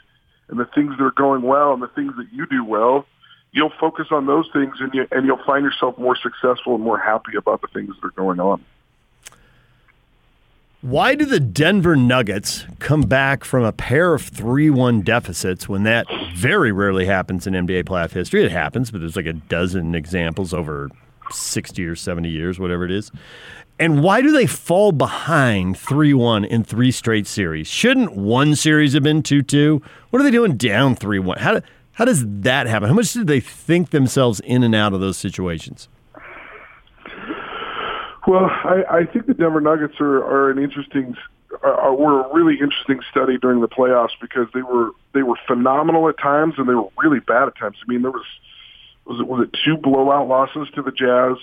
and 0.49 0.59
the 0.59 0.65
things 0.65 0.97
that 0.97 1.03
are 1.03 1.11
going 1.11 1.41
well 1.41 1.73
and 1.73 1.81
the 1.81 1.87
things 1.87 2.13
that 2.17 2.27
you 2.31 2.45
do 2.45 2.63
well, 2.63 3.05
you'll 3.51 3.73
focus 3.79 4.07
on 4.11 4.25
those 4.25 4.49
things 4.53 4.75
and 4.79 4.93
you 4.93 5.07
and 5.11 5.25
you'll 5.25 5.43
find 5.45 5.63
yourself 5.63 5.97
more 5.97 6.15
successful 6.15 6.75
and 6.75 6.83
more 6.83 6.99
happy 6.99 7.35
about 7.37 7.61
the 7.61 7.67
things 7.67 7.95
that 8.01 8.07
are 8.07 8.11
going 8.11 8.39
on. 8.39 8.63
Why 10.81 11.13
do 11.13 11.25
the 11.25 11.39
Denver 11.39 11.95
Nuggets 11.95 12.65
come 12.79 13.03
back 13.03 13.43
from 13.43 13.63
a 13.63 13.71
pair 13.71 14.15
of 14.15 14.23
3 14.23 14.71
1 14.71 15.01
deficits 15.01 15.69
when 15.69 15.83
that 15.83 16.07
very 16.33 16.71
rarely 16.71 17.05
happens 17.05 17.45
in 17.45 17.53
NBA 17.53 17.83
playoff 17.83 18.11
history? 18.11 18.43
It 18.43 18.51
happens, 18.51 18.89
but 18.89 18.99
there's 18.99 19.15
like 19.15 19.27
a 19.27 19.33
dozen 19.33 19.93
examples 19.93 20.55
over 20.55 20.89
60 21.29 21.85
or 21.85 21.95
70 21.95 22.29
years, 22.29 22.59
whatever 22.59 22.83
it 22.83 22.91
is. 22.91 23.11
And 23.81 24.03
why 24.03 24.21
do 24.21 24.31
they 24.31 24.45
fall 24.45 24.91
behind 24.91 25.75
3 25.75 26.13
1 26.13 26.45
in 26.45 26.63
three 26.63 26.91
straight 26.91 27.25
series? 27.25 27.67
Shouldn't 27.67 28.15
one 28.15 28.55
series 28.55 28.93
have 28.93 29.01
been 29.01 29.23
2 29.23 29.41
2? 29.41 29.81
What 30.11 30.19
are 30.19 30.23
they 30.23 30.29
doing 30.29 30.55
down 30.55 30.95
3 30.95 31.17
1? 31.17 31.39
How, 31.39 31.55
do, 31.55 31.61
how 31.93 32.05
does 32.05 32.23
that 32.27 32.67
happen? 32.67 32.89
How 32.89 32.93
much 32.93 33.11
did 33.11 33.25
they 33.25 33.39
think 33.39 33.89
themselves 33.89 34.39
in 34.41 34.61
and 34.61 34.75
out 34.75 34.93
of 34.93 34.99
those 34.99 35.17
situations? 35.17 35.89
Well, 38.27 38.45
I, 38.45 38.83
I 38.87 39.05
think 39.11 39.25
the 39.25 39.33
Denver 39.33 39.61
Nuggets 39.61 39.95
are, 39.99 40.17
are 40.17 40.51
an 40.51 40.59
interesting, 40.59 41.15
are, 41.63 41.95
were 41.95 42.29
a 42.29 42.33
really 42.35 42.59
interesting 42.61 42.99
study 43.09 43.39
during 43.39 43.61
the 43.61 43.67
playoffs 43.67 44.13
because 44.21 44.45
they 44.53 44.61
were 44.61 44.91
they 45.13 45.23
were 45.23 45.39
phenomenal 45.47 46.07
at 46.07 46.19
times 46.19 46.53
and 46.59 46.69
they 46.69 46.75
were 46.75 46.89
really 47.01 47.19
bad 47.19 47.47
at 47.47 47.57
times. 47.57 47.77
I 47.83 47.91
mean, 47.91 48.03
there 48.03 48.11
was 48.11 48.25
was 49.05 49.19
it 49.19 49.27
was 49.27 49.47
it 49.47 49.57
two 49.65 49.75
blowout 49.75 50.27
losses 50.27 50.67
to 50.75 50.83
the 50.83 50.91
Jazz. 50.91 51.37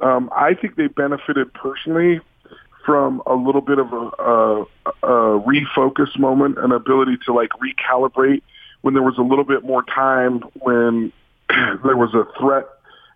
Um, 0.00 0.30
I 0.34 0.54
think 0.54 0.76
they 0.76 0.88
benefited 0.88 1.52
personally 1.54 2.20
from 2.84 3.22
a 3.26 3.34
little 3.34 3.60
bit 3.60 3.78
of 3.78 3.92
a, 3.92 3.96
a, 3.96 4.62
a 5.02 5.40
refocus 5.40 6.16
moment, 6.18 6.58
an 6.58 6.72
ability 6.72 7.16
to 7.26 7.32
like 7.32 7.50
recalibrate 7.50 8.42
when 8.82 8.94
there 8.94 9.02
was 9.02 9.18
a 9.18 9.22
little 9.22 9.44
bit 9.44 9.64
more 9.64 9.82
time 9.82 10.40
when 10.60 11.12
there 11.48 11.96
was 11.96 12.14
a 12.14 12.24
threat 12.38 12.66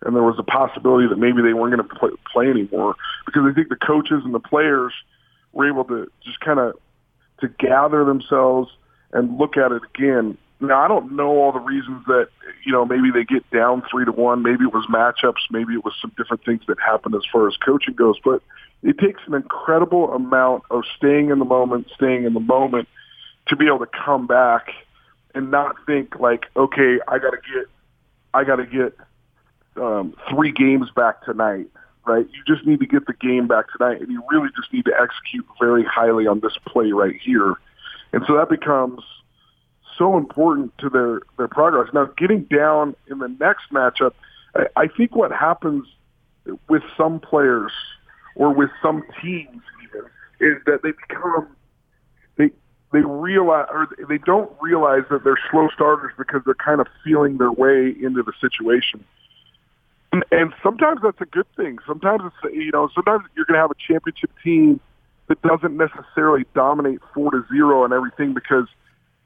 and 0.02 0.16
there 0.16 0.22
was 0.22 0.36
a 0.38 0.42
possibility 0.42 1.06
that 1.06 1.18
maybe 1.18 1.42
they 1.42 1.52
weren't 1.52 1.76
going 1.76 1.88
to 1.88 1.94
play, 1.94 2.10
play 2.32 2.48
anymore 2.48 2.96
because 3.26 3.42
I 3.48 3.52
think 3.54 3.68
the 3.68 3.76
coaches 3.76 4.22
and 4.24 4.34
the 4.34 4.40
players 4.40 4.92
were 5.52 5.68
able 5.68 5.84
to 5.84 6.10
just 6.24 6.40
kind 6.40 6.58
of 6.58 6.74
to 7.40 7.48
gather 7.48 8.04
themselves 8.04 8.70
and 9.12 9.38
look 9.38 9.56
at 9.56 9.72
it 9.72 9.82
again. 9.94 10.38
Now 10.60 10.84
I 10.84 10.88
don't 10.88 11.16
know 11.16 11.28
all 11.28 11.52
the 11.52 11.60
reasons 11.60 12.04
that 12.06 12.28
you 12.64 12.72
know 12.72 12.84
maybe 12.84 13.10
they 13.10 13.24
get 13.24 13.48
down 13.50 13.82
three 13.90 14.04
to 14.04 14.12
one. 14.12 14.42
Maybe 14.42 14.64
it 14.64 14.72
was 14.72 14.86
matchups. 14.86 15.50
Maybe 15.50 15.74
it 15.74 15.84
was 15.84 15.94
some 16.00 16.12
different 16.16 16.44
things 16.44 16.62
that 16.68 16.78
happened 16.78 17.14
as 17.14 17.22
far 17.32 17.48
as 17.48 17.56
coaching 17.56 17.94
goes. 17.94 18.16
But 18.22 18.42
it 18.82 18.98
takes 18.98 19.20
an 19.26 19.34
incredible 19.34 20.12
amount 20.12 20.64
of 20.70 20.84
staying 20.96 21.30
in 21.30 21.38
the 21.38 21.44
moment, 21.44 21.88
staying 21.94 22.24
in 22.24 22.34
the 22.34 22.40
moment 22.40 22.88
to 23.48 23.56
be 23.56 23.66
able 23.66 23.80
to 23.80 23.90
come 24.04 24.26
back 24.26 24.68
and 25.34 25.50
not 25.50 25.76
think 25.86 26.18
like, 26.18 26.46
okay, 26.56 26.98
I 27.06 27.18
got 27.18 27.30
to 27.30 27.38
get, 27.38 27.66
I 28.34 28.44
got 28.44 28.56
to 28.56 28.66
get 28.66 28.96
um, 29.76 30.14
three 30.30 30.52
games 30.52 30.88
back 30.94 31.24
tonight, 31.24 31.66
right? 32.06 32.26
You 32.32 32.54
just 32.54 32.66
need 32.66 32.80
to 32.80 32.86
get 32.86 33.06
the 33.06 33.12
game 33.12 33.46
back 33.46 33.66
tonight, 33.76 34.00
and 34.00 34.10
you 34.10 34.22
really 34.30 34.48
just 34.56 34.72
need 34.72 34.84
to 34.86 34.92
execute 35.00 35.46
very 35.60 35.84
highly 35.84 36.26
on 36.26 36.40
this 36.40 36.56
play 36.66 36.92
right 36.92 37.16
here, 37.22 37.54
and 38.12 38.24
so 38.26 38.36
that 38.36 38.48
becomes 38.48 39.02
so 40.00 40.16
important 40.16 40.76
to 40.78 40.88
their 40.88 41.20
their 41.36 41.46
progress. 41.46 41.92
Now, 41.92 42.06
getting 42.16 42.44
down 42.44 42.96
in 43.08 43.18
the 43.18 43.28
next 43.28 43.70
matchup, 43.70 44.14
I, 44.56 44.66
I 44.74 44.86
think 44.88 45.14
what 45.14 45.30
happens 45.30 45.86
with 46.68 46.82
some 46.96 47.20
players 47.20 47.70
or 48.34 48.52
with 48.52 48.70
some 48.82 49.04
teams 49.22 49.62
even 49.84 50.06
is 50.40 50.56
that 50.64 50.82
they 50.82 50.92
become 50.92 51.48
they 52.36 52.50
they 52.92 53.00
realize 53.00 53.66
or 53.70 53.88
they 54.08 54.18
don't 54.18 54.50
realize 54.62 55.02
that 55.10 55.22
they're 55.22 55.38
slow 55.50 55.68
starters 55.74 56.12
because 56.16 56.40
they're 56.46 56.54
kind 56.54 56.80
of 56.80 56.86
feeling 57.04 57.36
their 57.36 57.52
way 57.52 57.94
into 58.02 58.22
the 58.22 58.32
situation. 58.40 59.04
And, 60.12 60.24
and 60.32 60.54
sometimes 60.62 61.00
that's 61.02 61.20
a 61.20 61.26
good 61.26 61.46
thing. 61.56 61.78
Sometimes 61.86 62.22
it's 62.24 62.54
you 62.54 62.72
know 62.72 62.88
sometimes 62.94 63.24
you're 63.36 63.44
going 63.44 63.58
to 63.58 63.60
have 63.60 63.70
a 63.70 63.92
championship 63.92 64.30
team 64.42 64.80
that 65.28 65.42
doesn't 65.42 65.76
necessarily 65.76 66.46
dominate 66.54 67.00
four 67.12 67.30
to 67.32 67.44
zero 67.52 67.84
and 67.84 67.92
everything 67.92 68.32
because 68.32 68.66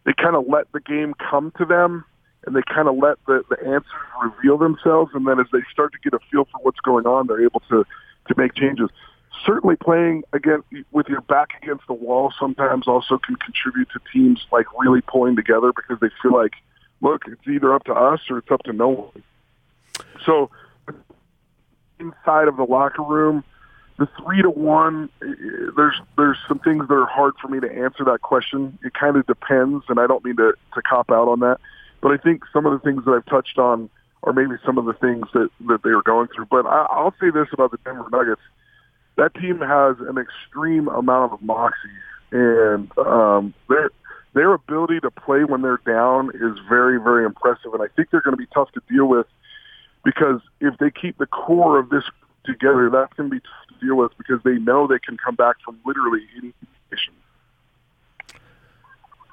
they 0.04 0.12
kind 0.12 0.36
of 0.36 0.46
let 0.48 0.70
the 0.72 0.80
game 0.80 1.14
come 1.14 1.52
to 1.58 1.64
them 1.64 2.04
and 2.46 2.54
they 2.54 2.62
kind 2.62 2.88
of 2.88 2.96
let 2.96 3.16
the, 3.26 3.42
the 3.48 3.58
answers 3.60 3.84
reveal 4.22 4.58
themselves 4.58 5.12
and 5.14 5.26
then 5.26 5.40
as 5.40 5.46
they 5.52 5.60
start 5.72 5.92
to 5.92 5.98
get 5.98 6.12
a 6.14 6.18
feel 6.30 6.44
for 6.44 6.60
what's 6.62 6.80
going 6.80 7.06
on 7.06 7.26
they're 7.26 7.44
able 7.44 7.60
to 7.68 7.84
to 8.28 8.34
make 8.36 8.54
changes. 8.54 8.88
Certainly 9.44 9.76
playing 9.76 10.24
again 10.32 10.62
with 10.92 11.08
your 11.08 11.20
back 11.22 11.50
against 11.62 11.86
the 11.86 11.94
wall 11.94 12.32
sometimes 12.38 12.86
also 12.86 13.18
can 13.18 13.36
contribute 13.36 13.88
to 13.90 14.00
teams 14.12 14.46
like 14.52 14.66
really 14.78 15.00
pulling 15.00 15.36
together 15.36 15.72
because 15.74 15.98
they 16.00 16.08
feel 16.22 16.32
like, 16.32 16.52
look, 17.00 17.22
it's 17.26 17.46
either 17.46 17.74
up 17.74 17.84
to 17.84 17.92
us 17.92 18.20
or 18.30 18.38
it's 18.38 18.50
up 18.50 18.62
to 18.62 18.72
no 18.72 18.88
one. 18.88 19.22
So 20.24 20.50
inside 21.98 22.48
of 22.48 22.56
the 22.56 22.64
locker 22.64 23.02
room, 23.02 23.44
the 23.98 24.08
three 24.20 24.42
to 24.42 24.50
one, 24.50 25.08
there's 25.20 26.00
there's 26.16 26.38
some 26.48 26.58
things 26.58 26.88
that 26.88 26.94
are 26.94 27.06
hard 27.06 27.34
for 27.40 27.48
me 27.48 27.60
to 27.60 27.70
answer 27.70 28.04
that 28.04 28.22
question. 28.22 28.78
It 28.82 28.94
kind 28.94 29.16
of 29.16 29.26
depends, 29.26 29.84
and 29.88 30.00
I 30.00 30.06
don't 30.06 30.24
mean 30.24 30.36
to 30.36 30.54
to 30.74 30.82
cop 30.82 31.10
out 31.10 31.28
on 31.28 31.40
that, 31.40 31.58
but 32.00 32.10
I 32.10 32.16
think 32.16 32.42
some 32.52 32.66
of 32.66 32.72
the 32.72 32.78
things 32.80 33.04
that 33.04 33.12
I've 33.12 33.26
touched 33.26 33.58
on 33.58 33.88
or 34.24 34.32
maybe 34.32 34.54
some 34.64 34.78
of 34.78 34.86
the 34.86 34.94
things 34.94 35.26
that 35.34 35.50
that 35.68 35.82
they 35.82 35.90
were 35.90 36.02
going 36.02 36.28
through. 36.34 36.46
But 36.46 36.66
I, 36.66 36.86
I'll 36.90 37.14
say 37.20 37.30
this 37.30 37.48
about 37.52 37.70
the 37.70 37.78
Denver 37.84 38.08
Nuggets: 38.10 38.40
that 39.16 39.34
team 39.34 39.60
has 39.60 39.96
an 40.00 40.18
extreme 40.18 40.88
amount 40.88 41.32
of 41.32 41.42
moxie, 41.42 41.88
and 42.32 42.90
um, 42.98 43.54
their 43.68 43.90
their 44.32 44.54
ability 44.54 45.00
to 45.00 45.10
play 45.10 45.44
when 45.44 45.62
they're 45.62 45.80
down 45.86 46.30
is 46.34 46.58
very 46.68 46.98
very 46.98 47.24
impressive. 47.24 47.74
And 47.74 47.82
I 47.82 47.88
think 47.94 48.10
they're 48.10 48.22
going 48.22 48.36
to 48.36 48.42
be 48.42 48.48
tough 48.52 48.72
to 48.72 48.82
deal 48.90 49.06
with 49.06 49.26
because 50.04 50.40
if 50.60 50.76
they 50.78 50.90
keep 50.90 51.18
the 51.18 51.26
core 51.26 51.78
of 51.78 51.90
this 51.90 52.04
together, 52.44 52.90
that's 52.90 53.12
going 53.14 53.30
to 53.30 53.36
be 53.36 53.40
tough 53.40 53.78
to 53.80 53.86
deal 53.86 53.96
with 53.96 54.12
because 54.18 54.40
they 54.44 54.58
know 54.58 54.86
they 54.86 54.98
can 54.98 55.16
come 55.16 55.34
back 55.34 55.56
from 55.64 55.78
literally 55.84 56.20
any 56.36 56.52
situation. 56.88 57.14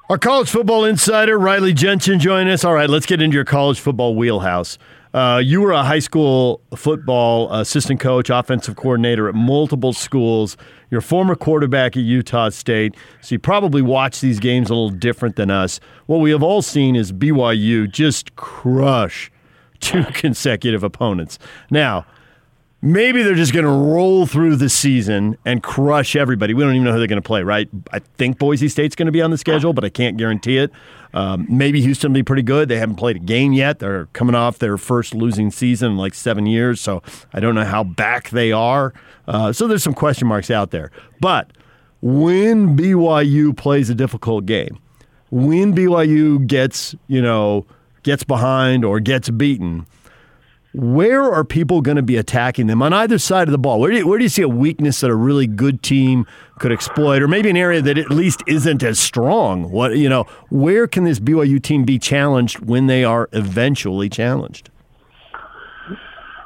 Our 0.10 0.18
college 0.18 0.50
football 0.50 0.84
insider, 0.84 1.40
Riley 1.40 1.74
Jensen, 1.74 2.20
join 2.20 2.48
us. 2.50 2.66
All 2.66 2.74
right, 2.74 2.90
let's 2.90 3.06
get 3.06 3.22
into 3.22 3.36
your 3.36 3.46
college 3.46 3.80
football 3.80 4.16
wheelhouse. 4.16 4.78
Uh, 5.14 5.42
you 5.44 5.60
were 5.60 5.72
a 5.72 5.84
high 5.84 6.00
school 6.00 6.62
football 6.76 7.52
assistant 7.54 8.00
coach, 8.00 8.30
offensive 8.30 8.76
coordinator 8.78 9.28
at 9.28 9.36
multiple 9.36 9.92
schools. 9.92 10.56
You're 10.90 11.00
a 11.00 11.04
former 11.04 11.36
quarterback 11.36 11.98
at 11.98 12.04
Utah 12.04 12.50
State, 12.50 12.96
so 13.22 13.36
you 13.36 13.40
probably 13.40 13.82
watch 13.82 14.22
these 14.22 14.40
games 14.40 14.70
a 14.70 14.74
little 14.74 14.90
different 14.90 15.36
than 15.36 15.52
us. 15.52 15.80
What 16.06 16.18
we 16.18 16.32
have 16.32 16.44
all 16.44 16.62
seen 16.62 16.96
is 16.96 17.12
BYU 17.12 17.90
just 17.92 18.36
crush 18.38 19.32
two 19.82 20.04
consecutive 20.14 20.84
opponents. 20.84 21.40
Now, 21.70 22.06
maybe 22.82 23.22
they're 23.22 23.36
just 23.36 23.54
going 23.54 23.66
to 23.66 23.72
roll 23.72 24.26
through 24.26 24.56
the 24.56 24.70
season 24.70 25.38
and 25.46 25.62
crush 25.62 26.16
everybody. 26.16 26.54
We 26.54 26.64
don't 26.64 26.74
even 26.74 26.84
know 26.84 26.94
who 26.94 26.98
they're 26.98 27.08
going 27.08 27.22
to 27.22 27.26
play, 27.26 27.44
right? 27.44 27.70
I 27.92 28.00
think 28.00 28.40
Boise 28.40 28.68
State's 28.70 28.96
going 28.96 29.06
to 29.06 29.12
be 29.12 29.22
on 29.22 29.32
the 29.32 29.38
schedule, 29.38 29.74
but 29.74 29.86
I 29.86 29.90
can't 29.90 30.18
guarantee 30.18 30.58
it. 30.58 30.72
Um, 31.14 31.46
maybe 31.50 31.82
Houston 31.82 32.12
will 32.12 32.20
be 32.20 32.24
pretty 32.24 32.42
good. 32.42 32.70
They 32.70 32.78
haven't 32.78 32.96
played 32.96 33.18
a 33.18 33.20
game 33.20 33.54
yet. 33.54 33.80
They're 33.80 34.08
coming 34.08 34.36
off 34.36 34.60
their 34.60 34.78
first 34.78 35.14
losing 35.14 35.52
season 35.52 35.92
in 35.92 35.98
like 35.98 36.14
seven 36.14 36.46
years, 36.46 36.82
so 36.82 37.04
I 37.34 37.40
don't 37.40 37.54
know 37.54 37.66
how 37.66 37.84
back 37.84 38.30
they 38.30 38.52
are. 38.52 38.94
Uh, 39.28 39.54
so 39.54 39.68
there's 39.68 39.84
some 39.84 39.94
question 39.94 40.28
marks 40.28 40.50
out 40.50 40.72
there. 40.72 40.92
But 41.20 41.52
when 42.02 42.76
BYU 42.78 43.56
plays 43.56 43.90
a 43.90 43.96
difficult 43.96 44.46
game, 44.46 44.80
when 45.30 45.76
BYU 45.76 46.46
gets, 46.48 46.96
you 47.08 47.22
know, 47.22 47.66
gets 48.04 48.24
behind 48.24 48.84
or 48.84 49.00
gets 49.00 49.30
beaten– 49.30 49.86
where 50.74 51.24
are 51.24 51.44
people 51.44 51.82
going 51.82 51.98
to 51.98 52.04
be 52.04 52.16
attacking 52.16 52.68
them 52.68 52.82
on 52.82 52.94
either 52.94 53.18
side 53.18 53.48
of 53.48 53.52
the 53.52 53.58
ball? 53.58 53.80
Where 53.80 53.92
do, 53.92 53.98
you, 53.98 54.08
where 54.08 54.18
do 54.18 54.24
you 54.24 54.30
see 54.30 54.42
a 54.42 54.50
weakness 54.50 55.02
that 55.02 55.10
a 55.10 55.16
really 55.16 55.48
good 55.48 55.84
team 55.84 56.26
could 56.60 56.72
exploit, 56.72 57.22
or 57.22 57.28
maybe 57.28 57.50
an 57.50 57.58
area 57.58 57.82
that 57.82 57.98
at 57.98 58.10
least 58.10 58.42
isn't 58.48 58.84
as 58.84 59.00
strong? 59.00 59.70
What 59.72 59.98
you 59.98 60.10
know, 60.10 60.24
where 60.50 60.88
can 60.88 61.04
this 61.04 61.20
BYU 61.20 61.62
team 61.62 61.84
be 61.84 62.00
challenged 62.00 62.60
when 62.60 62.88
they 62.88 63.04
are 63.04 63.28
eventually 63.34 64.10
challenged? 64.10 64.70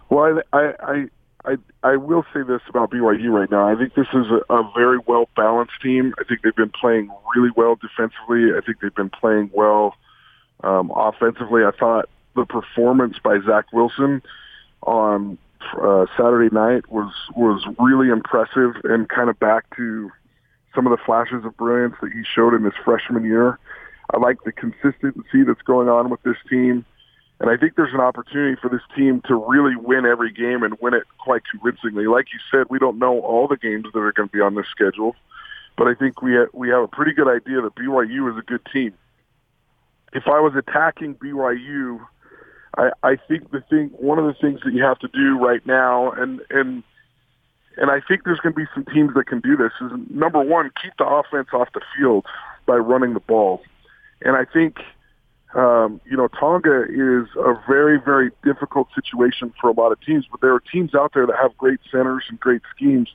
Well, 0.10 0.42
I 0.54 0.74
I 0.80 1.06
I, 1.46 1.58
I 1.84 1.96
will 1.98 2.26
say 2.34 2.42
this 2.42 2.62
about 2.68 2.92
BYU 2.92 3.30
right 3.30 3.50
now. 3.52 3.68
I 3.68 3.76
think 3.76 3.94
this 3.94 4.08
is 4.14 4.26
a, 4.50 4.54
a 4.54 4.72
very 4.76 4.98
well 5.06 5.30
balanced 5.36 5.80
team. 5.82 6.14
I 6.20 6.24
think 6.24 6.42
they've 6.42 6.56
been 6.56 6.72
playing 6.72 7.10
really 7.36 7.52
well 7.56 7.76
defensively. 7.76 8.58
I 8.58 8.62
think 8.66 8.80
they've 8.82 8.96
been 8.96 9.12
playing 9.12 9.52
well 9.54 9.96
um, 10.64 10.92
offensively. 10.96 11.64
I 11.64 11.72
thought 11.78 12.10
the 12.36 12.46
performance 12.46 13.18
by 13.24 13.40
Zach 13.46 13.66
Wilson 13.72 14.22
on 14.84 15.38
uh, 15.82 16.06
Saturday 16.18 16.54
night 16.54 16.92
was 16.92 17.12
was 17.36 17.66
really 17.80 18.10
impressive 18.10 18.76
and 18.84 19.10
kind 19.10 19.30
of 19.30 19.40
back 19.40 19.76
to 19.78 20.12
some 20.74 20.86
of 20.86 20.92
the 20.92 21.04
flashes 21.04 21.46
of 21.46 21.56
brilliance 21.58 21.96
that 22.02 22.12
he 22.12 22.24
showed 22.24 22.54
in 22.54 22.64
his 22.64 22.74
freshman 22.84 23.24
year. 23.24 23.58
I 24.14 24.18
like 24.18 24.44
the 24.44 24.52
consistency 24.52 25.44
that's 25.46 25.62
going 25.62 25.90
on 25.90 26.10
with 26.10 26.22
this 26.24 26.38
team. 26.50 26.86
And 27.40 27.50
I 27.50 27.58
think 27.58 27.76
there's 27.76 27.94
an 27.94 28.00
opportunity 28.00 28.58
for 28.62 28.70
this 28.70 28.82
team 28.96 29.22
to 29.28 29.36
really 29.36 29.76
win 29.76 30.06
every 30.06 30.32
game 30.32 30.64
and 30.64 30.78
win 30.80 30.94
it 30.94 31.04
quite 31.18 31.42
convincingly. 31.50 32.08
Like 32.08 32.28
you 32.32 32.40
said, 32.52 32.68
we 32.70 32.80
don't 32.80 32.98
know 32.98 33.20
all 33.20 33.48
the 33.48 33.58
games 33.58 33.86
that 33.94 34.00
are 34.00 34.12
going 34.14 34.30
to 34.30 34.34
be 34.34 34.42
on 34.42 34.56
this 34.56 34.68
schedule, 34.72 35.16
but 35.78 35.88
I 35.88 35.96
think 35.96 36.22
we 36.22 36.34
ha- 36.34 36.52
we 36.54 36.70
have 36.70 36.84
a 36.84 36.88
pretty 36.88 37.12
good 37.12 37.28
idea 37.28 37.62
that 37.62 37.76
BYU 37.76 38.32
is 38.32 38.38
a 38.38 38.42
good 38.42 38.66
team. 38.72 38.94
If 40.14 40.28
I 40.28 40.40
was 40.40 40.54
attacking 40.56 41.16
BYU 41.16 42.00
I, 42.78 42.92
I 43.04 43.16
think 43.28 43.52
the 43.52 43.62
thing, 43.70 43.90
one 43.98 44.20
of 44.20 44.26
the 44.26 44.34
things 44.34 44.62
that 44.66 44.74
you 44.74 44.84
have 44.84 45.00
to 45.00 45.08
do 45.08 45.38
right 45.40 45.66
now, 45.66 46.12
and 46.12 46.42
and 46.50 46.84
and 47.78 47.92
I 47.92 48.00
think 48.08 48.24
there's 48.24 48.40
going 48.40 48.54
to 48.54 48.60
be 48.60 48.68
some 48.74 48.86
teams 48.86 49.14
that 49.16 49.28
can 49.28 49.40
do 49.40 49.56
this. 49.58 49.72
Is 49.82 49.92
number 50.10 50.42
one, 50.42 50.72
keep 50.82 50.94
the 50.98 51.06
offense 51.06 51.50
off 51.54 51.70
the 51.74 51.82
field 51.98 52.26
by 52.66 52.76
running 52.76 53.14
the 53.14 53.20
ball, 53.20 53.62
and 54.22 54.36
I 54.36 54.46
think 54.46 54.78
um, 55.54 56.02
you 56.10 56.18
know 56.18 56.28
Tonga 56.28 56.84
is 56.84 57.28
a 57.38 57.54
very 57.68 58.00
very 58.00 58.32
difficult 58.44 58.88
situation 58.94 59.54
for 59.60 59.70
a 59.70 59.74
lot 59.74 59.92
of 59.92 60.02
teams. 60.02 60.26
But 60.30 60.42
there 60.42 60.54
are 60.54 60.64
teams 60.72 60.94
out 60.96 61.12
there 61.14 61.26
that 61.26 61.36
have 61.42 61.58
great 61.58 61.80
centers 61.92 62.26
and 62.30 62.40
great 62.40 62.62
schemes 62.76 63.10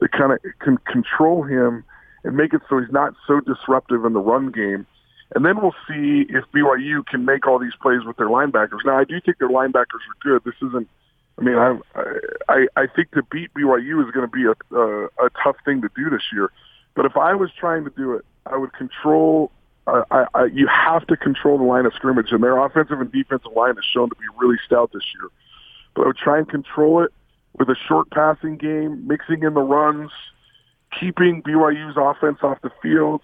that 0.00 0.12
kind 0.12 0.32
of 0.32 0.38
can 0.60 0.78
control 0.78 1.42
him 1.42 1.84
and 2.24 2.36
make 2.36 2.52
it 2.52 2.60
so 2.68 2.80
he's 2.80 2.92
not 2.92 3.14
so 3.26 3.40
disruptive 3.40 4.04
in 4.04 4.12
the 4.12 4.20
run 4.20 4.50
game. 4.50 4.86
And 5.34 5.44
then 5.44 5.60
we'll 5.60 5.74
see 5.88 6.26
if 6.28 6.44
BYU 6.54 7.04
can 7.04 7.24
make 7.24 7.46
all 7.46 7.58
these 7.58 7.74
plays 7.82 8.04
with 8.04 8.16
their 8.16 8.28
linebackers. 8.28 8.84
Now, 8.84 8.98
I 8.98 9.04
do 9.04 9.20
think 9.20 9.38
their 9.38 9.48
linebackers 9.48 10.02
are 10.08 10.16
good. 10.20 10.44
This 10.44 10.54
isn't. 10.68 10.88
I 11.38 11.42
mean, 11.42 11.56
I 11.56 11.78
I, 12.48 12.66
I 12.76 12.86
think 12.86 13.10
to 13.12 13.22
beat 13.24 13.52
BYU 13.54 14.06
is 14.06 14.10
going 14.12 14.26
to 14.26 14.32
be 14.32 14.44
a, 14.44 14.76
a 14.76 15.04
a 15.26 15.30
tough 15.42 15.56
thing 15.64 15.82
to 15.82 15.90
do 15.96 16.08
this 16.10 16.22
year. 16.32 16.50
But 16.94 17.04
if 17.06 17.16
I 17.16 17.34
was 17.34 17.50
trying 17.58 17.84
to 17.84 17.90
do 17.90 18.14
it, 18.14 18.24
I 18.46 18.56
would 18.56 18.72
control 18.72 19.50
I, 19.86 20.26
I, 20.34 20.44
you 20.46 20.66
have 20.66 21.06
to 21.06 21.16
control 21.16 21.58
the 21.58 21.64
line 21.64 21.86
of 21.86 21.94
scrimmage, 21.94 22.32
and 22.32 22.42
their 22.42 22.58
offensive 22.58 23.00
and 23.00 23.10
defensive 23.12 23.52
line 23.54 23.76
has 23.76 23.84
shown 23.84 24.08
to 24.08 24.16
be 24.16 24.24
really 24.36 24.56
stout 24.64 24.90
this 24.92 25.04
year. 25.14 25.30
But 25.94 26.02
I 26.02 26.06
would 26.08 26.16
try 26.16 26.38
and 26.38 26.48
control 26.48 27.04
it 27.04 27.12
with 27.56 27.68
a 27.68 27.76
short 27.88 28.10
passing 28.10 28.56
game, 28.56 29.06
mixing 29.06 29.44
in 29.44 29.54
the 29.54 29.60
runs, 29.60 30.10
keeping 30.98 31.42
BYU's 31.42 31.96
offense 31.96 32.38
off 32.42 32.60
the 32.62 32.70
field, 32.82 33.22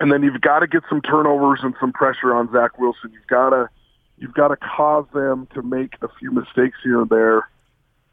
and 0.00 0.10
then 0.10 0.22
you've 0.22 0.40
got 0.40 0.60
to 0.60 0.66
get 0.66 0.82
some 0.88 1.02
turnovers 1.02 1.60
and 1.62 1.74
some 1.78 1.92
pressure 1.92 2.34
on 2.34 2.50
Zach 2.50 2.78
Wilson. 2.78 3.12
You've 3.12 3.26
got 3.26 3.50
to 3.50 3.68
you've 4.16 4.34
got 4.34 4.48
to 4.48 4.56
cause 4.56 5.06
them 5.14 5.46
to 5.54 5.62
make 5.62 5.94
a 6.02 6.08
few 6.18 6.32
mistakes 6.32 6.78
here 6.82 7.02
and 7.02 7.10
there, 7.10 7.48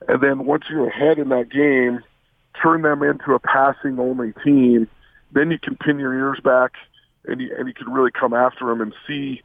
and 0.08 0.22
then 0.22 0.46
once 0.46 0.66
you're 0.70 0.88
ahead 0.90 1.18
in 1.18 1.30
that 1.30 1.50
game, 1.50 2.04
turn 2.62 2.82
them 2.82 3.02
into 3.02 3.34
a 3.34 3.40
passing 3.40 4.00
only 4.00 4.34
team. 4.44 4.88
Then 5.32 5.50
you 5.50 5.58
can 5.60 5.76
pin 5.76 6.00
your 6.00 6.14
ears 6.14 6.40
back 6.44 6.74
and 7.26 7.42
you, 7.42 7.56
and 7.58 7.68
you 7.68 7.74
can 7.74 7.90
really 7.90 8.12
come 8.12 8.34
after 8.34 8.66
them 8.66 8.82
and 8.82 8.94
see 9.08 9.42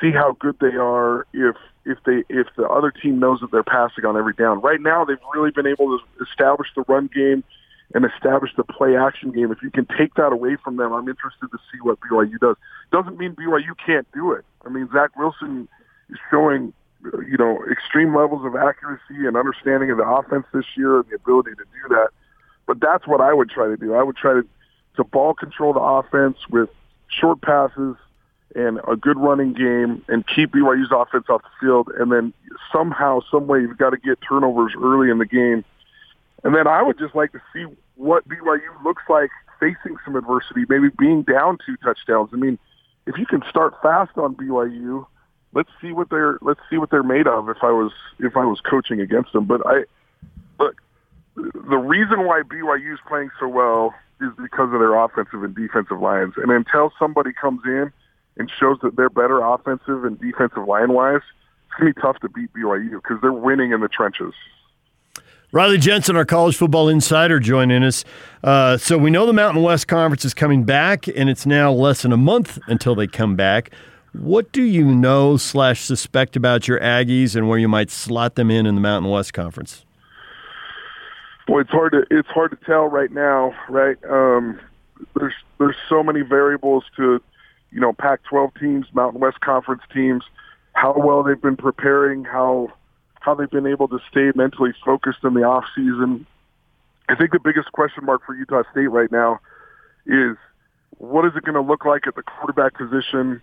see 0.00 0.10
how 0.10 0.36
good 0.40 0.56
they 0.60 0.76
are 0.76 1.26
if 1.32 1.56
if 1.84 1.98
they 2.06 2.24
if 2.28 2.46
the 2.56 2.68
other 2.68 2.90
team 2.90 3.18
knows 3.18 3.40
that 3.40 3.50
they're 3.50 3.62
passing 3.64 4.04
on 4.04 4.16
every 4.16 4.34
down. 4.34 4.60
Right 4.60 4.80
now, 4.80 5.04
they've 5.04 5.16
really 5.34 5.50
been 5.50 5.66
able 5.66 5.98
to 5.98 6.24
establish 6.24 6.68
the 6.76 6.84
run 6.88 7.10
game 7.12 7.42
and 7.92 8.04
establish 8.04 8.50
the 8.56 8.64
play 8.64 8.96
action 8.96 9.30
game. 9.30 9.52
If 9.52 9.62
you 9.62 9.70
can 9.70 9.86
take 9.86 10.14
that 10.14 10.32
away 10.32 10.56
from 10.62 10.76
them, 10.76 10.92
I'm 10.92 11.08
interested 11.08 11.50
to 11.50 11.58
see 11.70 11.78
what 11.82 11.98
BYU 12.00 12.38
does. 12.40 12.56
Doesn't 12.92 13.18
mean 13.18 13.34
BYU 13.34 13.76
can't 13.84 14.06
do 14.12 14.32
it. 14.32 14.44
I 14.64 14.70
mean, 14.70 14.88
Zach 14.92 15.16
Wilson 15.16 15.68
is 16.10 16.18
showing 16.30 16.72
you 17.28 17.36
know 17.36 17.62
extreme 17.70 18.16
levels 18.16 18.44
of 18.46 18.56
accuracy 18.56 19.26
and 19.26 19.36
understanding 19.36 19.90
of 19.90 19.98
the 19.98 20.08
offense 20.08 20.46
this 20.54 20.64
year 20.76 20.96
and 20.96 21.04
the 21.10 21.16
ability 21.16 21.50
to 21.50 21.64
do 21.64 21.94
that. 21.94 22.08
But 22.66 22.80
that's 22.80 23.06
what 23.06 23.20
I 23.20 23.34
would 23.34 23.50
try 23.50 23.66
to 23.66 23.76
do. 23.76 23.94
I 23.94 24.02
would 24.02 24.16
try 24.16 24.32
to 24.32 24.46
to 24.96 25.04
ball 25.04 25.34
control 25.34 25.72
the 25.72 25.80
offense 25.80 26.36
with 26.50 26.70
short 27.08 27.40
passes 27.42 27.96
and 28.54 28.80
a 28.86 28.96
good 28.96 29.18
running 29.18 29.52
game 29.52 30.04
and 30.08 30.24
keep 30.26 30.52
BYU's 30.52 30.90
offense 30.92 31.26
off 31.28 31.42
the 31.42 31.48
field. 31.60 31.88
And 31.98 32.12
then 32.12 32.32
somehow, 32.72 33.20
some 33.30 33.46
way, 33.46 33.60
you've 33.60 33.78
got 33.78 33.90
to 33.90 33.96
get 33.96 34.18
turnovers 34.26 34.72
early 34.80 35.10
in 35.10 35.18
the 35.18 35.26
game. 35.26 35.64
And 36.44 36.54
then 36.54 36.66
I 36.66 36.82
would 36.82 36.98
just 36.98 37.14
like 37.14 37.32
to 37.32 37.40
see 37.52 37.64
what 37.96 38.28
BYU 38.28 38.84
looks 38.84 39.02
like 39.08 39.30
facing 39.58 39.96
some 40.04 40.14
adversity, 40.14 40.64
maybe 40.68 40.88
being 40.98 41.22
down 41.22 41.58
two 41.64 41.76
touchdowns. 41.78 42.30
I 42.32 42.36
mean, 42.36 42.58
if 43.06 43.16
you 43.18 43.26
can 43.26 43.42
start 43.48 43.74
fast 43.82 44.16
on 44.16 44.34
BYU, 44.34 45.06
let's 45.54 45.70
see 45.80 45.92
what 45.92 46.10
they're 46.10 46.38
let's 46.42 46.60
see 46.68 46.76
what 46.76 46.90
they're 46.90 47.02
made 47.02 47.26
of. 47.26 47.48
If 47.48 47.58
I 47.62 47.70
was 47.70 47.92
if 48.18 48.36
I 48.36 48.44
was 48.44 48.60
coaching 48.60 49.00
against 49.00 49.32
them, 49.32 49.46
but 49.46 49.62
I 49.66 49.84
look 50.58 50.76
the 51.36 51.78
reason 51.78 52.26
why 52.26 52.42
BYU 52.42 52.94
is 52.94 53.00
playing 53.08 53.30
so 53.40 53.48
well 53.48 53.94
is 54.20 54.30
because 54.40 54.72
of 54.72 54.80
their 54.80 54.94
offensive 54.94 55.42
and 55.42 55.54
defensive 55.54 56.00
lines. 56.00 56.34
And 56.36 56.50
until 56.50 56.92
somebody 56.98 57.32
comes 57.32 57.62
in 57.64 57.92
and 58.36 58.50
shows 58.60 58.78
that 58.82 58.96
they're 58.96 59.10
better 59.10 59.40
offensive 59.40 60.04
and 60.04 60.20
defensive 60.20 60.66
line 60.66 60.92
wise, 60.92 61.22
it's 61.68 61.78
to 61.78 61.86
be 61.86 62.00
tough 62.00 62.20
to 62.20 62.28
beat 62.28 62.52
BYU 62.52 63.02
because 63.02 63.18
they're 63.20 63.32
winning 63.32 63.72
in 63.72 63.80
the 63.80 63.88
trenches. 63.88 64.34
Riley 65.54 65.78
Jensen, 65.78 66.16
our 66.16 66.24
college 66.24 66.56
football 66.56 66.88
insider, 66.88 67.38
joining 67.38 67.84
us. 67.84 68.04
Uh, 68.42 68.76
so 68.76 68.98
we 68.98 69.08
know 69.08 69.24
the 69.24 69.32
Mountain 69.32 69.62
West 69.62 69.86
Conference 69.86 70.24
is 70.24 70.34
coming 70.34 70.64
back, 70.64 71.06
and 71.06 71.30
it's 71.30 71.46
now 71.46 71.70
less 71.70 72.02
than 72.02 72.12
a 72.12 72.16
month 72.16 72.58
until 72.66 72.96
they 72.96 73.06
come 73.06 73.36
back. 73.36 73.70
What 74.14 74.50
do 74.50 74.64
you 74.64 74.84
know 74.84 75.36
slash 75.36 75.82
suspect 75.82 76.34
about 76.34 76.66
your 76.66 76.80
Aggies 76.80 77.36
and 77.36 77.48
where 77.48 77.56
you 77.56 77.68
might 77.68 77.92
slot 77.92 78.34
them 78.34 78.50
in 78.50 78.66
in 78.66 78.74
the 78.74 78.80
Mountain 78.80 79.12
West 79.12 79.32
Conference? 79.32 79.84
Boy, 81.46 81.60
it's 81.60 81.70
hard 81.70 81.92
to 81.92 82.04
it's 82.10 82.28
hard 82.30 82.50
to 82.50 82.58
tell 82.66 82.88
right 82.88 83.12
now, 83.12 83.54
right? 83.68 83.96
Um, 84.10 84.58
there's 85.14 85.34
there's 85.58 85.76
so 85.88 86.02
many 86.02 86.22
variables 86.22 86.82
to, 86.96 87.22
you 87.70 87.80
know, 87.80 87.92
Pac-12 87.92 88.58
teams, 88.58 88.86
Mountain 88.92 89.20
West 89.20 89.38
Conference 89.38 89.82
teams, 89.94 90.24
how 90.72 90.94
well 90.96 91.22
they've 91.22 91.40
been 91.40 91.56
preparing, 91.56 92.24
how 92.24 92.72
how 93.24 93.34
they've 93.34 93.50
been 93.50 93.66
able 93.66 93.88
to 93.88 93.98
stay 94.10 94.30
mentally 94.34 94.72
focused 94.84 95.18
in 95.24 95.34
the 95.34 95.42
off 95.42 95.64
season. 95.74 96.26
I 97.08 97.14
think 97.14 97.32
the 97.32 97.40
biggest 97.40 97.72
question 97.72 98.04
mark 98.04 98.22
for 98.24 98.34
Utah 98.34 98.62
State 98.72 98.90
right 98.90 99.10
now 99.10 99.40
is 100.06 100.36
what 100.98 101.24
is 101.24 101.32
it 101.36 101.44
going 101.44 101.54
to 101.54 101.60
look 101.60 101.84
like 101.84 102.06
at 102.06 102.14
the 102.14 102.22
quarterback 102.22 102.74
position 102.74 103.40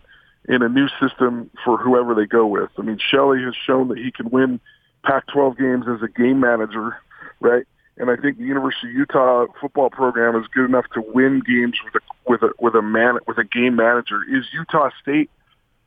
in 0.48 0.62
a 0.62 0.70
new 0.70 0.88
system 1.00 1.50
for 1.64 1.78
whoever 1.78 2.16
they 2.16 2.26
go 2.26 2.48
with. 2.48 2.70
I 2.78 2.82
mean, 2.82 2.98
Shelley 2.98 3.44
has 3.44 3.54
shown 3.56 3.90
that 3.90 3.98
he 3.98 4.12
can 4.12 4.30
win 4.30 4.60
Pac-12 5.04 5.58
games 5.58 5.86
as 5.88 6.02
a 6.02 6.08
game 6.08 6.40
manager, 6.40 6.98
right? 7.40 7.66
and 8.02 8.10
I 8.10 8.16
think 8.16 8.38
the 8.38 8.46
University 8.46 8.88
of 8.88 8.96
Utah 8.96 9.46
football 9.62 9.90
program 9.90 10.36
is 10.36 10.48
good 10.48 10.66
enough 10.66 10.86
to 10.94 11.02
win 11.02 11.42
games 11.46 11.78
with 11.84 11.96
a 11.96 12.00
with 12.30 12.42
a 12.42 12.52
with 12.60 12.76
a 12.76 12.82
man 12.82 13.20
with 13.28 13.38
a 13.38 13.44
game 13.44 13.76
manager. 13.76 14.22
Is 14.24 14.46
Utah 14.54 14.90
State 15.02 15.30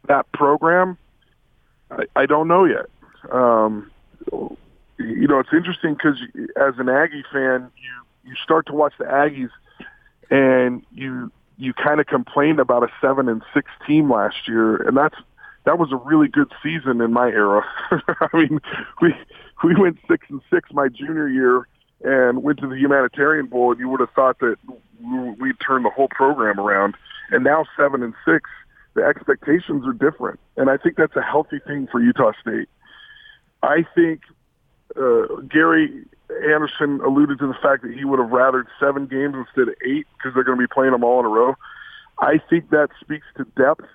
that 0.06 0.30
program? 0.32 0.96
I, 1.90 2.04
I 2.14 2.26
don't 2.26 2.46
know 2.46 2.64
yet. 2.64 2.86
Um, 3.32 3.90
you 4.98 5.26
know, 5.28 5.38
it's 5.38 5.52
interesting 5.52 5.94
because 5.94 6.18
as 6.56 6.74
an 6.78 6.88
Aggie 6.88 7.24
fan, 7.32 7.70
you 7.76 8.30
you 8.30 8.34
start 8.42 8.66
to 8.66 8.72
watch 8.72 8.94
the 8.98 9.04
Aggies, 9.04 9.50
and 10.30 10.84
you 10.92 11.30
you 11.56 11.72
kind 11.72 12.00
of 12.00 12.06
complained 12.06 12.60
about 12.60 12.82
a 12.82 12.88
seven 13.00 13.28
and 13.28 13.42
six 13.52 13.70
team 13.86 14.10
last 14.10 14.48
year, 14.48 14.76
and 14.76 14.96
that's 14.96 15.16
that 15.64 15.78
was 15.78 15.92
a 15.92 15.96
really 15.96 16.28
good 16.28 16.52
season 16.62 17.00
in 17.00 17.12
my 17.12 17.28
era. 17.28 17.64
I 17.90 18.28
mean, 18.34 18.60
we 19.00 19.14
we 19.62 19.74
went 19.74 19.98
six 20.08 20.26
and 20.28 20.40
six 20.50 20.70
my 20.72 20.88
junior 20.88 21.28
year 21.28 21.66
and 22.02 22.42
went 22.42 22.58
to 22.60 22.68
the 22.68 22.76
humanitarian 22.76 23.46
bowl, 23.46 23.72
and 23.72 23.80
you 23.80 23.88
would 23.88 24.00
have 24.00 24.10
thought 24.10 24.38
that 24.40 24.56
we'd 25.40 25.58
turn 25.60 25.82
the 25.82 25.90
whole 25.90 26.08
program 26.08 26.60
around. 26.60 26.94
And 27.30 27.42
now 27.42 27.64
seven 27.76 28.02
and 28.02 28.14
six, 28.26 28.50
the 28.94 29.02
expectations 29.02 29.86
are 29.86 29.92
different, 29.92 30.38
and 30.56 30.70
I 30.70 30.76
think 30.76 30.96
that's 30.96 31.16
a 31.16 31.22
healthy 31.22 31.58
thing 31.66 31.88
for 31.90 32.00
Utah 32.00 32.32
State. 32.40 32.68
I 33.64 33.86
think 33.94 34.20
uh, 34.96 35.40
Gary 35.48 36.04
Anderson 36.30 37.00
alluded 37.04 37.38
to 37.38 37.46
the 37.46 37.58
fact 37.62 37.82
that 37.82 37.92
he 37.92 38.04
would 38.04 38.18
have 38.18 38.30
rathered 38.30 38.66
seven 38.80 39.06
games 39.06 39.34
instead 39.34 39.68
of 39.68 39.74
eight 39.84 40.06
because 40.16 40.34
they're 40.34 40.44
going 40.44 40.58
to 40.58 40.62
be 40.62 40.72
playing 40.72 40.92
them 40.92 41.04
all 41.04 41.20
in 41.20 41.26
a 41.26 41.28
row. 41.28 41.54
I 42.18 42.40
think 42.48 42.70
that 42.70 42.88
speaks 43.00 43.26
to 43.36 43.44
depth. 43.56 43.88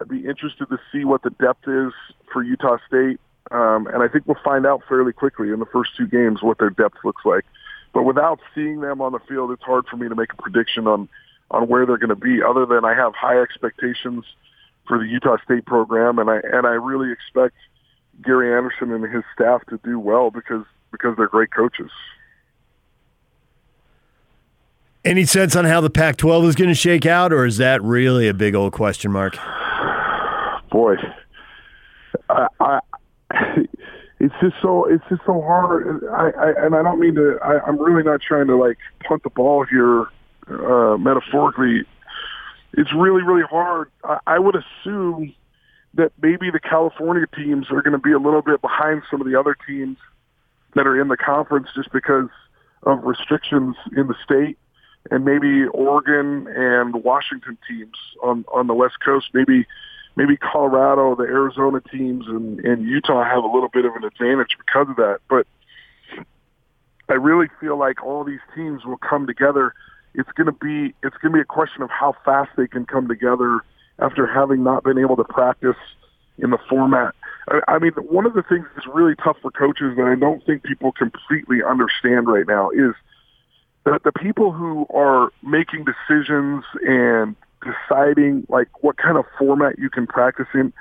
I'd 0.00 0.08
be 0.08 0.26
interested 0.26 0.68
to 0.68 0.78
see 0.90 1.04
what 1.04 1.22
the 1.22 1.30
depth 1.30 1.68
is 1.68 1.92
for 2.32 2.42
Utah 2.42 2.78
State. 2.86 3.20
Um, 3.50 3.86
and 3.86 4.02
I 4.02 4.08
think 4.08 4.26
we'll 4.26 4.42
find 4.42 4.66
out 4.66 4.82
fairly 4.88 5.12
quickly 5.12 5.50
in 5.50 5.58
the 5.58 5.66
first 5.66 5.90
two 5.96 6.06
games 6.06 6.42
what 6.42 6.58
their 6.58 6.70
depth 6.70 6.96
looks 7.04 7.22
like. 7.24 7.44
But 7.92 8.04
without 8.04 8.40
seeing 8.54 8.80
them 8.80 9.00
on 9.00 9.12
the 9.12 9.18
field, 9.28 9.50
it's 9.50 9.62
hard 9.62 9.86
for 9.86 9.96
me 9.96 10.08
to 10.08 10.14
make 10.14 10.32
a 10.32 10.42
prediction 10.42 10.86
on 10.86 11.08
on 11.50 11.68
where 11.68 11.84
they're 11.84 11.98
going 11.98 12.08
to 12.08 12.16
be. 12.16 12.42
Other 12.42 12.64
than 12.64 12.84
I 12.86 12.94
have 12.94 13.14
high 13.14 13.38
expectations 13.38 14.24
for 14.88 14.98
the 14.98 15.04
Utah 15.04 15.36
State 15.44 15.66
program, 15.66 16.18
and 16.18 16.30
I 16.30 16.36
and 16.36 16.66
I 16.66 16.70
really 16.70 17.12
expect 17.12 17.56
Gary 18.22 18.56
Anderson 18.56 18.92
and 18.92 19.04
his 19.12 19.24
staff 19.34 19.62
to 19.68 19.78
do 19.84 19.98
well 19.98 20.30
because 20.30 20.64
because 20.90 21.16
they're 21.16 21.28
great 21.28 21.50
coaches. 21.50 21.90
Any 25.04 25.24
sense 25.24 25.56
on 25.56 25.64
how 25.64 25.80
the 25.80 25.90
Pac-12 25.90 26.48
is 26.48 26.54
going 26.54 26.68
to 26.68 26.76
shake 26.76 27.06
out, 27.06 27.32
or 27.32 27.44
is 27.44 27.56
that 27.56 27.82
really 27.82 28.28
a 28.28 28.34
big 28.34 28.54
old 28.54 28.72
question 28.72 29.10
mark? 29.10 29.36
Boy, 30.70 30.94
I, 32.30 32.46
I 32.60 32.80
it's 34.20 34.34
just 34.40 34.54
so 34.62 34.84
it's 34.84 35.02
just 35.08 35.22
so 35.26 35.42
hard. 35.42 36.04
I, 36.04 36.30
I 36.30 36.64
and 36.66 36.76
I 36.76 36.82
don't 36.82 37.00
mean 37.00 37.16
to. 37.16 37.38
I, 37.42 37.60
I'm 37.66 37.76
really 37.78 38.04
not 38.04 38.20
trying 38.22 38.46
to 38.46 38.56
like 38.56 38.78
punt 39.06 39.24
the 39.24 39.30
ball 39.30 39.64
here, 39.64 40.06
uh, 40.48 40.96
metaphorically. 40.96 41.84
It's 42.74 42.92
really 42.94 43.22
really 43.22 43.42
hard. 43.42 43.90
I, 44.04 44.18
I 44.28 44.38
would 44.38 44.54
assume 44.54 45.34
that 45.94 46.12
maybe 46.20 46.50
the 46.50 46.60
California 46.60 47.26
teams 47.34 47.66
are 47.70 47.82
going 47.82 47.92
to 47.92 47.98
be 47.98 48.12
a 48.12 48.18
little 48.18 48.42
bit 48.42 48.60
behind 48.60 49.02
some 49.10 49.20
of 49.20 49.26
the 49.26 49.38
other 49.38 49.56
teams 49.66 49.98
that 50.74 50.86
are 50.86 51.00
in 51.00 51.08
the 51.08 51.16
conference 51.16 51.68
just 51.74 51.92
because 51.92 52.28
of 52.84 53.02
restrictions 53.04 53.76
in 53.96 54.06
the 54.06 54.14
state 54.24 54.58
and 55.10 55.24
maybe 55.24 55.66
Oregon 55.66 56.46
and 56.48 57.04
Washington 57.04 57.58
teams 57.68 57.96
on 58.22 58.44
on 58.52 58.66
the 58.66 58.74
West 58.74 58.96
Coast 59.04 59.26
maybe 59.34 59.66
maybe 60.16 60.36
Colorado, 60.36 61.14
the 61.16 61.22
Arizona 61.22 61.80
teams, 61.80 62.26
and, 62.26 62.60
and 62.60 62.86
Utah 62.86 63.24
have 63.24 63.44
a 63.44 63.46
little 63.46 63.70
bit 63.70 63.84
of 63.84 63.94
an 63.96 64.04
advantage 64.04 64.56
because 64.58 64.88
of 64.90 64.96
that. 64.96 65.20
But 65.28 65.46
I 67.08 67.14
really 67.14 67.48
feel 67.60 67.78
like 67.78 68.02
all 68.04 68.24
these 68.24 68.40
teams 68.54 68.84
will 68.84 68.98
come 68.98 69.26
together. 69.26 69.72
It's 70.14 70.30
going 70.32 70.46
to 70.46 70.52
be 70.52 70.94
it's 71.02 71.16
going 71.16 71.32
to 71.32 71.36
be 71.36 71.40
a 71.40 71.44
question 71.44 71.82
of 71.82 71.90
how 71.90 72.14
fast 72.24 72.50
they 72.56 72.66
can 72.66 72.84
come 72.84 73.08
together 73.08 73.60
after 74.02 74.26
having 74.26 74.62
not 74.62 74.84
been 74.84 74.98
able 74.98 75.16
to 75.16 75.24
practice 75.24 75.76
in 76.38 76.50
the 76.50 76.58
format. 76.68 77.14
I, 77.68 77.78
mean, 77.78 77.92
one 78.08 78.26
of 78.26 78.34
the 78.34 78.42
things 78.42 78.66
that's 78.74 78.86
really 78.86 79.14
tough 79.16 79.36
for 79.42 79.50
coaches 79.50 79.96
that 79.96 80.06
I 80.06 80.18
don't 80.18 80.44
think 80.46 80.62
people 80.62 80.92
completely 80.92 81.58
understand 81.62 82.28
right 82.28 82.46
now 82.46 82.70
is 82.70 82.94
that 83.84 84.02
the 84.04 84.12
people 84.12 84.52
who 84.52 84.86
are 84.94 85.30
making 85.42 85.84
decisions 85.84 86.64
and 86.86 87.34
deciding 87.62 88.46
like 88.48 88.68
what 88.82 88.96
kind 88.96 89.16
of 89.16 89.24
format 89.38 89.78
you 89.78 89.90
can 89.90 90.06
practice 90.06 90.46
in. 90.54 90.72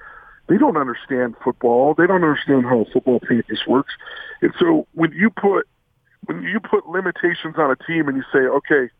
They 0.47 0.57
don't 0.57 0.77
understand 0.77 1.35
football. 1.43 1.93
They 1.93 2.07
don't 2.07 2.23
understand 2.23 2.65
how 2.65 2.81
a 2.81 2.85
football 2.91 3.19
practice 3.19 3.59
works. 3.67 3.93
And 4.41 4.53
so 4.59 4.87
when 4.93 5.11
you 5.13 5.29
put 5.29 5.67
when 6.25 6.43
you 6.43 6.59
put 6.59 6.87
limitations 6.87 7.55
on 7.57 7.71
a 7.71 7.75
team 7.75 8.07
and 8.07 8.17
you 8.17 8.23
say, 8.31 8.39
okay, 8.39 8.91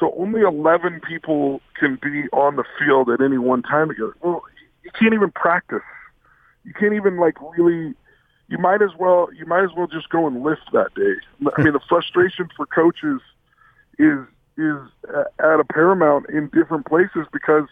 so 0.00 0.14
only 0.16 0.40
11 0.40 1.02
people 1.06 1.60
can 1.78 1.98
be 2.02 2.26
on 2.32 2.56
the 2.56 2.64
field 2.78 3.10
at 3.10 3.20
any 3.20 3.36
one 3.36 3.62
time 3.62 3.88
together. 3.88 4.16
Well, 4.22 4.42
you 4.82 4.90
can't 4.98 5.12
even 5.12 5.30
practice. 5.30 5.82
You 6.64 6.72
can't 6.72 6.94
even 6.94 7.18
like 7.18 7.36
really. 7.56 7.94
You 8.48 8.58
might 8.58 8.82
as 8.82 8.90
well. 8.98 9.28
You 9.32 9.46
might 9.46 9.62
as 9.62 9.70
well 9.76 9.86
just 9.86 10.08
go 10.08 10.26
and 10.26 10.42
lift 10.42 10.72
that 10.72 10.92
day. 10.94 11.14
I 11.56 11.62
mean, 11.62 11.74
the 11.74 11.80
frustration 11.88 12.48
for 12.56 12.66
coaches 12.66 13.20
is 13.98 14.18
is 14.56 14.76
at 15.38 15.60
a 15.60 15.64
paramount 15.64 16.28
in 16.30 16.48
different 16.48 16.86
places 16.86 17.26
because 17.32 17.68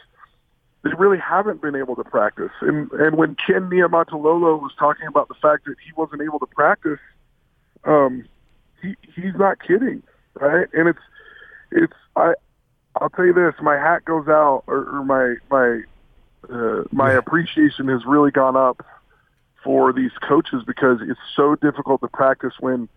they 0.84 0.90
really 0.96 1.18
haven't 1.18 1.60
been 1.60 1.74
able 1.74 1.96
to 1.96 2.04
practice. 2.04 2.52
And 2.60 2.92
and 2.92 3.16
when 3.16 3.36
Ken 3.36 3.70
Niumatalolo 3.70 4.60
was 4.60 4.72
talking 4.78 5.06
about 5.06 5.28
the 5.28 5.34
fact 5.34 5.64
that 5.64 5.76
he 5.84 5.92
wasn't 5.96 6.22
able 6.22 6.38
to 6.38 6.46
practice, 6.46 7.00
um, 7.84 8.26
he 8.82 8.96
he's 9.14 9.34
not 9.34 9.60
kidding, 9.60 10.02
right? 10.40 10.68
And 10.72 10.88
it's 10.88 11.00
it's 11.72 11.92
I 12.16 12.34
I'll 13.00 13.10
tell 13.10 13.26
you 13.26 13.32
this, 13.32 13.54
my 13.62 13.76
hat 13.76 14.04
goes 14.04 14.28
out 14.28 14.64
or, 14.66 14.86
or 14.88 15.04
my 15.04 15.34
my 15.50 15.82
uh, 16.52 16.84
my 16.90 17.12
appreciation 17.12 17.88
has 17.88 18.04
really 18.06 18.30
gone 18.30 18.56
up 18.56 18.84
for 19.62 19.92
these 19.92 20.12
coaches 20.26 20.62
because 20.66 20.98
it's 21.02 21.20
so 21.34 21.54
difficult 21.56 22.00
to 22.00 22.08
practice 22.08 22.54
when 22.60 22.88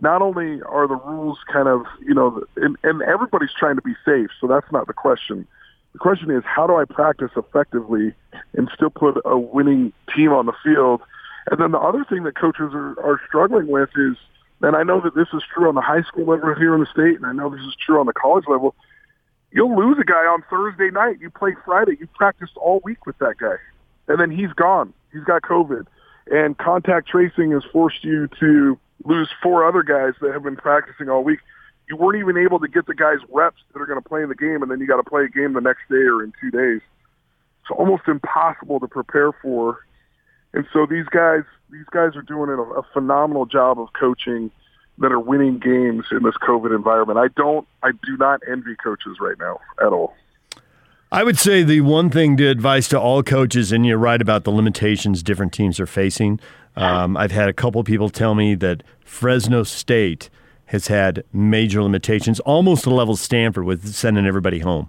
not 0.00 0.22
only 0.22 0.60
are 0.62 0.88
the 0.88 0.96
rules 0.96 1.38
kind 1.52 1.68
of 1.68 1.82
you 2.00 2.14
know 2.14 2.42
and, 2.56 2.76
and 2.82 3.02
everybody's 3.02 3.52
trying 3.56 3.76
to 3.76 3.82
be 3.82 3.94
safe, 4.04 4.30
so 4.40 4.46
that's 4.46 4.70
not 4.72 4.86
the 4.86 4.94
question. 4.94 5.46
The 5.92 5.98
question 5.98 6.30
is 6.30 6.42
how 6.44 6.66
do 6.66 6.76
I 6.76 6.84
practice 6.84 7.30
effectively 7.36 8.14
and 8.54 8.70
still 8.74 8.90
put 8.90 9.20
a 9.24 9.38
winning 9.38 9.92
team 10.14 10.32
on 10.32 10.46
the 10.46 10.54
field? 10.64 11.02
And 11.50 11.60
then 11.60 11.72
the 11.72 11.78
other 11.78 12.04
thing 12.04 12.22
that 12.22 12.36
coaches 12.36 12.70
are, 12.72 12.98
are 13.00 13.20
struggling 13.26 13.66
with 13.66 13.90
is 13.96 14.16
and 14.62 14.76
I 14.76 14.82
know 14.82 15.00
that 15.00 15.14
this 15.14 15.28
is 15.34 15.42
true 15.52 15.68
on 15.68 15.74
the 15.74 15.80
high 15.80 16.02
school 16.02 16.26
level 16.26 16.54
here 16.54 16.74
in 16.74 16.80
the 16.80 16.86
state, 16.86 17.16
and 17.16 17.26
I 17.26 17.32
know 17.32 17.50
this 17.50 17.60
is 17.60 17.76
true 17.84 17.98
on 17.98 18.06
the 18.06 18.12
college 18.12 18.44
level. 18.48 18.74
You'll 19.50 19.76
lose 19.76 19.98
a 20.00 20.04
guy 20.04 20.24
on 20.24 20.42
Thursday 20.48 20.90
night. 20.90 21.20
You 21.20 21.30
play 21.30 21.54
Friday. 21.64 21.96
You 22.00 22.06
practiced 22.14 22.56
all 22.56 22.80
week 22.84 23.04
with 23.04 23.18
that 23.18 23.36
guy, 23.38 23.56
and 24.08 24.20
then 24.20 24.30
he's 24.30 24.52
gone. 24.52 24.94
He's 25.12 25.24
got 25.24 25.42
COVID, 25.42 25.86
and 26.30 26.56
contact 26.56 27.08
tracing 27.08 27.50
has 27.52 27.62
forced 27.72 28.02
you 28.04 28.28
to 28.40 28.78
lose 29.04 29.28
four 29.42 29.66
other 29.66 29.82
guys 29.82 30.14
that 30.20 30.32
have 30.32 30.44
been 30.44 30.56
practicing 30.56 31.08
all 31.08 31.24
week. 31.24 31.40
You 31.88 31.96
weren't 31.96 32.18
even 32.18 32.38
able 32.38 32.60
to 32.60 32.68
get 32.68 32.86
the 32.86 32.94
guys 32.94 33.18
reps 33.30 33.60
that 33.72 33.82
are 33.82 33.86
going 33.86 34.00
to 34.00 34.08
play 34.08 34.22
in 34.22 34.28
the 34.28 34.34
game, 34.34 34.62
and 34.62 34.70
then 34.70 34.80
you 34.80 34.86
got 34.86 34.96
to 34.96 35.10
play 35.10 35.24
a 35.24 35.28
game 35.28 35.52
the 35.52 35.60
next 35.60 35.82
day 35.90 35.96
or 35.96 36.22
in 36.22 36.32
two 36.40 36.50
days. 36.50 36.80
It's 37.62 37.70
almost 37.76 38.04
impossible 38.06 38.80
to 38.80 38.88
prepare 38.88 39.32
for 39.32 39.80
and 40.54 40.66
so 40.72 40.86
these 40.86 41.06
guys, 41.06 41.42
these 41.70 41.86
guys 41.90 42.16
are 42.16 42.22
doing 42.22 42.50
a, 42.50 42.60
a 42.62 42.82
phenomenal 42.92 43.46
job 43.46 43.80
of 43.80 43.92
coaching 43.92 44.50
that 44.98 45.10
are 45.10 45.20
winning 45.20 45.58
games 45.58 46.04
in 46.10 46.22
this 46.22 46.34
COVID 46.36 46.74
environment. 46.74 47.18
I 47.18 47.28
don't, 47.28 47.66
I 47.82 47.92
do 47.92 48.16
not 48.18 48.40
envy 48.50 48.76
coaches 48.82 49.16
right 49.20 49.38
now 49.38 49.58
at 49.80 49.92
all. 49.92 50.14
I 51.10 51.24
would 51.24 51.38
say 51.38 51.62
the 51.62 51.82
one 51.82 52.08
thing 52.08 52.36
to 52.38 52.46
advise 52.46 52.88
to 52.88 53.00
all 53.00 53.22
coaches, 53.22 53.70
and 53.70 53.84
you're 53.84 53.98
right 53.98 54.20
about 54.20 54.44
the 54.44 54.50
limitations 54.50 55.22
different 55.22 55.52
teams 55.52 55.78
are 55.78 55.86
facing. 55.86 56.40
Um, 56.74 57.18
I've 57.18 57.32
had 57.32 57.50
a 57.50 57.52
couple 57.52 57.84
people 57.84 58.08
tell 58.08 58.34
me 58.34 58.54
that 58.54 58.82
Fresno 59.04 59.62
State 59.62 60.30
has 60.66 60.86
had 60.86 61.22
major 61.32 61.82
limitations, 61.82 62.40
almost 62.40 62.84
to 62.84 62.88
the 62.88 62.94
level 62.94 63.12
of 63.12 63.20
Stanford 63.20 63.64
with 63.64 63.94
sending 63.94 64.24
everybody 64.26 64.60
home. 64.60 64.88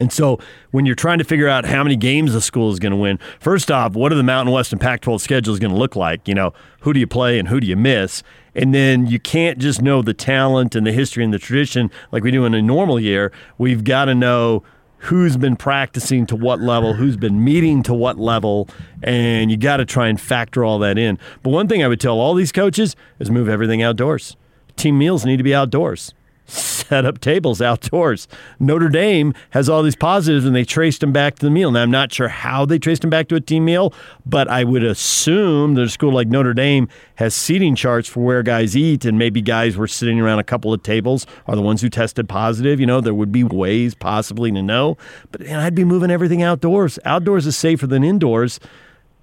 And 0.00 0.10
so 0.10 0.38
when 0.70 0.86
you're 0.86 0.94
trying 0.94 1.18
to 1.18 1.24
figure 1.24 1.46
out 1.46 1.66
how 1.66 1.84
many 1.84 1.94
games 1.94 2.32
the 2.32 2.40
school 2.40 2.72
is 2.72 2.78
going 2.78 2.92
to 2.92 2.96
win, 2.96 3.18
first 3.38 3.70
off, 3.70 3.92
what 3.92 4.10
are 4.12 4.16
the 4.16 4.22
Mountain 4.22 4.52
West 4.52 4.72
and 4.72 4.80
Pac-12 4.80 5.20
schedules 5.20 5.58
going 5.58 5.72
to 5.72 5.76
look 5.76 5.94
like? 5.94 6.26
You 6.26 6.34
know, 6.34 6.54
who 6.80 6.94
do 6.94 6.98
you 6.98 7.06
play 7.06 7.38
and 7.38 7.48
who 7.48 7.60
do 7.60 7.66
you 7.66 7.76
miss? 7.76 8.22
And 8.54 8.74
then 8.74 9.06
you 9.06 9.20
can't 9.20 9.58
just 9.58 9.82
know 9.82 10.00
the 10.00 10.14
talent 10.14 10.74
and 10.74 10.86
the 10.86 10.92
history 10.92 11.22
and 11.22 11.32
the 11.32 11.38
tradition 11.38 11.90
like 12.10 12.24
we 12.24 12.30
do 12.30 12.46
in 12.46 12.54
a 12.54 12.62
normal 12.62 12.98
year. 12.98 13.30
We've 13.58 13.84
got 13.84 14.06
to 14.06 14.14
know 14.14 14.64
who's 15.04 15.36
been 15.36 15.56
practicing 15.56 16.26
to 16.26 16.36
what 16.36 16.60
level, 16.60 16.94
who's 16.94 17.16
been 17.16 17.44
meeting 17.44 17.82
to 17.82 17.94
what 17.94 18.18
level, 18.18 18.68
and 19.02 19.50
you 19.50 19.56
got 19.56 19.78
to 19.78 19.84
try 19.84 20.08
and 20.08 20.20
factor 20.20 20.64
all 20.64 20.78
that 20.78 20.98
in. 20.98 21.18
But 21.42 21.50
one 21.50 21.68
thing 21.68 21.82
I 21.82 21.88
would 21.88 22.00
tell 22.00 22.18
all 22.18 22.34
these 22.34 22.52
coaches 22.52 22.96
is 23.18 23.30
move 23.30 23.48
everything 23.48 23.82
outdoors. 23.82 24.36
Team 24.76 24.98
meals 24.98 25.24
need 25.24 25.38
to 25.38 25.42
be 25.42 25.54
outdoors 25.54 26.14
set 26.50 27.04
up 27.04 27.20
tables 27.20 27.62
outdoors. 27.62 28.28
Notre 28.58 28.88
Dame 28.88 29.34
has 29.50 29.68
all 29.68 29.82
these 29.82 29.96
positives 29.96 30.44
and 30.44 30.54
they 30.54 30.64
traced 30.64 31.00
them 31.00 31.12
back 31.12 31.36
to 31.36 31.46
the 31.46 31.50
meal. 31.50 31.70
Now, 31.70 31.82
I'm 31.82 31.90
not 31.90 32.12
sure 32.12 32.28
how 32.28 32.64
they 32.64 32.78
traced 32.78 33.02
them 33.02 33.10
back 33.10 33.28
to 33.28 33.34
a 33.36 33.40
team 33.40 33.64
meal, 33.64 33.92
but 34.26 34.48
I 34.48 34.64
would 34.64 34.84
assume 34.84 35.74
that 35.74 35.82
a 35.82 35.88
school 35.88 36.12
like 36.12 36.28
Notre 36.28 36.54
Dame 36.54 36.88
has 37.16 37.34
seating 37.34 37.74
charts 37.74 38.08
for 38.08 38.20
where 38.20 38.42
guys 38.42 38.76
eat, 38.76 39.04
and 39.04 39.18
maybe 39.18 39.42
guys 39.42 39.76
were 39.76 39.86
sitting 39.86 40.20
around 40.20 40.38
a 40.38 40.44
couple 40.44 40.72
of 40.72 40.82
tables 40.82 41.26
are 41.46 41.56
the 41.56 41.62
ones 41.62 41.82
who 41.82 41.88
tested 41.88 42.28
positive. 42.28 42.80
You 42.80 42.86
know, 42.86 43.00
there 43.00 43.14
would 43.14 43.32
be 43.32 43.44
ways 43.44 43.94
possibly 43.94 44.50
to 44.52 44.62
know, 44.62 44.96
but 45.30 45.46
I'd 45.46 45.74
be 45.74 45.84
moving 45.84 46.10
everything 46.10 46.42
outdoors. 46.42 46.98
Outdoors 47.04 47.46
is 47.46 47.56
safer 47.56 47.86
than 47.86 48.02
indoors. 48.02 48.60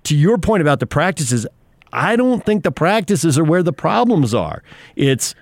To 0.03 0.15
your 0.15 0.37
point 0.37 0.61
about 0.61 0.79
the 0.79 0.87
practices, 0.87 1.45
I 1.91 2.15
don't 2.15 2.45
think 2.45 2.63
the 2.63 2.71
practices 2.71 3.37
are 3.37 3.43
where 3.43 3.63
the 3.63 3.73
problems 3.73 4.33
are. 4.33 4.63
It's 4.95 5.35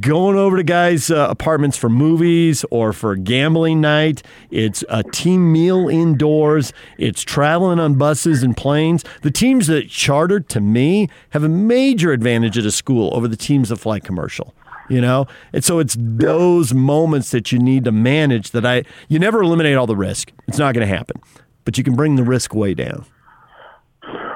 going 0.00 0.36
over 0.36 0.56
to 0.56 0.62
guys' 0.62 1.10
uh, 1.10 1.26
apartments 1.30 1.76
for 1.76 1.88
movies 1.88 2.64
or 2.70 2.92
for 2.92 3.16
gambling 3.16 3.80
night. 3.80 4.22
It's 4.50 4.84
a 4.88 5.02
team 5.02 5.52
meal 5.52 5.88
indoors. 5.88 6.72
It's 6.98 7.22
traveling 7.22 7.78
on 7.78 7.94
buses 7.94 8.42
and 8.42 8.56
planes. 8.56 9.04
The 9.22 9.30
teams 9.30 9.66
that 9.68 9.88
charter, 9.88 10.40
to 10.40 10.60
me, 10.60 11.08
have 11.30 11.44
a 11.44 11.48
major 11.48 12.12
advantage 12.12 12.58
at 12.58 12.66
a 12.66 12.70
school 12.70 13.10
over 13.14 13.26
the 13.26 13.36
teams 13.36 13.70
that 13.70 13.76
fly 13.76 14.00
commercial. 14.00 14.54
You 14.88 15.00
know, 15.00 15.28
and 15.52 15.64
so 15.64 15.78
it's 15.78 15.96
those 15.98 16.74
moments 16.74 17.30
that 17.30 17.52
you 17.52 17.60
need 17.60 17.84
to 17.84 17.92
manage. 17.92 18.50
That 18.50 18.66
I 18.66 18.82
you 19.08 19.20
never 19.20 19.40
eliminate 19.40 19.76
all 19.76 19.86
the 19.86 19.94
risk. 19.94 20.32
It's 20.48 20.58
not 20.58 20.74
going 20.74 20.86
to 20.86 20.92
happen, 20.92 21.22
but 21.64 21.78
you 21.78 21.84
can 21.84 21.94
bring 21.94 22.16
the 22.16 22.24
risk 22.24 22.56
way 22.56 22.74
down. 22.74 23.06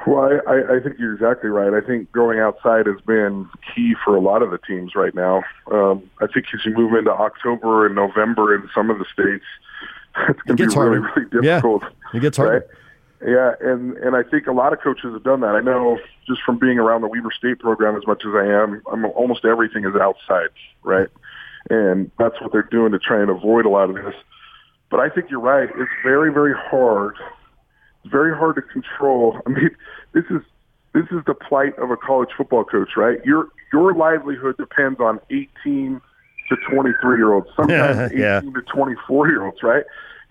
Well, 0.05 0.39
I, 0.47 0.75
I 0.75 0.79
think 0.81 0.99
you're 0.99 1.13
exactly 1.13 1.49
right. 1.49 1.73
I 1.73 1.85
think 1.85 2.11
going 2.11 2.39
outside 2.39 2.85
has 2.85 3.01
been 3.01 3.49
key 3.73 3.95
for 4.03 4.15
a 4.15 4.21
lot 4.21 4.43
of 4.43 4.51
the 4.51 4.59
teams 4.59 4.93
right 4.95 5.15
now. 5.15 5.43
Um, 5.71 6.09
I 6.21 6.27
think 6.27 6.45
as 6.53 6.63
you 6.63 6.73
move 6.73 6.93
into 6.93 7.11
October 7.11 7.85
and 7.87 7.95
November 7.95 8.53
in 8.53 8.69
some 8.73 8.91
of 8.91 8.99
the 8.99 9.05
states, 9.11 9.45
it's 10.29 10.41
going 10.43 10.57
to 10.57 10.67
be 10.67 10.75
really, 10.75 10.99
really 10.99 11.29
difficult. 11.29 11.83
Yeah, 11.83 12.17
it 12.17 12.19
gets 12.21 12.37
harder. 12.37 12.53
Right? 12.53 12.63
Yeah, 13.25 13.53
and 13.61 13.97
and 13.97 14.15
I 14.15 14.21
think 14.23 14.45
a 14.45 14.51
lot 14.51 14.73
of 14.73 14.81
coaches 14.81 15.13
have 15.13 15.23
done 15.23 15.39
that. 15.41 15.55
I 15.55 15.61
know 15.61 15.97
just 16.27 16.41
from 16.45 16.59
being 16.59 16.77
around 16.77 17.01
the 17.01 17.07
Weber 17.07 17.31
State 17.35 17.59
program 17.59 17.95
as 17.95 18.05
much 18.05 18.23
as 18.25 18.33
I 18.35 18.45
am, 18.45 18.83
I'm 18.91 19.05
almost 19.05 19.45
everything 19.45 19.85
is 19.85 19.95
outside, 19.95 20.49
right? 20.83 21.07
And 21.69 22.11
that's 22.19 22.39
what 22.41 22.51
they're 22.51 22.61
doing 22.69 22.91
to 22.91 22.99
try 22.99 23.21
and 23.21 23.29
avoid 23.31 23.65
a 23.65 23.69
lot 23.69 23.89
of 23.89 23.95
this. 23.95 24.13
But 24.91 24.99
I 24.99 25.09
think 25.09 25.31
you're 25.31 25.39
right. 25.39 25.69
It's 25.75 25.91
very, 26.03 26.31
very 26.31 26.53
hard 26.53 27.15
It's 28.03 28.11
very 28.11 28.35
hard 28.37 28.55
to 28.57 28.61
control. 28.61 29.41
I 29.45 29.49
mean, 29.49 29.71
this 30.15 30.23
is 30.31 30.41
this 30.93 31.05
is 31.11 31.23
the 31.27 31.35
plight 31.35 31.77
of 31.77 31.91
a 31.91 31.97
college 31.97 32.29
football 32.35 32.63
coach, 32.63 32.91
right? 32.95 33.23
Your 33.25 33.49
your 33.71 33.93
livelihood 33.93 34.55
depends 34.57 34.99
on 34.99 35.19
18 35.29 36.01
to 36.49 36.55
23 36.71 37.17
year 37.17 37.33
olds, 37.33 37.49
sometimes 37.55 38.13
yeah. 38.15 38.39
18 38.39 38.53
to 38.53 38.61
24 38.61 39.27
year 39.27 39.45
olds, 39.45 39.61
right? 39.61 39.83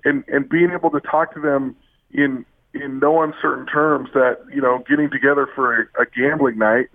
And 0.05 0.25
and 0.27 0.49
being 0.49 0.71
able 0.73 0.91
to 0.91 1.01
talk 1.01 1.35
to 1.35 1.41
them 1.41 1.77
in 2.11 2.47
in 2.73 2.99
no 2.99 3.23
uncertain 3.23 3.67
terms 3.67 4.09
that 4.15 4.39
you 4.53 4.61
know 4.61 4.83
getting 4.89 5.11
together 5.11 5.47
for 5.55 5.83
a, 5.83 6.03
a 6.03 6.07
gambling 6.17 6.59
night 6.59 6.89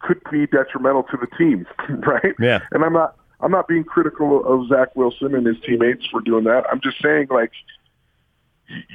could 0.00 0.20
be 0.30 0.46
detrimental 0.46 1.02
to 1.04 1.16
the 1.16 1.26
team, 1.38 1.66
right? 2.06 2.34
Yeah. 2.38 2.60
And 2.70 2.84
I'm 2.84 2.92
not 2.92 3.16
I'm 3.40 3.50
not 3.50 3.66
being 3.66 3.84
critical 3.84 4.44
of 4.44 4.68
Zach 4.68 4.94
Wilson 4.94 5.34
and 5.34 5.46
his 5.46 5.56
teammates 5.64 6.06
for 6.06 6.20
doing 6.20 6.44
that. 6.44 6.64
I'm 6.70 6.82
just 6.82 7.00
saying 7.00 7.28
like 7.30 7.52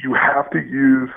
you 0.04 0.14
have 0.14 0.50
to 0.52 0.60
use 0.60 1.10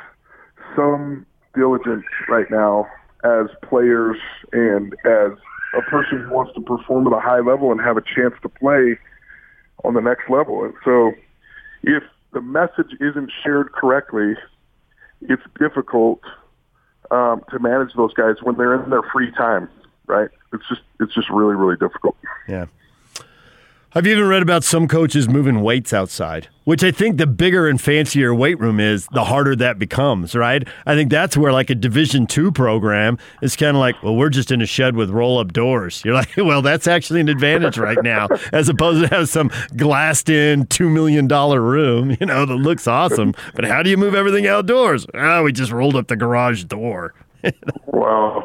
some 0.74 1.26
diligence 1.55 2.05
right 2.28 2.50
now 2.50 2.86
as 3.24 3.46
players 3.62 4.18
and 4.52 4.94
as 5.05 5.32
a 5.76 5.82
person 5.82 6.22
who 6.22 6.34
wants 6.34 6.55
to 6.55 6.61
perform 6.61 7.07
at 7.07 7.12
a 7.12 7.20
high 7.20 7.40
level 7.40 7.72
and 7.72 7.80
have 7.80 7.96
a 7.96 8.02
chance 8.02 8.34
to 8.42 8.48
play 8.48 8.98
on 9.82 9.94
the 9.94 10.00
next 10.00 10.28
level. 10.28 10.64
And 10.64 10.74
so 10.84 11.12
if 11.82 12.02
the 12.32 12.40
message 12.40 12.96
isn't 13.00 13.30
shared 13.42 13.72
correctly, 13.72 14.34
it's 15.22 15.42
difficult 15.59 16.20
um, 17.11 17.42
to 17.50 17.59
manage 17.59 17.94
those 17.94 18.12
guys 18.14 18.36
when 18.42 18.57
they're 18.57 18.82
in 18.82 18.90
their 18.90 19.02
free 19.12 19.30
time, 19.32 19.68
right? 20.07 20.28
It's 20.52 20.64
just 20.68 20.82
it's 21.00 21.14
just 21.14 21.30
really 21.30 21.55
really 21.55 21.76
difficult. 21.76 22.16
Yeah. 22.48 22.66
I've 23.97 24.09
even 24.09 24.26
read 24.26 24.42
about 24.42 24.64
some 24.64 24.88
coaches 24.88 25.28
moving 25.28 25.61
weights 25.61 25.92
outside, 25.92 26.49
which 26.64 26.82
I 26.82 26.90
think 26.90 27.16
the 27.16 27.28
bigger 27.28 27.68
and 27.68 27.80
fancier 27.80 28.34
weight 28.34 28.59
room 28.59 28.80
is, 28.80 29.07
the 29.12 29.22
harder 29.22 29.55
that 29.55 29.78
becomes, 29.78 30.34
right? 30.34 30.66
I 30.84 30.97
think 30.97 31.12
that's 31.12 31.36
where 31.36 31.53
like 31.53 31.70
a 31.70 31.76
Division 31.76 32.26
two 32.26 32.51
program 32.51 33.18
is 33.40 33.55
kind 33.55 33.76
of 33.76 33.80
like, 33.80 34.03
well, 34.03 34.16
we're 34.16 34.30
just 34.30 34.51
in 34.51 34.61
a 34.61 34.66
shed 34.66 34.97
with 34.97 35.11
roll 35.11 35.38
up 35.38 35.53
doors. 35.53 36.03
You're 36.05 36.14
like, 36.14 36.30
well, 36.36 36.61
that's 36.61 36.88
actually 36.88 37.20
an 37.20 37.28
advantage 37.28 37.78
right 37.78 38.03
now, 38.03 38.26
as 38.53 38.68
opposed 38.68 39.09
to 39.09 39.14
have 39.14 39.28
some 39.28 39.53
glassed 39.76 40.28
in 40.28 40.66
two 40.66 40.88
million 40.90 41.28
dollar 41.28 41.61
room, 41.61 42.16
you 42.18 42.26
know, 42.26 42.45
that 42.47 42.57
looks 42.57 42.88
awesome. 42.88 43.32
But 43.55 43.64
how 43.64 43.84
do 43.84 43.90
you 43.90 43.97
move 43.97 44.16
everything 44.16 44.49
outdoors? 44.49 45.07
Oh, 45.14 45.45
we 45.45 45.53
just 45.53 45.70
rolled 45.70 45.95
up 45.95 46.09
the 46.09 46.16
garage 46.16 46.64
door. 46.64 47.14
wow. 47.86 48.45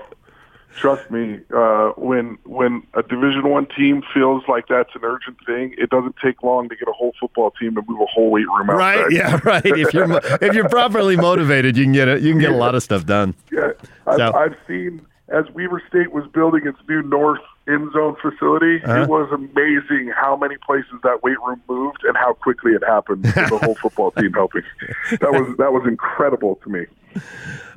Trust 0.80 1.12
me, 1.12 1.40
uh, 1.54 1.90
when 1.98 2.38
when 2.46 2.84
a 2.94 3.04
Division 3.04 3.50
One 3.50 3.68
team 3.68 4.02
feels 4.14 4.44
like 4.48 4.68
that's 4.68 4.94
an 4.96 5.02
urgent 5.04 5.38
thing, 5.46 5.76
it 5.78 5.90
doesn't 5.90 6.16
take 6.24 6.42
long 6.42 6.70
to 6.70 6.76
get 6.76 6.88
a 6.88 6.94
whole 6.94 7.14
football 7.20 7.52
team 7.52 7.76
to 7.76 7.82
move 7.88 8.00
a 8.00 8.06
whole 8.06 8.32
weight 8.32 8.48
room 8.48 8.70
outside. 8.70 9.02
Right? 9.02 9.12
Yeah, 9.12 9.40
right. 9.46 9.66
If 9.66 9.94
you're 9.94 10.20
if 10.42 10.54
you're 10.56 10.70
properly 10.70 11.18
motivated, 11.18 11.78
you 11.78 11.84
can 11.84 11.94
get 11.94 12.08
it. 12.08 12.22
You 12.22 12.32
can 12.32 12.40
get 12.40 12.52
a 12.52 12.58
lot 12.58 12.76
of 12.76 12.84
stuff 12.84 13.06
done. 13.06 13.36
Yeah, 13.52 13.72
I've, 14.08 14.18
So- 14.18 14.34
I've 14.34 14.56
seen 14.68 15.06
as 15.28 15.46
Weber 15.54 15.82
State 15.88 16.12
was 16.12 16.26
building 16.34 16.66
its 16.66 16.80
new 16.88 17.02
north 17.04 17.42
end 17.68 17.92
zone 17.94 18.16
facility. 18.22 18.82
Uh-huh. 18.84 19.04
It 19.04 19.10
was 19.10 19.30
amazing 19.32 20.12
how 20.16 20.36
many 20.36 20.56
places 20.58 20.94
that 21.04 21.22
weight 21.24 21.40
room 21.46 21.62
moved 21.70 22.04
and 22.04 22.18
how 22.18 22.34
quickly 22.34 22.72
it 22.72 22.84
happened 22.84 23.24
with 23.26 23.36
the 23.36 23.60
whole 23.60 23.76
football 23.76 24.12
team 24.12 24.34
helping. 24.34 24.64
That 25.12 25.32
was 25.32 25.56
that 25.58 25.72
was 25.72 25.84
incredible 25.88 26.56
to 26.64 26.70
me. 26.70 26.86
In 27.16 27.22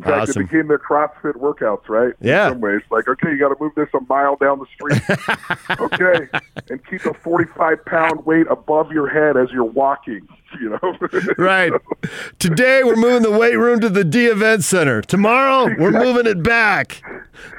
fact, 0.04 0.28
Awesome. 0.30 0.42
it 0.42 0.50
became 0.50 0.68
their 0.68 0.78
CrossFit 0.78 1.34
workouts, 1.34 1.88
right? 1.88 2.12
Yeah. 2.20 2.48
In 2.48 2.52
some 2.54 2.60
ways, 2.60 2.80
like 2.90 3.08
okay, 3.08 3.30
you 3.30 3.38
got 3.38 3.50
to 3.50 3.56
move 3.60 3.72
this 3.76 3.88
a 3.94 4.00
mile 4.08 4.36
down 4.36 4.58
the 4.58 4.66
street, 4.74 5.80
okay, 5.80 6.28
and 6.70 6.84
keep 6.86 7.04
a 7.06 7.14
forty-five 7.14 7.84
pound 7.84 8.24
weight 8.26 8.46
above 8.50 8.90
your 8.92 9.08
head 9.08 9.36
as 9.36 9.50
you're 9.52 9.64
walking. 9.64 10.26
You 10.60 10.70
know, 10.70 10.98
Right. 11.38 11.72
Today 12.38 12.82
we're 12.84 12.96
moving 12.96 13.22
the 13.22 13.30
weight 13.36 13.56
room 13.56 13.80
to 13.80 13.88
the 13.88 14.04
Dee 14.04 14.26
Event 14.26 14.64
Center. 14.64 15.00
Tomorrow 15.02 15.74
we're 15.78 15.92
moving 15.92 16.26
it 16.26 16.42
back. 16.42 17.02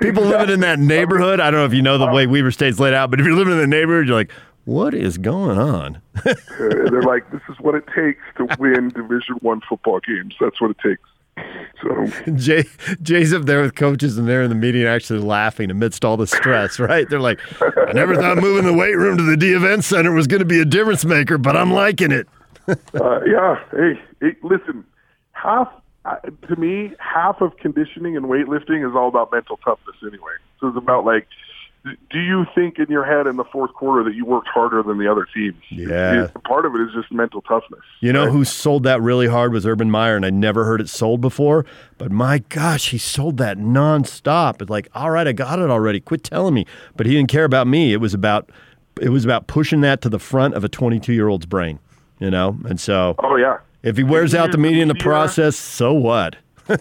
People 0.02 0.24
living 0.24 0.50
in 0.50 0.60
that 0.60 0.80
neighborhood. 0.80 1.40
I 1.40 1.50
don't 1.50 1.60
know 1.62 1.66
if 1.66 1.74
you 1.74 1.82
know 1.82 1.98
the 1.98 2.08
way 2.08 2.28
Weber 2.28 2.52
State's 2.52 2.80
laid 2.80 2.94
out, 2.94 3.10
but 3.10 3.20
if 3.20 3.26
you're 3.26 3.36
living 3.36 3.54
in 3.54 3.60
the 3.60 3.68
neighborhood, 3.68 4.08
you're 4.08 4.16
like, 4.18 4.32
what 4.66 4.94
is 4.94 5.18
going 5.18 5.58
on? 5.58 6.02
Uh, 6.26 6.34
they're 6.60 7.02
like, 7.02 7.30
this 7.32 7.42
is 7.50 7.56
what 7.60 7.74
it 7.76 7.84
takes 7.96 8.22
to 8.38 8.48
win 8.60 8.90
Division 8.90 9.36
One 9.42 9.62
football 9.68 10.00
games. 10.00 10.36
That's 10.40 10.62
what 10.62 10.70
it 10.72 10.78
takes. 10.80 11.02
So 11.82 12.06
Jay, 12.36 12.66
Jay's 13.02 13.34
up 13.34 13.44
there 13.44 13.62
with 13.62 13.76
coaches, 13.76 14.18
and 14.18 14.28
they're 14.28 14.44
in 14.44 14.50
the 14.50 14.56
meeting 14.56 14.86
actually 14.86 15.20
laughing 15.20 15.72
amidst 15.72 16.06
all 16.06 16.18
the 16.18 16.28
stress, 16.28 16.80
right? 16.80 17.10
They're 17.10 17.20
like, 17.20 17.40
I 17.62 17.94
never 17.94 18.16
thought 18.16 18.38
moving 18.38 18.66
the 18.66 18.74
weight 18.74 18.96
room 18.96 19.18
to 19.18 19.24
the 19.24 19.38
Dee 19.38 19.54
Event 19.54 19.84
Center 19.84 20.12
was 20.12 20.28
going 20.28 20.40
to 20.40 20.46
be 20.46 20.60
a 20.60 20.66
difference 20.66 21.06
maker, 21.06 21.38
but 21.38 21.58
I'm 21.58 21.74
liking 21.74 22.12
it. 22.12 22.28
uh, 22.68 23.22
yeah, 23.26 23.62
hey, 23.72 24.02
hey, 24.22 24.36
listen, 24.42 24.86
half 25.34 25.70
uh, 26.06 26.16
to 26.48 26.56
me, 26.58 26.94
half 27.00 27.42
of 27.42 27.56
conditioning 27.58 28.18
and 28.18 28.26
weightlifting 28.26 28.88
is 28.88 28.96
all 28.96 29.08
about 29.08 29.32
mental 29.32 29.58
toughness 29.58 29.96
anyway. 30.02 30.34
So 30.60 30.68
it's 30.68 30.78
about 30.78 31.06
like, 31.06 31.28
do 32.10 32.20
you 32.20 32.46
think 32.56 32.80
in 32.80 32.86
your 32.90 33.04
head 33.04 33.28
in 33.28 33.36
the 33.36 33.44
fourth 33.44 33.74
quarter 33.74 34.04
that 34.06 34.16
you 34.16 34.26
worked 34.26 34.48
harder 34.48 34.82
than 34.84 34.98
the 35.00 35.12
other 35.12 35.28
teams? 35.34 35.58
Yeah. 35.70 36.28
Part 36.46 36.66
of 36.66 36.74
it 36.76 36.82
is 36.82 36.90
just 36.94 37.12
mental 37.12 37.42
toughness. 37.42 37.82
You 38.00 38.14
know 38.14 38.24
right? 38.26 38.32
who 38.32 38.46
sold 38.46 38.84
that 38.84 39.02
really 39.02 39.28
hard 39.28 39.52
was 39.52 39.66
Urban 39.66 39.92
Meyer, 39.92 40.16
and 40.16 40.26
I 40.26 40.30
never 40.30 40.64
heard 40.64 40.80
it 40.80 40.88
sold 40.90 41.20
before. 41.20 41.66
But 41.98 42.12
my 42.12 42.40
gosh, 42.50 42.92
he 42.92 42.98
sold 42.98 43.38
that 43.38 43.58
nonstop. 43.58 44.62
It's 44.62 44.70
like, 44.70 44.88
all 44.96 45.12
right, 45.12 45.28
I 45.28 45.34
got 45.34 45.60
it 45.60 45.70
already. 45.70 46.00
Quit 46.00 46.24
telling 46.24 46.54
me. 46.54 46.66
But 46.96 47.06
he 47.06 47.14
didn't 47.14 47.30
care 47.30 47.46
about 47.46 47.68
me. 47.68 47.92
It 47.94 47.98
was 47.98 48.14
about 48.14 48.50
it 49.02 49.10
was 49.10 49.26
about 49.26 49.48
pushing 49.48 49.82
that 49.82 50.02
to 50.02 50.10
the 50.10 50.20
front 50.20 50.54
of 50.54 50.64
a 50.64 50.70
22 50.70 51.12
year 51.14 51.28
old's 51.28 51.46
brain. 51.46 51.80
You 52.20 52.32
know, 52.32 52.58
and 52.66 52.80
so 52.80 53.16
Oh 53.20 53.36
yeah. 53.36 53.58
if 53.82 53.98
he 53.98 54.04
wears 54.04 54.32
He 54.32 54.38
out 54.38 54.52
the 54.54 54.58
media 54.58 54.84
in 54.84 54.88
the 54.88 54.94
media- 54.94 55.04
process, 55.04 55.58
so 55.58 55.92
what? 55.94 56.38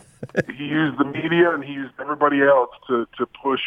He 0.57 0.64
used 0.66 0.98
the 0.98 1.05
media 1.05 1.50
and 1.50 1.64
he 1.64 1.72
used 1.72 1.92
everybody 1.98 2.42
else 2.42 2.70
to 2.86 3.09
to 3.18 3.26
push 3.42 3.61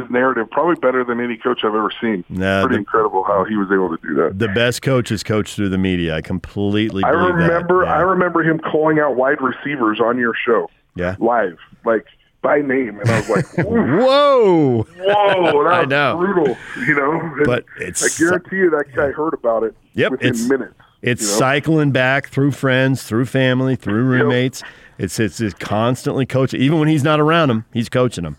his 0.00 0.10
narrative 0.10 0.50
probably 0.50 0.76
better 0.76 1.04
than 1.04 1.20
any 1.20 1.36
coach 1.36 1.60
I've 1.64 1.74
ever 1.74 1.90
seen. 2.00 2.24
Nah, 2.28 2.62
Pretty 2.62 2.74
the- 2.76 2.78
incredible 2.80 3.24
how 3.24 3.44
he 3.44 3.56
was 3.56 3.68
able 3.72 3.96
to 3.96 3.98
do 4.06 4.14
that. 4.16 4.38
The 4.38 4.48
best 4.48 4.82
coaches 4.82 5.22
coach 5.22 5.54
through 5.54 5.68
the 5.68 5.78
media. 5.78 6.16
I 6.16 6.20
completely 6.22 7.04
I 7.04 7.10
remember 7.10 7.80
that. 7.84 7.88
Yeah. 7.88 7.94
I 7.96 8.00
remember 8.00 8.42
him 8.42 8.58
calling 8.58 8.98
out 8.98 9.16
wide 9.16 9.40
receivers 9.40 10.00
on 10.00 10.18
your 10.18 10.34
show. 10.46 10.70
Yeah. 10.94 11.16
Live. 11.18 11.58
Like 11.84 12.06
by 12.42 12.60
name. 12.60 12.98
And 13.00 13.08
I 13.10 13.20
was 13.20 13.28
like, 13.30 13.46
Whoa! 13.66 14.82
Whoa, 14.82 15.64
that 15.64 15.72
I 15.72 15.84
know. 15.84 16.16
brutal. 16.18 16.56
You 16.86 16.94
know? 16.94 17.20
And 17.20 17.44
But 17.44 17.64
it's- 17.80 18.02
I 18.02 18.18
guarantee 18.18 18.56
you 18.56 18.70
that 18.70 18.86
guy 18.94 19.10
heard 19.10 19.34
about 19.34 19.62
it 19.62 19.74
Yep, 19.94 20.12
within 20.12 20.28
it's- 20.28 20.48
minutes. 20.48 20.74
It's 21.02 21.22
you 21.22 21.28
know? 21.28 21.38
cycling 21.38 21.90
back 21.90 22.28
through 22.28 22.52
friends, 22.52 23.02
through 23.02 23.26
family, 23.26 23.74
through 23.74 24.04
roommates. 24.04 24.62
It's, 24.98 25.18
it's 25.18 25.40
it's 25.40 25.54
constantly 25.54 26.26
coaching. 26.26 26.60
Even 26.60 26.78
when 26.78 26.86
he's 26.86 27.02
not 27.02 27.18
around 27.18 27.48
them, 27.48 27.64
he's 27.72 27.88
coaching 27.88 28.22
them. 28.22 28.36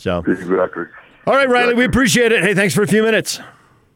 So, 0.00 0.18
Exactly. 0.26 0.84
all 1.26 1.34
right, 1.34 1.48
Riley, 1.48 1.74
we 1.74 1.84
appreciate 1.84 2.32
it. 2.32 2.42
Hey, 2.42 2.54
thanks 2.54 2.74
for 2.74 2.82
a 2.82 2.86
few 2.86 3.02
minutes. 3.02 3.38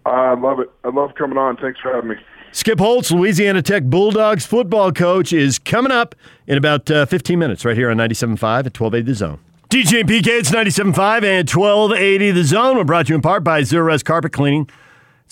I 0.04 0.34
love 0.34 0.60
it. 0.60 0.70
I 0.84 0.88
love 0.90 1.14
coming 1.14 1.38
on. 1.38 1.56
Thanks 1.56 1.80
for 1.80 1.94
having 1.94 2.10
me. 2.10 2.16
Skip 2.52 2.78
Holtz, 2.78 3.10
Louisiana 3.10 3.62
Tech 3.62 3.84
Bulldogs 3.84 4.44
football 4.44 4.92
coach, 4.92 5.32
is 5.32 5.58
coming 5.58 5.90
up 5.90 6.14
in 6.46 6.58
about 6.58 6.90
uh, 6.90 7.06
15 7.06 7.38
minutes 7.38 7.64
right 7.64 7.74
here 7.76 7.90
on 7.90 7.96
97.5 7.96 8.66
at 8.66 8.78
1280 8.78 9.02
The 9.02 9.14
Zone. 9.14 9.38
DJ 9.70 10.00
and 10.00 10.08
PK, 10.08 10.26
it's 10.38 10.50
97.5 10.50 11.24
and 11.24 11.48
1280 11.50 12.30
The 12.32 12.44
Zone. 12.44 12.76
We're 12.76 12.84
brought 12.84 13.06
to 13.06 13.12
you 13.12 13.16
in 13.16 13.22
part 13.22 13.42
by 13.42 13.62
Zerorez 13.62 14.04
Carpet 14.04 14.32
Cleaning. 14.32 14.68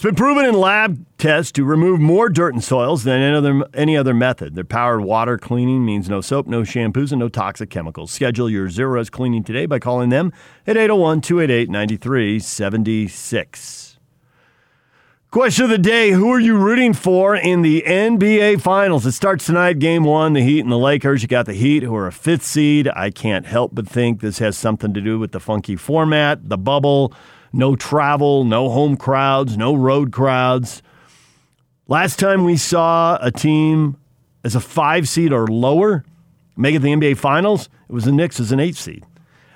It's 0.02 0.08
been 0.08 0.16
proven 0.16 0.46
in 0.46 0.56
lab 0.56 1.06
tests 1.16 1.52
to 1.52 1.62
remove 1.62 2.00
more 2.00 2.28
dirt 2.28 2.54
and 2.54 2.64
soils 2.64 3.04
than 3.04 3.20
any 3.20 3.36
other, 3.36 3.64
any 3.72 3.96
other 3.96 4.12
method. 4.12 4.56
Their 4.56 4.64
powered 4.64 5.02
water 5.02 5.38
cleaning 5.38 5.84
means 5.84 6.08
no 6.08 6.20
soap, 6.20 6.48
no 6.48 6.62
shampoos, 6.62 7.12
and 7.12 7.20
no 7.20 7.28
toxic 7.28 7.70
chemicals. 7.70 8.10
Schedule 8.10 8.50
your 8.50 8.66
Zerorez 8.66 9.12
cleaning 9.12 9.44
today 9.44 9.64
by 9.64 9.78
calling 9.78 10.08
them 10.08 10.32
at 10.66 10.76
801 10.76 11.20
288 11.20 11.70
9376. 11.70 13.98
Question 15.30 15.66
of 15.66 15.70
the 15.70 15.78
day 15.78 16.10
Who 16.10 16.32
are 16.32 16.40
you 16.40 16.56
rooting 16.56 16.94
for 16.94 17.36
in 17.36 17.62
the 17.62 17.84
NBA 17.86 18.60
Finals? 18.60 19.06
It 19.06 19.12
starts 19.12 19.46
tonight, 19.46 19.78
game 19.78 20.02
one, 20.02 20.32
the 20.32 20.42
Heat 20.42 20.62
and 20.62 20.72
the 20.72 20.78
Lakers. 20.78 21.22
You 21.22 21.28
got 21.28 21.46
the 21.46 21.54
Heat, 21.54 21.84
who 21.84 21.94
are 21.94 22.08
a 22.08 22.12
fifth 22.12 22.42
seed. 22.42 22.88
I 22.88 23.12
can't 23.12 23.46
help 23.46 23.72
but 23.72 23.86
think 23.86 24.20
this 24.20 24.40
has 24.40 24.58
something 24.58 24.92
to 24.94 25.00
do 25.00 25.20
with 25.20 25.30
the 25.30 25.38
funky 25.38 25.76
format, 25.76 26.48
the 26.48 26.58
bubble, 26.58 27.14
no 27.52 27.76
travel, 27.76 28.44
no 28.44 28.68
home 28.68 28.96
crowds, 28.96 29.56
no 29.56 29.74
road 29.74 30.12
crowds. 30.12 30.82
Last 31.88 32.18
time 32.18 32.44
we 32.44 32.56
saw 32.56 33.18
a 33.20 33.30
team 33.30 33.96
as 34.44 34.54
a 34.54 34.60
five 34.60 35.08
seed 35.08 35.32
or 35.32 35.46
lower 35.46 36.04
make 36.56 36.74
it 36.74 36.80
the 36.80 36.88
NBA 36.88 37.16
Finals, 37.16 37.68
it 37.88 37.92
was 37.92 38.04
the 38.04 38.12
Knicks 38.12 38.40
as 38.40 38.52
an 38.52 38.60
eight 38.60 38.76
seed. 38.76 39.04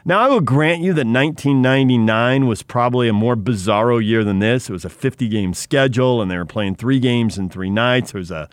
Now, 0.05 0.21
I 0.21 0.29
will 0.29 0.41
grant 0.41 0.83
you 0.83 0.93
that 0.93 1.07
1999 1.07 2.47
was 2.47 2.63
probably 2.63 3.09
a 3.09 3.13
more 3.13 3.35
bizarro 3.35 4.05
year 4.05 4.23
than 4.23 4.39
this. 4.39 4.69
It 4.69 4.73
was 4.73 4.85
a 4.85 4.89
50 4.89 5.29
game 5.29 5.53
schedule, 5.53 6.23
and 6.23 6.31
they 6.31 6.37
were 6.37 6.45
playing 6.45 6.77
three 6.77 7.01
games 7.01 7.39
in 7.39 7.49
three 7.49 7.71
nights. 7.71 8.13
There 8.13 8.21
was 8.21 8.31
a 8.31 8.49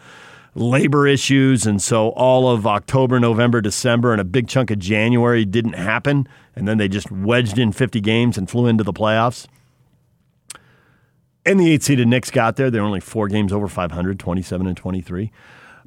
labor 0.55 1.07
issues, 1.07 1.65
and 1.65 1.81
so 1.81 2.09
all 2.09 2.49
of 2.49 2.67
October, 2.67 3.19
November, 3.19 3.61
December, 3.61 4.11
and 4.11 4.21
a 4.21 4.25
big 4.25 4.47
chunk 4.47 4.71
of 4.71 4.79
January 4.79 5.45
didn't 5.45 5.73
happen. 5.73 6.27
And 6.55 6.67
then 6.67 6.77
they 6.77 6.87
just 6.87 7.11
wedged 7.11 7.57
in 7.57 7.71
50 7.71 7.99
games 8.01 8.37
and 8.37 8.49
flew 8.49 8.67
into 8.67 8.83
the 8.83 8.93
playoffs. 8.93 9.47
And 11.45 11.59
the 11.59 11.71
eight 11.71 11.83
seeded 11.83 12.07
Knicks 12.07 12.31
got 12.31 12.55
there. 12.55 12.71
They're 12.71 12.83
only 12.83 12.99
four 12.99 13.27
games 13.27 13.51
over 13.51 13.67
500, 13.67 14.19
27 14.19 14.67
and 14.67 14.77
23. 14.77 15.31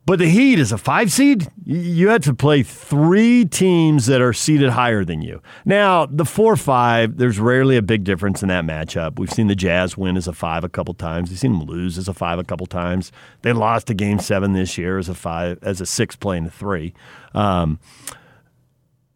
But 0.07 0.21
the 0.21 0.29
Heat 0.29 0.61
is 0.61 0.71
a 0.71 0.79
five 0.79 1.11
seed. 1.11 1.49
You 1.65 2.11
had 2.11 2.23
to 2.23 2.33
play 2.33 2.63
three 2.63 3.45
teams 3.45 4.07
that 4.07 4.21
are 4.21 4.33
seeded 4.33 4.71
higher 4.71 5.05
than 5.05 5.21
you. 5.21 5.43
Now, 5.65 6.07
the 6.07 6.25
four 6.25 6.55
five, 6.57 7.17
there's 7.17 7.41
rarely 7.41 7.77
a 7.77 7.83
big 7.83 8.05
difference 8.05 8.41
in 8.41 8.49
that 8.49 8.65
matchup. 8.65 9.19
We've 9.19 9.33
seen 9.33 9.49
the 9.49 9.57
Jazz 9.57 9.97
win 9.97 10.17
as 10.17 10.29
a 10.29 10.33
five 10.33 10.63
a 10.63 10.69
couple 10.69 10.95
times. 10.95 11.31
We've 11.31 11.39
seen 11.41 11.59
them 11.59 11.67
lose 11.67 11.99
as 11.99 12.07
a 12.07 12.15
five 12.15 12.39
a 12.39 12.45
couple 12.45 12.67
times. 12.67 13.11
They 13.43 13.53
lost 13.53 13.91
a 13.91 13.95
game 13.95 14.21
seven 14.21 14.53
this 14.53 14.79
year 14.79 14.97
as 14.99 15.09
a 15.09 15.15
five, 15.15 15.59
as 15.63 15.81
a 15.81 15.87
six 15.87 16.15
playing 16.15 16.47
a 16.47 16.51
three. 16.51 16.95
Um, 17.35 17.81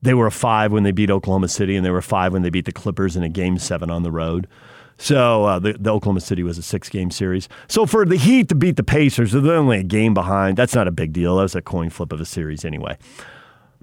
they 0.03 0.14
were 0.14 0.26
a 0.26 0.32
five 0.32 0.72
when 0.72 0.82
they 0.82 0.93
beat 0.93 1.11
Oklahoma 1.11 1.49
City, 1.49 1.76
and 1.76 1.86
they 1.86 1.91
were 1.91 2.03
five 2.03 2.32
when 2.32 2.43
they 2.43 2.51
beat 2.51 2.64
the 2.64 2.72
Clippers 2.72 3.16
in 3.16 3.22
a 3.22 3.28
game 3.28 3.59
seven 3.59 3.91
on 3.91 4.03
the 4.03 4.11
road. 4.11 4.49
So 5.03 5.45
uh, 5.47 5.59
the, 5.59 5.73
the 5.81 5.91
Oklahoma 5.91 6.21
City 6.21 6.43
was 6.43 6.59
a 6.59 6.63
six 6.63 6.91
game 6.91 7.11
series. 7.11 7.49
So 7.69 7.87
for 7.87 8.05
the 8.05 8.17
Heat 8.17 8.51
to 8.51 8.55
beat 8.55 8.77
the 8.77 8.83
Pacers, 8.83 9.33
they're 9.33 9.55
only 9.57 9.79
a 9.79 9.83
game 9.83 10.13
behind. 10.13 10.59
That's 10.59 10.75
not 10.75 10.87
a 10.87 10.91
big 10.91 11.15
deal. 11.15 11.37
That 11.37 11.45
was 11.45 11.55
a 11.55 11.63
coin 11.63 11.89
flip 11.89 12.13
of 12.13 12.21
a 12.21 12.27
series 12.27 12.67
anyway. 12.67 12.99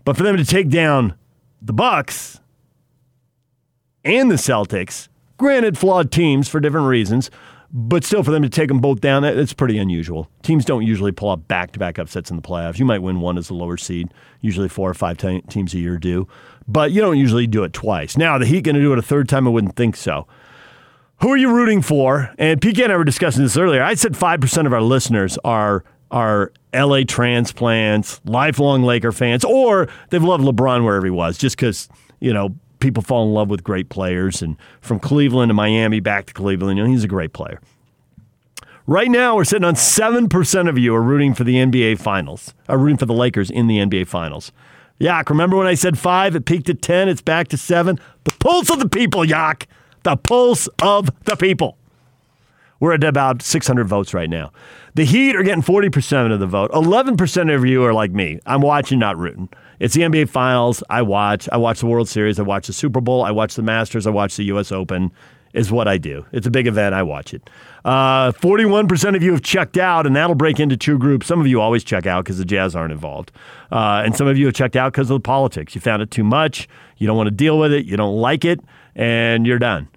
But 0.06 0.16
for 0.16 0.22
them 0.22 0.38
to 0.38 0.46
take 0.46 0.70
down 0.70 1.16
the 1.60 1.74
Bucks 1.74 2.40
and 4.06 4.30
the 4.30 4.36
Celtics, 4.36 5.08
granted 5.38 5.76
flawed 5.76 6.12
teams 6.12 6.48
for 6.48 6.60
different 6.60 6.86
reasons, 6.88 7.32
but 7.74 8.04
still 8.04 8.22
for 8.22 8.30
them 8.30 8.44
to 8.44 8.50
take 8.50 8.68
them 8.68 8.80
both 8.80 9.02
down, 9.02 9.24
that- 9.24 9.38
it's 9.38 9.54
pretty 9.54 9.80
unusual. 9.80 10.30
Teams 10.44 10.66
don't 10.66 10.86
usually 10.86 11.12
pull 11.12 11.32
up 11.32 11.48
back 11.48 11.72
to 11.72 11.80
back 11.80 11.98
upsets 11.98 12.30
in 12.30 12.36
the 12.36 12.44
playoffs. 12.44 12.78
You 12.78 12.86
might 12.86 13.02
win 13.02 13.22
one 13.22 13.40
as 13.40 13.50
a 13.50 13.56
lower 13.56 13.76
seed. 13.78 14.14
Usually 14.42 14.70
four 14.70 14.88
or 14.90 14.94
five 14.94 15.18
te- 15.18 15.42
teams 15.50 15.74
a 15.74 15.80
year 15.80 15.98
do, 15.98 16.28
but 16.68 16.92
you 16.92 17.02
don't 17.02 17.18
usually 17.18 17.48
do 17.48 17.64
it 17.64 17.74
twice. 17.74 18.16
Now 18.18 18.38
the 18.38 18.46
Heat 18.46 18.62
going 18.66 18.76
to 18.76 18.82
do 18.82 18.94
it 18.94 19.00
a 19.00 19.02
third 19.02 19.28
time? 19.28 19.48
I 19.48 19.50
wouldn't 19.50 19.76
think 19.76 19.96
so. 19.96 20.28
Who 21.22 21.30
are 21.30 21.38
you 21.38 21.52
rooting 21.52 21.82
for? 21.82 22.34
And 22.38 22.62
PK 22.62 22.84
and 22.84 22.94
I 22.94 22.98
were 22.98 23.04
discussing 23.04 23.44
this 23.44 23.58
earlier. 23.58 23.82
I 23.82 23.96
said 23.96 24.14
5% 24.14 24.66
of 24.66 24.74
our 24.74 24.82
listeners 24.82 25.38
are 25.44 25.84
are 26.10 26.54
LA 26.74 27.02
transplants, 27.06 28.22
lifelong 28.24 28.84
Laker 28.84 29.12
fans, 29.12 29.44
or 29.44 29.90
they've 30.10 30.24
loved 30.24 30.44
LeBron 30.44 30.86
wherever 30.86 31.06
he 31.06 31.12
was, 31.12 31.38
just 31.38 31.58
because, 31.58 31.90
you 32.22 32.32
know, 32.32 32.56
people 32.80 33.04
fall 33.04 33.26
in 33.28 33.34
love 33.34 33.50
with 33.50 33.62
great 33.62 33.90
players. 33.90 34.42
And 34.42 34.56
from 34.80 35.00
Cleveland 35.00 35.50
to 35.50 35.54
Miami 35.54 36.00
back 36.00 36.28
to 36.28 36.34
Cleveland, 36.34 36.78
you 36.78 36.86
know, 36.86 36.90
he's 36.90 37.04
a 37.04 37.10
great 37.10 37.34
player. 37.34 37.60
Right 38.86 39.12
now, 39.12 39.36
we're 39.36 39.44
sitting 39.44 39.66
on 39.66 39.74
7% 39.74 40.70
of 40.70 40.78
you 40.78 40.96
are 40.96 41.02
rooting 41.02 41.34
for 41.34 41.44
the 41.44 41.56
NBA 41.56 42.00
Finals, 42.00 42.54
are 42.70 42.78
rooting 42.78 42.96
for 42.96 43.06
the 43.06 43.14
Lakers 43.14 43.50
in 43.50 43.68
the 43.68 43.80
NBA 43.80 44.08
Finals. 44.08 44.54
Yak, 45.00 45.30
remember 45.30 45.58
when 45.58 45.68
I 45.68 45.74
said 45.74 46.00
five? 46.00 46.36
It 46.36 46.46
peaked 46.46 46.70
at 46.70 46.82
10. 46.82 47.10
It's 47.10 47.22
back 47.22 47.50
to 47.50 47.58
seven. 47.58 48.00
The 48.24 48.32
pulse 48.40 48.70
of 48.70 48.80
the 48.80 48.88
people, 48.88 49.26
Yak. 49.26 49.68
The 50.08 50.16
pulse 50.16 50.70
of 50.82 51.10
the 51.26 51.36
people. 51.36 51.78
We're 52.80 52.94
at 52.94 53.04
about 53.04 53.42
600 53.42 53.90
votes 53.90 54.14
right 54.14 54.30
now. 54.30 54.54
The 54.96 55.04
Heat 55.04 55.36
are 55.36 55.44
getting 55.44 55.62
40% 55.62 56.32
of 56.32 56.40
the 56.40 56.48
vote. 56.48 56.72
11% 56.72 57.54
of 57.54 57.66
you 57.66 57.84
are 57.84 57.94
like 57.94 58.12
me. 58.12 58.40
I'm 58.46 58.62
watching, 58.62 59.00
not 59.00 59.18
rooting. 59.18 59.50
It's 59.82 59.96
the 59.96 60.04
NBA 60.04 60.30
Finals. 60.30 60.82
I 60.90 61.02
watch. 61.02 61.50
I 61.52 61.58
watch 61.58 61.82
the 61.82 61.88
World 61.88 62.08
Series. 62.08 62.40
I 62.40 62.44
watch 62.44 62.68
the 62.68 62.72
Super 62.72 63.02
Bowl. 63.02 63.26
I 63.26 63.32
watch 63.32 63.56
the 63.56 63.64
Masters. 63.64 64.08
I 64.08 64.12
watch 64.12 64.38
the 64.38 64.46
U.S. 64.46 64.72
Open. 64.72 65.12
Is 65.54 65.74
what 65.74 65.90
I 65.90 65.98
do. 65.98 66.26
It's 66.32 66.48
a 66.48 66.52
big 66.52 66.68
event. 66.68 66.96
I 66.96 67.04
watch 67.04 67.34
it. 67.34 67.50
Uh, 67.84 68.32
41% 68.32 69.14
of 69.14 69.22
you 69.22 69.34
have 69.34 69.42
checked 69.42 69.76
out, 69.76 70.08
and 70.08 70.16
that'll 70.16 70.36
break 70.36 70.58
into 70.58 70.78
two 70.78 70.98
groups. 70.98 71.28
Some 71.28 71.42
of 71.42 71.48
you 71.48 71.60
always 71.60 71.84
check 71.84 72.06
out 72.06 72.24
because 72.24 72.38
the 72.38 72.46
Jazz 72.46 72.78
aren't 72.78 72.94
involved. 72.94 73.34
Uh, 73.74 74.04
and 74.06 74.16
some 74.16 74.28
of 74.28 74.38
you 74.38 74.46
have 74.46 74.56
checked 74.56 74.78
out 74.78 74.94
because 74.94 75.10
of 75.10 75.16
the 75.16 75.26
politics. 75.26 75.76
You 75.76 75.82
found 75.82 76.02
it 76.02 76.12
too 76.12 76.24
much. 76.24 76.70
You 76.96 77.08
don't 77.08 77.18
want 77.18 77.28
to 77.28 77.36
deal 77.36 77.60
with 77.60 77.74
it. 77.74 77.86
You 77.86 77.98
don't 77.98 78.16
like 78.16 78.46
it, 78.46 78.62
and 78.96 79.46
you're 79.46 79.60
done. 79.60 79.90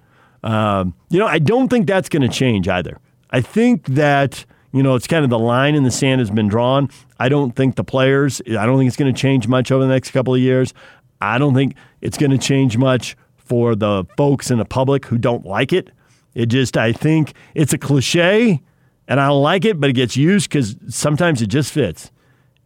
Um, 0.42 0.94
you 1.10 1.18
know, 1.18 1.26
I 1.26 1.38
don't 1.38 1.68
think 1.68 1.86
that's 1.86 2.08
going 2.08 2.22
to 2.22 2.28
change 2.28 2.68
either. 2.68 2.98
I 3.30 3.40
think 3.40 3.86
that, 3.86 4.44
you 4.72 4.82
know, 4.82 4.94
it's 4.94 5.06
kind 5.06 5.24
of 5.24 5.30
the 5.30 5.38
line 5.38 5.74
in 5.74 5.84
the 5.84 5.90
sand 5.90 6.20
has 6.20 6.30
been 6.30 6.48
drawn. 6.48 6.88
I 7.18 7.28
don't 7.28 7.54
think 7.54 7.76
the 7.76 7.84
players, 7.84 8.40
I 8.46 8.66
don't 8.66 8.78
think 8.78 8.88
it's 8.88 8.96
going 8.96 9.12
to 9.12 9.18
change 9.18 9.46
much 9.46 9.70
over 9.70 9.84
the 9.84 9.90
next 9.90 10.10
couple 10.10 10.34
of 10.34 10.40
years. 10.40 10.72
I 11.20 11.38
don't 11.38 11.54
think 11.54 11.74
it's 12.00 12.16
going 12.16 12.30
to 12.30 12.38
change 12.38 12.78
much 12.78 13.16
for 13.36 13.74
the 13.74 14.06
folks 14.16 14.50
in 14.50 14.58
the 14.58 14.64
public 14.64 15.06
who 15.06 15.18
don't 15.18 15.44
like 15.44 15.72
it. 15.72 15.90
It 16.34 16.46
just, 16.46 16.76
I 16.76 16.92
think 16.92 17.34
it's 17.54 17.72
a 17.72 17.78
cliche 17.78 18.62
and 19.08 19.20
I 19.20 19.26
don't 19.26 19.42
like 19.42 19.64
it, 19.64 19.80
but 19.80 19.90
it 19.90 19.94
gets 19.94 20.16
used 20.16 20.48
because 20.48 20.76
sometimes 20.88 21.42
it 21.42 21.48
just 21.48 21.72
fits. 21.72 22.10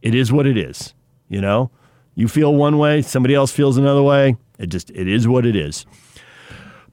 It 0.03 0.15
is 0.15 0.31
what 0.31 0.47
it 0.47 0.57
is. 0.59 0.95
You 1.29 1.41
know, 1.41 1.71
you 2.15 2.29
feel 2.29 2.55
one 2.55 2.79
way, 2.79 3.03
somebody 3.03 3.35
else 3.35 3.51
feels 3.51 3.77
another 3.77 4.03
way. 4.03 4.37
It 4.59 4.67
just, 4.67 4.91
it 4.91 5.09
is 5.09 5.27
what 5.27 5.47
it 5.47 5.57
is. 5.57 5.87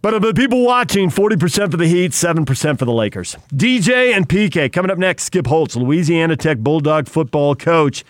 But 0.02 0.16
of 0.16 0.24
the 0.24 0.34
people 0.34 0.66
watching, 0.66 1.12
40% 1.12 1.70
for 1.70 1.78
the 1.78 1.86
Heat, 1.86 2.12
7% 2.12 2.80
for 2.80 2.86
the 2.86 2.92
Lakers. 2.92 3.38
DJ 3.54 4.16
and 4.16 4.28
PK 4.28 4.74
coming 4.74 4.90
up 4.90 4.98
next. 4.98 5.26
Skip 5.26 5.46
Holtz, 5.46 5.76
Louisiana 5.76 6.36
Tech 6.36 6.58
Bulldog 6.58 7.08
football 7.08 7.54
coach. 7.54 8.04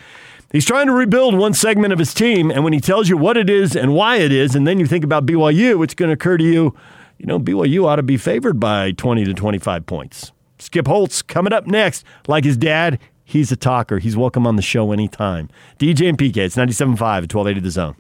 He's 0.54 0.66
trying 0.66 0.88
to 0.88 0.94
rebuild 0.94 1.38
one 1.38 1.54
segment 1.54 1.92
of 1.92 2.00
his 2.00 2.14
team, 2.14 2.50
and 2.50 2.64
when 2.64 2.72
he 2.72 2.80
tells 2.80 3.10
you 3.10 3.18
what 3.18 3.36
it 3.36 3.50
is 3.50 3.76
and 3.76 3.94
why 3.94 4.18
it 4.18 4.32
is, 4.32 4.56
and 4.56 4.66
then 4.66 4.80
you 4.80 4.86
think 4.86 5.04
about 5.04 5.26
BYU, 5.26 5.84
it's 5.84 5.94
going 5.94 6.08
to 6.08 6.14
occur 6.14 6.38
to 6.38 6.44
you, 6.46 6.74
you 7.18 7.26
know, 7.26 7.40
BYU 7.40 7.86
ought 7.86 7.98
to 7.98 8.04
be 8.04 8.16
favored 8.16 8.58
by 8.58 8.94
20 8.94 9.26
to 9.26 9.34
25 9.34 9.86
points. 9.86 10.32
Skip 10.60 10.88
Holtz 10.88 11.22
coming 11.22 11.52
up 11.52 11.68
next. 11.68 12.06
Like 12.26 12.46
his 12.46 12.56
dad, 12.56 13.00
he's 13.26 13.52
a 13.52 13.58
talker. 13.58 14.00
He's 14.00 14.16
welcome 14.16 14.48
on 14.48 14.56
the 14.56 14.62
show 14.62 14.94
anytime. 14.94 15.50
DJ 15.78 16.08
and 16.08 16.18
PK, 16.18 16.38
it's 16.38 16.56
97.5 16.56 16.92
at 17.02 17.34
1280 17.34 17.60
The 17.60 17.72
Zone. 17.72 17.96